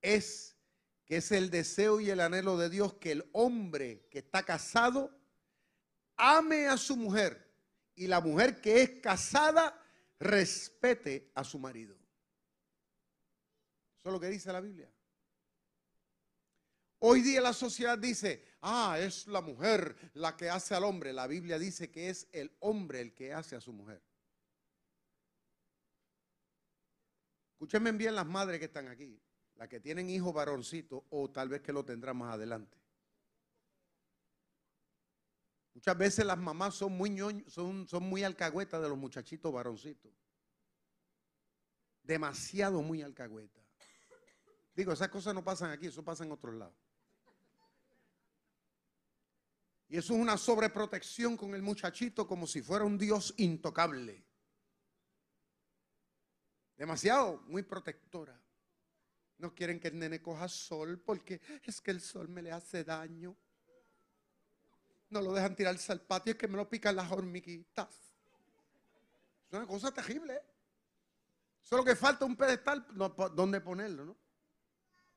es 0.02 0.56
que 1.04 1.18
es 1.18 1.30
el 1.34 1.50
deseo 1.50 2.00
y 2.00 2.10
el 2.10 2.22
anhelo 2.22 2.58
de 2.58 2.70
Dios 2.70 2.94
que 2.94 3.12
el 3.12 3.30
hombre 3.34 4.08
que 4.12 4.20
está 4.20 4.44
casado 4.44 5.14
ame 6.16 6.68
a 6.68 6.78
su 6.78 6.96
mujer 6.96 7.54
y 7.96 8.08
la 8.08 8.22
mujer 8.22 8.62
que 8.62 8.82
es 8.82 8.90
casada 9.02 9.78
respete 10.22 11.30
a 11.36 11.44
su 11.44 11.60
marido. 11.60 11.98
Eso 13.98 14.08
es 14.08 14.14
lo 14.14 14.22
que 14.22 14.30
dice 14.30 14.54
la 14.54 14.62
Biblia. 14.62 14.90
Hoy 17.00 17.22
día 17.24 17.42
la 17.42 17.52
sociedad 17.52 17.98
dice, 17.98 18.42
ah, 18.62 18.98
es 19.00 19.28
la 19.28 19.42
mujer 19.42 19.96
la 20.14 20.36
que 20.36 20.50
hace 20.50 20.76
al 20.76 20.84
hombre. 20.84 21.14
La 21.14 21.28
Biblia 21.28 21.60
dice 21.60 21.90
que 21.92 22.10
es 22.10 22.28
el 22.32 22.56
hombre 22.60 23.02
el 23.02 23.14
que 23.14 23.34
hace 23.34 23.56
a 23.56 23.62
su 23.62 23.74
mujer. 23.74 24.02
Escúchenme 27.54 27.92
bien 27.92 28.16
las 28.16 28.26
madres 28.26 28.60
que 28.60 28.66
están 28.66 28.88
aquí, 28.88 29.22
las 29.56 29.68
que 29.68 29.80
tienen 29.80 30.10
hijos 30.10 30.34
varoncitos 30.34 31.04
o 31.10 31.30
tal 31.30 31.50
vez 31.50 31.62
que 31.62 31.74
lo 31.74 31.84
tendrán 31.84 32.16
más 32.18 32.34
adelante. 32.34 32.78
Muchas 35.74 35.98
veces 35.98 36.26
las 36.26 36.38
mamás 36.38 36.76
son 36.76 36.94
muy 36.94 37.18
son, 37.48 37.88
son 37.88 38.04
muy 38.04 38.24
alcahuetas 38.24 38.82
de 38.82 38.90
los 38.90 38.98
muchachitos 38.98 39.52
varoncitos. 39.52 40.12
Demasiado 42.04 42.82
muy 42.82 43.02
alcahuetas. 43.02 43.64
Digo, 44.74 44.94
esas 44.94 45.10
cosas 45.10 45.34
no 45.34 45.44
pasan 45.44 45.72
aquí, 45.72 45.88
eso 45.88 46.04
pasa 46.04 46.24
en 46.24 46.32
otros 46.32 46.56
lados. 46.56 46.76
Y 49.90 49.98
eso 49.98 50.14
es 50.14 50.20
una 50.20 50.38
sobreprotección 50.38 51.36
con 51.36 51.54
el 51.54 51.62
muchachito 51.62 52.28
como 52.28 52.48
si 52.48 52.62
fuera 52.62 52.86
un 52.86 52.98
Dios 52.98 53.34
intocable. 53.38 54.24
Demasiado, 56.78 57.42
muy 57.48 57.64
protectora. 57.64 58.40
No 59.40 59.54
quieren 59.54 59.80
que 59.80 59.90
el 59.90 60.00
nene 60.00 60.22
coja 60.22 60.48
sol 60.48 61.02
porque 61.02 61.42
es 61.64 61.82
que 61.82 61.92
el 61.92 62.02
sol 62.02 62.30
me 62.30 62.42
le 62.42 62.52
hace 62.52 62.84
daño 62.84 63.36
no 65.10 65.22
lo 65.22 65.34
dejan 65.34 65.56
tirarse 65.56 65.92
al 65.92 66.02
patio, 66.02 66.32
es 66.32 66.38
que 66.38 66.48
me 66.48 66.58
lo 66.58 66.70
pican 66.70 66.96
las 66.96 67.12
hormiguitas. 67.12 67.90
Es 69.48 69.54
una 69.54 69.66
cosa 69.66 69.92
terrible. 69.92 70.42
Solo 71.62 71.84
que 71.84 71.96
falta 71.96 72.26
un 72.26 72.36
pedestal 72.36 72.86
donde 73.36 73.62
ponerlo, 73.62 74.06
¿no? 74.06 74.18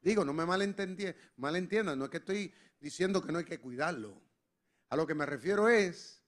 Digo, 0.01 0.25
no 0.25 0.33
me 0.33 0.45
malentiendan, 0.45 1.99
no 1.99 2.05
es 2.07 2.11
que 2.11 2.17
estoy 2.17 2.53
diciendo 2.81 3.23
que 3.23 3.31
no 3.31 3.39
hay 3.39 3.45
que 3.45 3.61
cuidarlo. 3.61 4.21
A 4.93 4.97
lo 4.97 5.07
que 5.07 5.15
me 5.15 5.25
refiero 5.25 5.71
es 5.71 6.23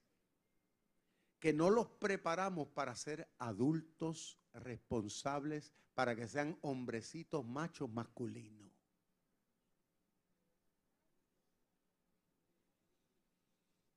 que 1.37 1.53
no 1.53 1.69
los 1.69 1.85
preparamos 1.85 2.67
para 2.69 2.95
ser 2.95 3.29
adultos 3.37 4.39
responsables, 4.53 5.71
para 5.93 6.15
que 6.15 6.27
sean 6.27 6.57
hombrecitos 6.63 7.45
machos 7.45 7.87
masculinos. 7.91 8.73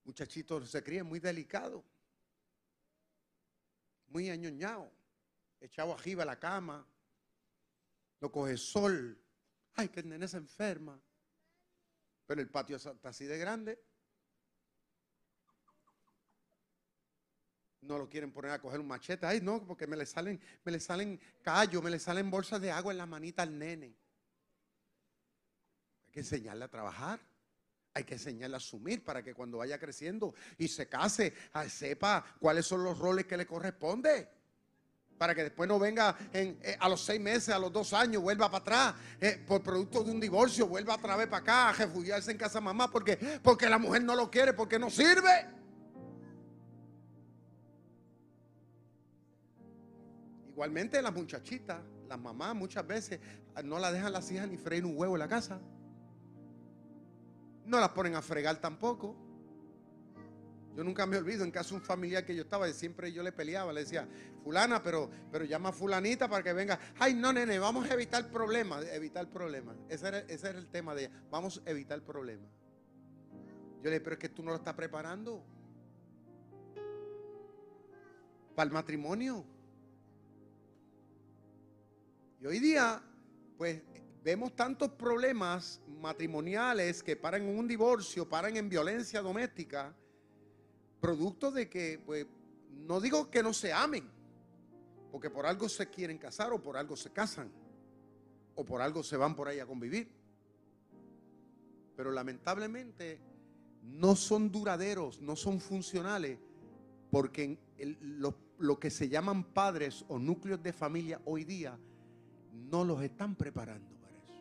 Muchachitos 0.04 0.68
se 0.68 0.84
crían 0.84 1.06
muy 1.06 1.18
delicados, 1.18 1.82
muy 4.08 4.28
añoñados, 4.28 4.92
echado 5.62 5.94
arriba 5.94 6.24
a 6.24 6.26
la 6.26 6.38
cama, 6.38 6.86
no 8.20 8.30
coge 8.30 8.58
sol. 8.58 9.18
Ay, 9.76 9.88
que 9.88 10.00
el 10.00 10.10
nene 10.10 10.28
se 10.28 10.36
enferma. 10.36 11.00
Pero 12.26 12.42
el 12.42 12.50
patio 12.50 12.76
está 12.76 13.08
así 13.08 13.24
de 13.24 13.38
grande. 13.38 13.87
No 17.88 17.98
lo 17.98 18.08
quieren 18.08 18.30
poner 18.30 18.50
a 18.50 18.60
coger 18.60 18.78
un 18.78 18.86
machete. 18.86 19.26
Ay, 19.26 19.40
no, 19.40 19.64
porque 19.66 19.86
me 19.86 19.96
le 19.96 20.04
salen, 20.04 20.38
me 20.62 20.70
le 20.70 20.78
salen 20.78 21.18
callos, 21.42 21.82
me 21.82 21.90
le 21.90 21.98
salen 21.98 22.30
bolsas 22.30 22.60
de 22.60 22.70
agua 22.70 22.92
en 22.92 22.98
la 22.98 23.06
manita 23.06 23.42
al 23.42 23.58
nene. 23.58 23.86
Hay 26.04 26.12
que 26.12 26.20
enseñarle 26.20 26.66
a 26.66 26.68
trabajar. 26.68 27.18
Hay 27.94 28.04
que 28.04 28.14
enseñarle 28.14 28.54
a 28.54 28.58
asumir 28.58 29.02
para 29.02 29.22
que 29.22 29.34
cuando 29.34 29.58
vaya 29.58 29.78
creciendo 29.78 30.34
y 30.58 30.68
se 30.68 30.86
case, 30.86 31.32
ah, 31.54 31.68
sepa 31.68 32.24
cuáles 32.38 32.66
son 32.66 32.84
los 32.84 32.96
roles 32.98 33.24
que 33.24 33.36
le 33.36 33.46
corresponde. 33.46 34.28
Para 35.16 35.34
que 35.34 35.42
después 35.42 35.66
no 35.66 35.80
venga 35.80 36.16
eh, 36.32 36.76
a 36.78 36.88
los 36.88 37.04
seis 37.04 37.20
meses, 37.20 37.48
a 37.48 37.58
los 37.58 37.72
dos 37.72 37.92
años, 37.92 38.22
vuelva 38.22 38.48
para 38.48 38.62
atrás, 38.62 38.94
eh, 39.20 39.42
por 39.48 39.62
producto 39.62 40.04
de 40.04 40.12
un 40.12 40.20
divorcio, 40.20 40.68
vuelva 40.68 40.94
otra 40.94 41.16
vez 41.16 41.26
para 41.26 41.42
acá, 41.42 41.68
a 41.70 41.72
refugiarse 41.72 42.30
en 42.30 42.38
casa 42.38 42.60
mamá, 42.60 42.88
porque, 42.88 43.16
porque 43.42 43.68
la 43.68 43.78
mujer 43.78 44.04
no 44.04 44.14
lo 44.14 44.30
quiere, 44.30 44.52
porque 44.52 44.78
no 44.78 44.90
sirve. 44.90 45.57
Igualmente 50.58 51.00
las 51.00 51.14
muchachitas, 51.14 51.80
las 52.08 52.18
mamás 52.18 52.52
muchas 52.52 52.84
veces 52.84 53.20
no 53.62 53.78
la 53.78 53.92
dejan 53.92 54.12
las 54.12 54.28
hijas 54.32 54.48
ni 54.48 54.56
freír 54.56 54.84
un 54.84 54.98
huevo 54.98 55.14
en 55.14 55.20
la 55.20 55.28
casa. 55.28 55.60
No 57.64 57.78
las 57.78 57.90
ponen 57.90 58.16
a 58.16 58.22
fregar 58.22 58.60
tampoco. 58.60 59.14
Yo 60.74 60.82
nunca 60.82 61.06
me 61.06 61.16
olvido 61.16 61.44
en 61.44 61.52
casa 61.52 61.76
un 61.76 61.80
familiar 61.80 62.24
que 62.24 62.34
yo 62.34 62.42
estaba, 62.42 62.68
siempre 62.72 63.12
yo 63.12 63.22
le 63.22 63.30
peleaba, 63.30 63.72
le 63.72 63.84
decía, 63.84 64.08
fulana, 64.42 64.82
pero, 64.82 65.08
pero 65.30 65.44
llama 65.44 65.68
a 65.68 65.72
fulanita 65.72 66.28
para 66.28 66.42
que 66.42 66.52
venga. 66.52 66.76
Ay, 66.98 67.14
no, 67.14 67.32
nene, 67.32 67.60
vamos 67.60 67.88
a 67.88 67.94
evitar 67.94 68.28
problemas, 68.28 68.84
evitar 68.86 69.30
problemas. 69.30 69.76
Ese 69.88 70.08
era, 70.08 70.18
ese 70.18 70.48
era 70.48 70.58
el 70.58 70.70
tema 70.70 70.92
de 70.92 71.04
ella, 71.04 71.22
vamos 71.30 71.62
a 71.64 71.70
evitar 71.70 72.02
problemas. 72.02 72.50
Yo 73.76 73.84
le 73.84 73.90
dije, 73.90 74.00
pero 74.00 74.14
es 74.14 74.18
que 74.18 74.28
tú 74.28 74.42
no 74.42 74.50
lo 74.50 74.56
estás 74.56 74.74
preparando 74.74 75.40
para 78.56 78.66
el 78.66 78.72
matrimonio. 78.72 79.44
Y 82.40 82.46
hoy 82.46 82.60
día, 82.60 83.02
pues 83.56 83.82
vemos 84.22 84.54
tantos 84.54 84.90
problemas 84.90 85.80
matrimoniales 86.00 87.02
que 87.02 87.16
paran 87.16 87.42
en 87.42 87.58
un 87.58 87.66
divorcio, 87.66 88.28
paran 88.28 88.56
en 88.56 88.68
violencia 88.68 89.20
doméstica, 89.20 89.92
producto 91.00 91.50
de 91.50 91.68
que, 91.68 92.00
pues, 92.06 92.26
no 92.70 93.00
digo 93.00 93.28
que 93.28 93.42
no 93.42 93.52
se 93.52 93.72
amen, 93.72 94.08
porque 95.10 95.30
por 95.30 95.46
algo 95.46 95.68
se 95.68 95.90
quieren 95.90 96.16
casar 96.16 96.52
o 96.52 96.62
por 96.62 96.76
algo 96.76 96.96
se 96.96 97.10
casan, 97.10 97.50
o 98.54 98.64
por 98.64 98.82
algo 98.82 99.02
se 99.02 99.16
van 99.16 99.34
por 99.34 99.48
ahí 99.48 99.58
a 99.58 99.66
convivir. 99.66 100.08
Pero 101.96 102.12
lamentablemente 102.12 103.20
no 103.82 104.14
son 104.14 104.52
duraderos, 104.52 105.20
no 105.20 105.34
son 105.34 105.60
funcionales, 105.60 106.38
porque 107.10 107.58
lo, 108.00 108.78
que 108.78 108.90
se 108.90 109.08
llaman 109.08 109.42
padres 109.42 110.04
o 110.06 110.20
núcleos 110.20 110.62
de 110.62 110.72
familia 110.72 111.20
hoy 111.24 111.42
día 111.42 111.76
no 112.58 112.84
los 112.84 113.02
están 113.02 113.34
preparando 113.34 113.94
para 114.00 114.16
eso. 114.16 114.34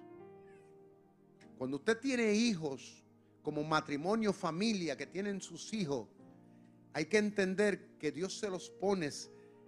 Cuando 1.57 1.77
usted 1.77 1.97
tiene 1.99 2.33
hijos, 2.33 3.03
como 3.41 3.63
matrimonio, 3.63 4.33
familia, 4.33 4.97
que 4.97 5.07
tienen 5.07 5.41
sus 5.41 5.73
hijos, 5.73 6.07
hay 6.93 7.05
que 7.05 7.17
entender 7.17 7.97
que 7.97 8.11
Dios 8.11 8.37
se 8.37 8.49
los 8.49 8.69
pone 8.69 9.09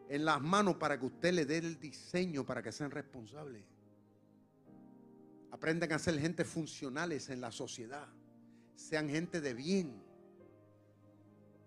en 0.10 0.26
las 0.26 0.42
manos 0.42 0.76
para 0.76 1.00
que 1.00 1.06
usted 1.06 1.32
le 1.34 1.46
dé 1.46 1.60
el 1.60 1.80
diseño 1.80 2.46
para 2.46 2.64
que 2.64 2.72
sean 2.72 2.92
responsables. 2.92 3.64
Aprendan 5.52 5.92
a 5.94 6.00
ser 6.00 6.20
gente 6.20 6.44
funcionales 6.44 7.30
en 7.30 7.40
la 7.40 7.52
sociedad. 7.52 8.08
Sean 8.76 9.08
gente 9.10 9.40
de 9.40 9.54
bien. 9.54 10.02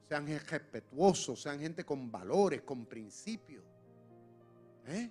Sean 0.09 0.26
respetuosos. 0.26 1.41
Sean 1.41 1.61
gente 1.61 1.85
con 1.85 2.11
valores, 2.11 2.62
con 2.62 2.87
principios. 2.87 3.64
¿Eh? 4.87 5.11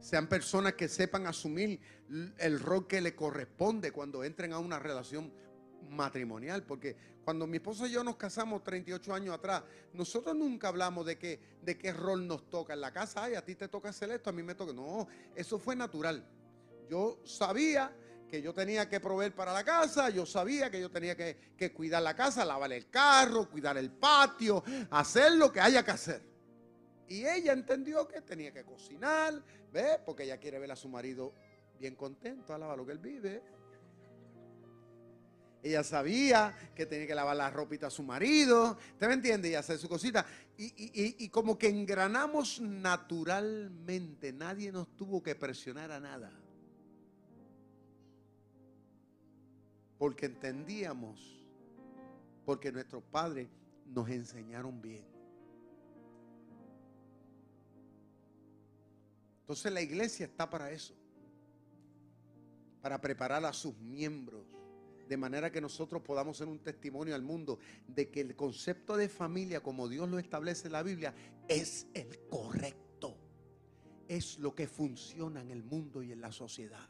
Sean 0.00 0.28
personas 0.28 0.74
que 0.74 0.88
sepan 0.88 1.26
asumir 1.26 1.80
el 2.38 2.60
rol 2.60 2.86
que 2.86 3.00
le 3.00 3.14
corresponde 3.14 3.92
cuando 3.92 4.24
entren 4.24 4.52
a 4.52 4.58
una 4.58 4.78
relación 4.78 5.32
matrimonial. 5.90 6.62
Porque 6.64 6.96
cuando 7.24 7.46
mi 7.46 7.56
esposa 7.58 7.86
y 7.86 7.92
yo 7.92 8.04
nos 8.04 8.16
casamos 8.16 8.62
38 8.62 9.14
años 9.14 9.34
atrás, 9.34 9.62
nosotros 9.92 10.36
nunca 10.36 10.68
hablamos 10.68 11.04
de, 11.06 11.18
qué 11.18 11.92
rol 11.92 12.26
nos 12.26 12.48
toca 12.48 12.74
en 12.74 12.80
la 12.80 12.92
casa. 12.92 13.24
Ay, 13.24 13.34
a 13.34 13.44
ti 13.44 13.54
te 13.54 13.68
toca 13.68 13.88
hacer 13.88 14.10
esto, 14.10 14.30
a 14.30 14.32
mí 14.32 14.42
me 14.42 14.54
toca. 14.54 14.72
No, 14.72 15.08
eso 15.34 15.58
fue 15.58 15.74
natural. 15.74 16.24
Yo 16.88 17.20
sabía 17.24 17.94
que 18.30 18.42
yo 18.42 18.52
tenía 18.52 18.88
que 18.88 19.00
proveer 19.00 19.34
para 19.34 19.52
la 19.52 19.64
casa, 19.64 20.10
yo 20.10 20.26
sabía 20.26 20.70
que 20.70 20.80
yo 20.80 20.90
tenía 20.90 21.16
que 21.16 21.72
cuidar 21.74 22.02
la 22.02 22.14
casa, 22.14 22.44
lavar 22.44 22.72
el 22.72 22.88
carro, 22.90 23.48
cuidar 23.48 23.78
el 23.78 23.90
patio, 23.90 24.62
hacer 24.90 25.32
lo 25.32 25.50
que 25.50 25.60
haya 25.60 25.82
que 25.82 25.90
hacer. 25.90 26.37
Y 27.08 27.26
ella 27.26 27.52
entendió 27.52 28.06
que 28.06 28.20
tenía 28.20 28.52
que 28.52 28.64
cocinar, 28.64 29.42
¿ve? 29.72 29.98
Porque 30.04 30.24
ella 30.24 30.38
quiere 30.38 30.58
ver 30.58 30.70
a 30.70 30.76
su 30.76 30.88
marido 30.88 31.32
bien 31.78 31.94
contento, 31.94 32.52
alaba 32.52 32.76
lo 32.76 32.84
que 32.84 32.92
él 32.92 32.98
vive. 32.98 33.42
Ella 35.62 35.82
sabía 35.82 36.54
que 36.74 36.86
tenía 36.86 37.06
que 37.06 37.14
lavar 37.14 37.36
la 37.36 37.50
ropita 37.50 37.88
a 37.88 37.90
su 37.90 38.02
marido, 38.02 38.78
¿usted 38.92 39.08
me 39.08 39.14
entiende? 39.14 39.48
Y 39.48 39.54
hacer 39.54 39.78
su 39.78 39.88
cosita. 39.88 40.24
Y, 40.56 41.24
y 41.24 41.28
como 41.30 41.58
que 41.58 41.68
engranamos 41.68 42.60
naturalmente, 42.60 44.32
nadie 44.32 44.70
nos 44.70 44.94
tuvo 44.94 45.22
que 45.22 45.34
presionar 45.34 45.90
a 45.90 46.00
nada. 46.00 46.30
Porque 49.96 50.26
entendíamos, 50.26 51.42
porque 52.44 52.70
nuestros 52.70 53.02
padres 53.02 53.48
nos 53.86 54.08
enseñaron 54.10 54.80
bien. 54.80 55.17
Entonces 59.48 59.72
la 59.72 59.80
iglesia 59.80 60.26
está 60.26 60.50
para 60.50 60.70
eso, 60.70 60.94
para 62.82 63.00
preparar 63.00 63.42
a 63.46 63.52
sus 63.54 63.74
miembros, 63.78 64.44
de 65.08 65.16
manera 65.16 65.50
que 65.50 65.58
nosotros 65.58 66.02
podamos 66.02 66.36
ser 66.36 66.48
un 66.48 66.58
testimonio 66.58 67.14
al 67.14 67.22
mundo 67.22 67.58
de 67.86 68.10
que 68.10 68.20
el 68.20 68.36
concepto 68.36 68.94
de 68.94 69.08
familia, 69.08 69.62
como 69.62 69.88
Dios 69.88 70.06
lo 70.06 70.18
establece 70.18 70.66
en 70.66 70.72
la 70.72 70.82
Biblia, 70.82 71.14
es 71.48 71.86
el 71.94 72.28
correcto, 72.28 73.16
es 74.06 74.38
lo 74.38 74.54
que 74.54 74.68
funciona 74.68 75.40
en 75.40 75.50
el 75.50 75.64
mundo 75.64 76.02
y 76.02 76.12
en 76.12 76.20
la 76.20 76.30
sociedad. 76.30 76.86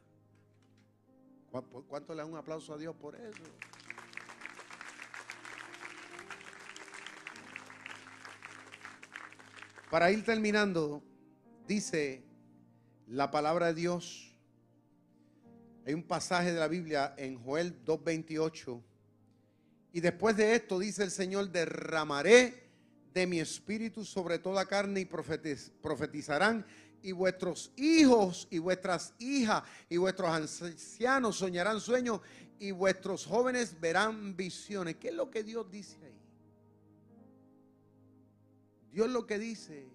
¿Cuánto 1.52 2.12
le 2.12 2.22
da 2.22 2.26
un 2.26 2.36
aplauso 2.36 2.74
a 2.74 2.76
Dios 2.76 2.96
por 2.96 3.14
eso? 3.14 3.44
Para 9.92 10.11
ir 10.11 10.24
terminando, 10.24 11.04
dice 11.64 12.28
la 13.09 13.30
palabra 13.30 13.68
de 13.68 13.74
Dios. 13.74 14.34
Hay 15.86 15.94
un 15.94 16.02
pasaje 16.02 16.52
de 16.52 16.61
la 16.61 16.68
Biblia 16.68 17.14
en 17.16 17.42
Joel 17.42 17.84
2.28. 17.84 18.82
Y 19.92 20.00
después 20.00 20.36
de 20.36 20.54
esto 20.54 20.78
dice 20.78 21.02
el 21.02 21.11
Señor, 21.11 21.50
derramaré 21.50 22.68
de 23.14 23.26
mi 23.26 23.40
espíritu 23.40 24.04
sobre 24.04 24.38
toda 24.38 24.66
carne 24.66 25.00
y 25.00 25.04
profetizarán. 25.06 26.64
Y 27.00 27.12
vuestros 27.12 27.72
hijos 27.76 28.48
y 28.50 28.59
vuestras 28.59 29.14
hijas 29.18 29.62
y 29.88 29.96
vuestros 29.96 30.30
ancianos 30.30 31.36
soñarán 31.36 31.80
sueños 31.80 32.20
y 32.59 32.72
vuestros 32.72 33.24
jóvenes 33.24 33.80
verán 33.80 34.36
visiones. 34.36 34.96
¿Qué 34.96 35.09
es 35.09 35.14
lo 35.14 35.30
que 35.30 35.42
Dios 35.42 35.70
dice 35.70 35.96
ahí? 36.04 36.20
Dios 38.90 39.09
lo 39.09 39.26
que 39.26 39.38
dice 39.38 39.86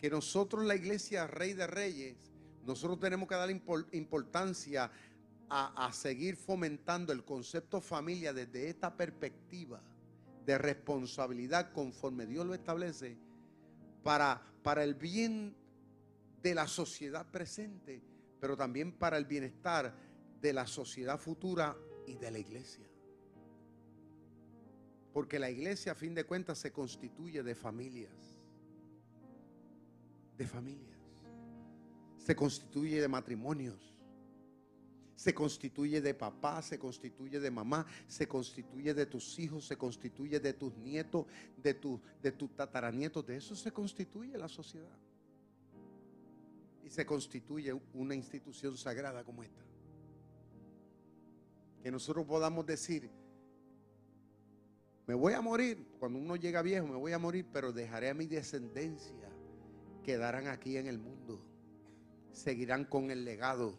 que 0.00 0.10
nosotros 0.10 0.64
la 0.64 0.74
iglesia 0.74 1.26
Rey 1.26 1.54
de 1.54 1.66
Reyes, 1.66 2.16
nosotros 2.64 2.98
tenemos 2.98 3.28
que 3.28 3.34
dar 3.34 3.50
importancia 3.50 4.90
a, 5.48 5.92
seguir 5.92 6.36
fomentando 6.36 7.12
el 7.12 7.24
concepto 7.24 7.80
familia 7.80 8.32
desde 8.32 8.68
esta 8.68 8.96
perspectiva 8.96 9.80
de 10.44 10.58
responsabilidad 10.58 11.72
conforme 11.72 12.26
Dios 12.26 12.44
lo 12.44 12.54
establece 12.54 13.16
para, 14.02 14.42
para 14.62 14.82
el 14.82 14.94
bien 14.94 15.54
de 16.42 16.54
la 16.54 16.66
sociedad 16.66 17.30
presente, 17.30 18.02
pero 18.40 18.56
también 18.56 18.92
para 18.92 19.16
el 19.16 19.24
bienestar 19.24 19.94
de 20.40 20.52
la 20.52 20.66
sociedad 20.66 21.18
futura 21.18 21.76
y 22.06 22.16
de 22.16 22.30
la 22.30 22.38
iglesia. 22.38 22.86
Porque 25.12 25.38
la 25.38 25.50
iglesia 25.50 25.92
a 25.92 25.94
fin 25.94 26.14
de 26.14 26.24
cuentas 26.24 26.58
se 26.58 26.72
constituye 26.72 27.42
de 27.42 27.54
familias 27.54 28.35
de 30.36 30.46
familias. 30.46 30.98
Se 32.18 32.34
constituye 32.34 33.00
de 33.00 33.08
matrimonios. 33.08 33.94
Se 35.14 35.32
constituye 35.32 36.02
de 36.02 36.12
papá, 36.12 36.60
se 36.60 36.78
constituye 36.78 37.40
de 37.40 37.50
mamá, 37.50 37.86
se 38.06 38.28
constituye 38.28 38.92
de 38.92 39.06
tus 39.06 39.38
hijos, 39.38 39.66
se 39.66 39.76
constituye 39.76 40.38
de 40.40 40.52
tus 40.52 40.76
nietos, 40.76 41.26
de, 41.56 41.72
tu, 41.72 42.00
de 42.22 42.32
tus 42.32 42.54
tataranietos. 42.54 43.26
De 43.26 43.36
eso 43.36 43.56
se 43.56 43.72
constituye 43.72 44.36
la 44.36 44.48
sociedad. 44.48 44.98
Y 46.84 46.90
se 46.90 47.06
constituye 47.06 47.72
una 47.94 48.14
institución 48.14 48.76
sagrada 48.76 49.24
como 49.24 49.42
esta. 49.42 49.64
Que 51.82 51.90
nosotros 51.90 52.26
podamos 52.26 52.66
decir, 52.66 53.10
me 55.06 55.14
voy 55.14 55.32
a 55.34 55.40
morir, 55.40 55.86
cuando 55.98 56.18
uno 56.18 56.36
llega 56.36 56.60
viejo, 56.60 56.86
me 56.86 56.96
voy 56.96 57.12
a 57.12 57.18
morir, 57.18 57.46
pero 57.52 57.72
dejaré 57.72 58.10
a 58.10 58.14
mi 58.14 58.26
descendencia, 58.26 59.30
quedarán 60.06 60.46
aquí 60.46 60.76
en 60.76 60.86
el 60.86 61.00
mundo, 61.00 61.44
seguirán 62.30 62.84
con 62.84 63.10
el 63.10 63.24
legado, 63.24 63.76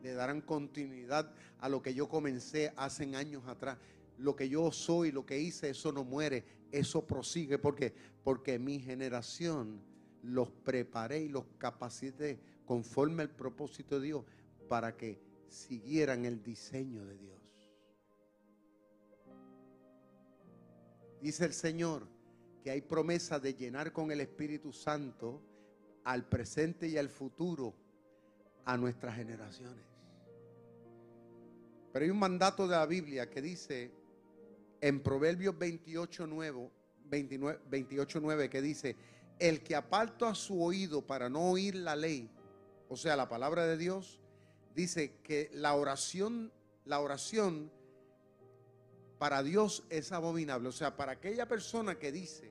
le 0.00 0.12
darán 0.12 0.42
continuidad 0.42 1.34
a 1.58 1.68
lo 1.68 1.82
que 1.82 1.92
yo 1.92 2.08
comencé 2.08 2.72
hace 2.76 3.16
años 3.16 3.42
atrás. 3.48 3.76
Lo 4.16 4.36
que 4.36 4.48
yo 4.48 4.70
soy, 4.70 5.10
lo 5.10 5.26
que 5.26 5.40
hice, 5.40 5.70
eso 5.70 5.90
no 5.90 6.04
muere, 6.04 6.44
eso 6.70 7.04
prosigue. 7.04 7.58
¿Por 7.58 7.74
qué? 7.74 7.92
Porque 8.22 8.60
mi 8.60 8.78
generación 8.78 9.82
los 10.22 10.52
preparé 10.52 11.22
y 11.22 11.28
los 11.28 11.46
capacité 11.58 12.38
conforme 12.64 13.22
al 13.22 13.30
propósito 13.30 13.98
de 13.98 14.06
Dios 14.06 14.24
para 14.68 14.96
que 14.96 15.20
siguieran 15.48 16.26
el 16.26 16.44
diseño 16.44 17.04
de 17.04 17.18
Dios. 17.18 17.40
Dice 21.20 21.44
el 21.44 21.54
Señor 21.54 22.06
que 22.62 22.70
hay 22.70 22.82
promesa 22.82 23.38
de 23.38 23.54
llenar 23.54 23.92
con 23.92 24.10
el 24.10 24.20
Espíritu 24.20 24.72
Santo 24.72 25.42
al 26.04 26.28
presente 26.28 26.88
y 26.88 26.96
al 26.96 27.08
futuro 27.08 27.74
a 28.64 28.76
nuestras 28.76 29.16
generaciones. 29.16 29.84
Pero 31.92 32.04
hay 32.04 32.10
un 32.10 32.18
mandato 32.18 32.68
de 32.68 32.76
la 32.76 32.86
Biblia 32.86 33.28
que 33.28 33.42
dice 33.42 33.90
en 34.80 35.02
Proverbios 35.02 35.58
28, 35.58 36.26
9, 36.26 36.70
28, 37.68 38.20
9 38.20 38.50
que 38.50 38.62
dice, 38.62 38.96
el 39.38 39.62
que 39.62 39.74
aparta 39.74 40.34
su 40.34 40.62
oído 40.62 41.02
para 41.02 41.28
no 41.28 41.50
oír 41.50 41.74
la 41.74 41.96
ley, 41.96 42.30
o 42.88 42.96
sea, 42.96 43.16
la 43.16 43.28
palabra 43.28 43.66
de 43.66 43.76
Dios, 43.76 44.20
dice 44.74 45.14
que 45.22 45.50
la 45.52 45.74
oración, 45.74 46.52
la 46.84 47.00
oración 47.00 47.72
para 49.20 49.42
Dios 49.42 49.84
es 49.90 50.12
abominable. 50.12 50.70
O 50.70 50.72
sea, 50.72 50.96
para 50.96 51.12
aquella 51.12 51.46
persona 51.46 51.98
que 51.98 52.10
dice, 52.10 52.50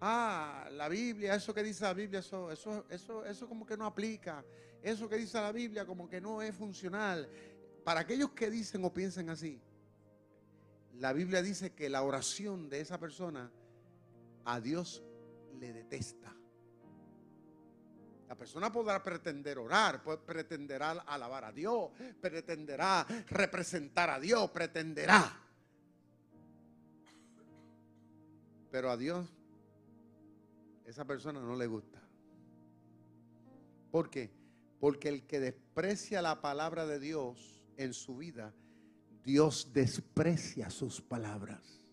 ah, 0.00 0.68
la 0.72 0.88
Biblia, 0.88 1.36
eso 1.36 1.54
que 1.54 1.62
dice 1.62 1.84
la 1.84 1.94
Biblia, 1.94 2.18
eso, 2.18 2.50
eso, 2.50 2.84
eso, 2.90 3.24
eso 3.24 3.48
como 3.48 3.64
que 3.64 3.76
no 3.76 3.86
aplica. 3.86 4.44
Eso 4.82 5.08
que 5.08 5.16
dice 5.16 5.40
la 5.40 5.52
Biblia 5.52 5.86
como 5.86 6.08
que 6.08 6.20
no 6.20 6.42
es 6.42 6.56
funcional. 6.56 7.28
Para 7.84 8.00
aquellos 8.00 8.32
que 8.32 8.50
dicen 8.50 8.84
o 8.84 8.92
piensen 8.92 9.30
así, 9.30 9.60
la 10.94 11.12
Biblia 11.12 11.40
dice 11.40 11.72
que 11.72 11.88
la 11.88 12.02
oración 12.02 12.68
de 12.68 12.80
esa 12.80 12.98
persona 12.98 13.48
a 14.44 14.60
Dios 14.60 15.04
le 15.60 15.72
detesta. 15.72 16.34
Persona 18.38 18.70
podrá 18.70 19.02
pretender 19.02 19.58
orar, 19.58 20.00
pretenderá 20.24 20.92
alabar 20.92 21.46
a 21.46 21.52
Dios, 21.52 21.90
pretenderá 22.20 23.04
representar 23.26 24.10
a 24.10 24.20
Dios, 24.20 24.48
pretenderá. 24.50 25.42
Pero 28.70 28.90
a 28.90 28.96
Dios 28.96 29.26
esa 30.86 31.04
persona 31.04 31.40
no 31.40 31.56
le 31.56 31.66
gusta. 31.66 32.00
¿Por 33.90 34.08
qué? 34.08 34.30
Porque 34.78 35.08
el 35.08 35.26
que 35.26 35.40
desprecia 35.40 36.22
la 36.22 36.40
palabra 36.40 36.86
de 36.86 37.00
Dios 37.00 37.64
en 37.76 37.92
su 37.92 38.18
vida, 38.18 38.54
Dios 39.24 39.72
desprecia 39.72 40.70
sus 40.70 41.00
palabras. 41.00 41.84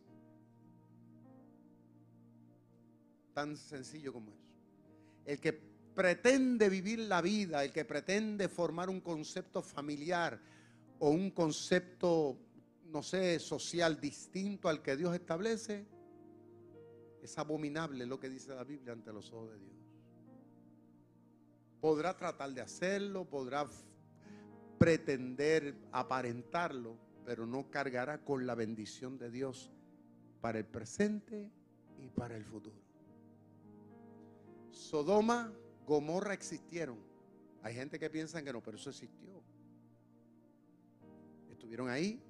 Tan 3.34 3.58
sencillo 3.58 4.14
como 4.14 4.32
eso. 4.32 4.46
El 5.26 5.40
que 5.40 5.65
pretende 5.96 6.70
vivir 6.70 7.00
la 7.00 7.22
vida, 7.22 7.64
el 7.64 7.72
que 7.72 7.86
pretende 7.86 8.50
formar 8.50 8.90
un 8.90 9.00
concepto 9.00 9.62
familiar 9.62 10.40
o 11.00 11.10
un 11.10 11.32
concepto, 11.32 12.38
no 12.88 13.02
sé, 13.02 13.40
social 13.40 14.00
distinto 14.00 14.68
al 14.68 14.82
que 14.82 14.98
Dios 14.98 15.16
establece, 15.16 15.88
es 17.24 17.38
abominable 17.38 18.06
lo 18.06 18.20
que 18.20 18.30
dice 18.30 18.54
la 18.54 18.66
Biblia 18.66 18.94
ante 18.94 19.12
los 19.12 19.32
ojos 19.32 19.52
de 19.52 19.60
Dios. 19.60 19.76
Podrá 21.80 22.16
tratar 22.16 22.52
de 22.52 22.62
hacerlo, 22.62 23.26
podrá 23.26 23.66
pretender 24.78 25.76
aparentarlo, 25.92 26.98
pero 27.26 27.46
no 27.46 27.72
cargará 27.72 28.24
con 28.24 28.46
la 28.46 28.54
bendición 28.54 29.18
de 29.18 29.32
Dios 29.32 29.72
para 30.42 30.60
el 30.60 30.66
presente 30.66 31.50
y 31.98 32.10
para 32.10 32.36
el 32.36 32.44
futuro. 32.44 32.76
Sodoma 34.72 35.52
Gomorra 35.86 36.34
existieron. 36.34 36.98
Hay 37.62 37.76
gente 37.76 38.00
que 38.00 38.10
piensa 38.10 38.44
que 38.44 38.52
no, 38.52 38.62
pero 38.62 38.78
eso 38.78 38.90
existió. 38.90 39.42
Estuvieron 41.50 41.90
ahí, 41.90 42.22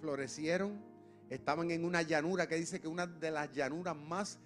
florecieron, 0.00 0.82
estaban 1.28 1.70
en 1.70 1.84
una 1.84 2.02
llanura 2.02 2.48
que 2.48 2.56
dice 2.56 2.80
que 2.80 2.88
una 2.88 3.06
de 3.06 3.30
las 3.30 3.52
llanuras 3.52 3.96
más 3.96 4.38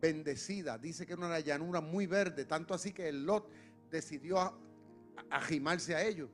bendecidas, 0.00 0.80
dice 0.80 1.06
que 1.06 1.12
era 1.12 1.26
una 1.26 1.40
llanura 1.40 1.80
muy 1.80 2.06
verde, 2.06 2.46
tanto 2.46 2.72
así 2.72 2.92
que 2.92 3.08
el 3.08 3.24
Lot 3.26 3.48
decidió 3.90 4.58
agimarse 5.28 5.94
a 5.94 6.02
ellos 6.02 6.30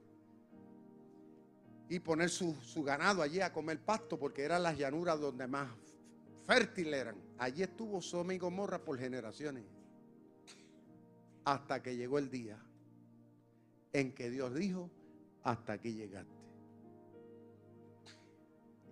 y 1.88 1.98
poner 1.98 2.30
su, 2.30 2.54
su, 2.54 2.82
ganado 2.84 3.22
allí 3.22 3.40
a 3.40 3.52
comer 3.52 3.80
pasto 3.80 4.18
porque 4.18 4.42
eran 4.42 4.62
las 4.62 4.78
llanuras 4.78 5.20
donde 5.20 5.46
más 5.46 5.68
fértiles 6.44 7.00
eran. 7.00 7.16
Allí 7.38 7.62
estuvo 7.62 8.00
Soma 8.00 8.34
y 8.34 8.38
Gomorra 8.38 8.84
por 8.84 8.98
generaciones 8.98 9.64
hasta 11.46 11.80
que 11.80 11.96
llegó 11.96 12.18
el 12.18 12.28
día 12.28 12.58
en 13.92 14.12
que 14.12 14.30
Dios 14.30 14.52
dijo, 14.52 14.90
hasta 15.44 15.74
aquí 15.74 15.94
llegaste. 15.94 16.34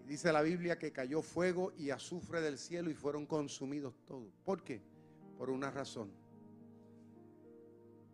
Dice 0.06 0.32
la 0.32 0.40
Biblia 0.40 0.78
que 0.78 0.92
cayó 0.92 1.20
fuego 1.20 1.72
y 1.76 1.90
azufre 1.90 2.40
del 2.40 2.58
cielo 2.58 2.90
y 2.90 2.94
fueron 2.94 3.26
consumidos 3.26 3.94
todos. 4.06 4.32
¿Por 4.44 4.62
qué? 4.62 4.80
Por 5.36 5.50
una 5.50 5.72
razón. 5.72 6.12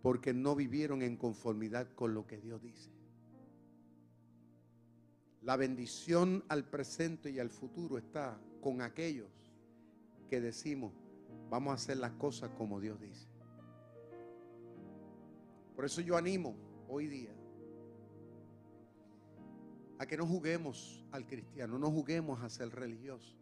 Porque 0.01 0.33
no 0.33 0.57
vivieron 0.57 1.03
en 1.03 1.19
conformidad 1.19 1.93
con 1.95 2.15
lo 2.15 2.27
que 2.27 2.39
Dios 2.39 2.63
dice. 2.63 2.91
La 5.43 5.57
bendición 5.57 6.45
al 6.49 6.65
presente 6.65 7.31
y 7.31 7.41
al 7.41 7.51
futuro 7.51 7.99
está 7.99 8.41
con 8.63 8.81
aquellos 8.81 9.29
que 10.31 10.41
decimos, 10.41 10.95
vamos 11.51 11.73
a 11.73 11.75
hacer 11.75 11.99
las 11.99 12.13
cosas 12.13 12.51
como 12.57 12.81
Dios 12.81 12.99
dice. 12.99 13.30
Por 15.81 15.87
eso 15.87 16.03
yo 16.03 16.15
animo 16.15 16.55
hoy 16.91 17.07
día 17.07 17.35
a 19.99 20.05
que 20.05 20.15
no 20.15 20.27
juguemos 20.27 21.03
al 21.11 21.27
cristiano, 21.27 21.79
no 21.79 21.91
juguemos 21.91 22.43
a 22.43 22.51
ser 22.51 22.69
religioso. 22.69 23.35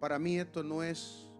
Para 0.00 0.18
mí 0.18 0.40
esto 0.40 0.64
no 0.64 0.82
es 0.82 1.30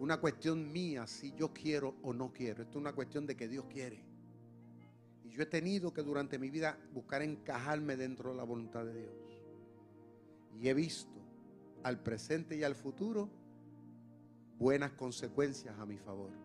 una 0.00 0.20
cuestión 0.20 0.70
mía 0.70 1.06
si 1.06 1.32
yo 1.32 1.50
quiero 1.54 1.94
o 2.02 2.12
no 2.12 2.30
quiero, 2.30 2.64
esto 2.64 2.72
es 2.72 2.82
una 2.82 2.92
cuestión 2.92 3.26
de 3.26 3.36
que 3.36 3.48
Dios 3.48 3.64
quiere. 3.70 4.04
Y 5.24 5.30
yo 5.30 5.44
he 5.44 5.46
tenido 5.46 5.94
que 5.94 6.02
durante 6.02 6.38
mi 6.38 6.50
vida 6.50 6.78
buscar 6.92 7.22
encajarme 7.22 7.96
dentro 7.96 8.32
de 8.32 8.36
la 8.36 8.44
voluntad 8.44 8.84
de 8.84 9.00
Dios. 9.00 9.14
Y 10.60 10.68
he 10.68 10.74
visto 10.74 11.18
al 11.84 12.02
presente 12.02 12.54
y 12.54 12.64
al 12.64 12.74
futuro 12.74 13.30
buenas 14.58 14.92
consecuencias 14.92 15.78
a 15.78 15.86
mi 15.86 15.96
favor 15.96 16.41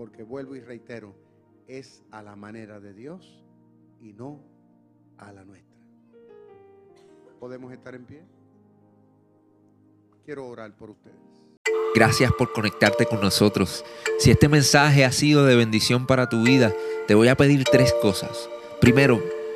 porque 0.00 0.22
vuelvo 0.22 0.56
y 0.56 0.60
reitero, 0.60 1.14
es 1.68 2.02
a 2.10 2.22
la 2.22 2.34
manera 2.34 2.80
de 2.80 2.94
Dios 2.94 3.44
y 4.00 4.14
no 4.14 4.40
a 5.18 5.30
la 5.30 5.44
nuestra. 5.44 5.76
¿Podemos 7.38 7.70
estar 7.70 7.94
en 7.94 8.06
pie? 8.06 8.22
Quiero 10.24 10.46
orar 10.46 10.74
por 10.74 10.88
ustedes. 10.88 11.18
Gracias 11.94 12.32
por 12.32 12.50
conectarte 12.54 13.04
con 13.04 13.20
nosotros. 13.20 13.84
Si 14.18 14.30
este 14.30 14.48
mensaje 14.48 15.04
ha 15.04 15.12
sido 15.12 15.44
de 15.44 15.54
bendición 15.54 16.06
para 16.06 16.30
tu 16.30 16.44
vida, 16.44 16.72
te 17.06 17.14
voy 17.14 17.28
a 17.28 17.36
pedir 17.36 17.64
tres 17.64 17.92
cosas. 18.00 18.48
Primero, 18.80 19.22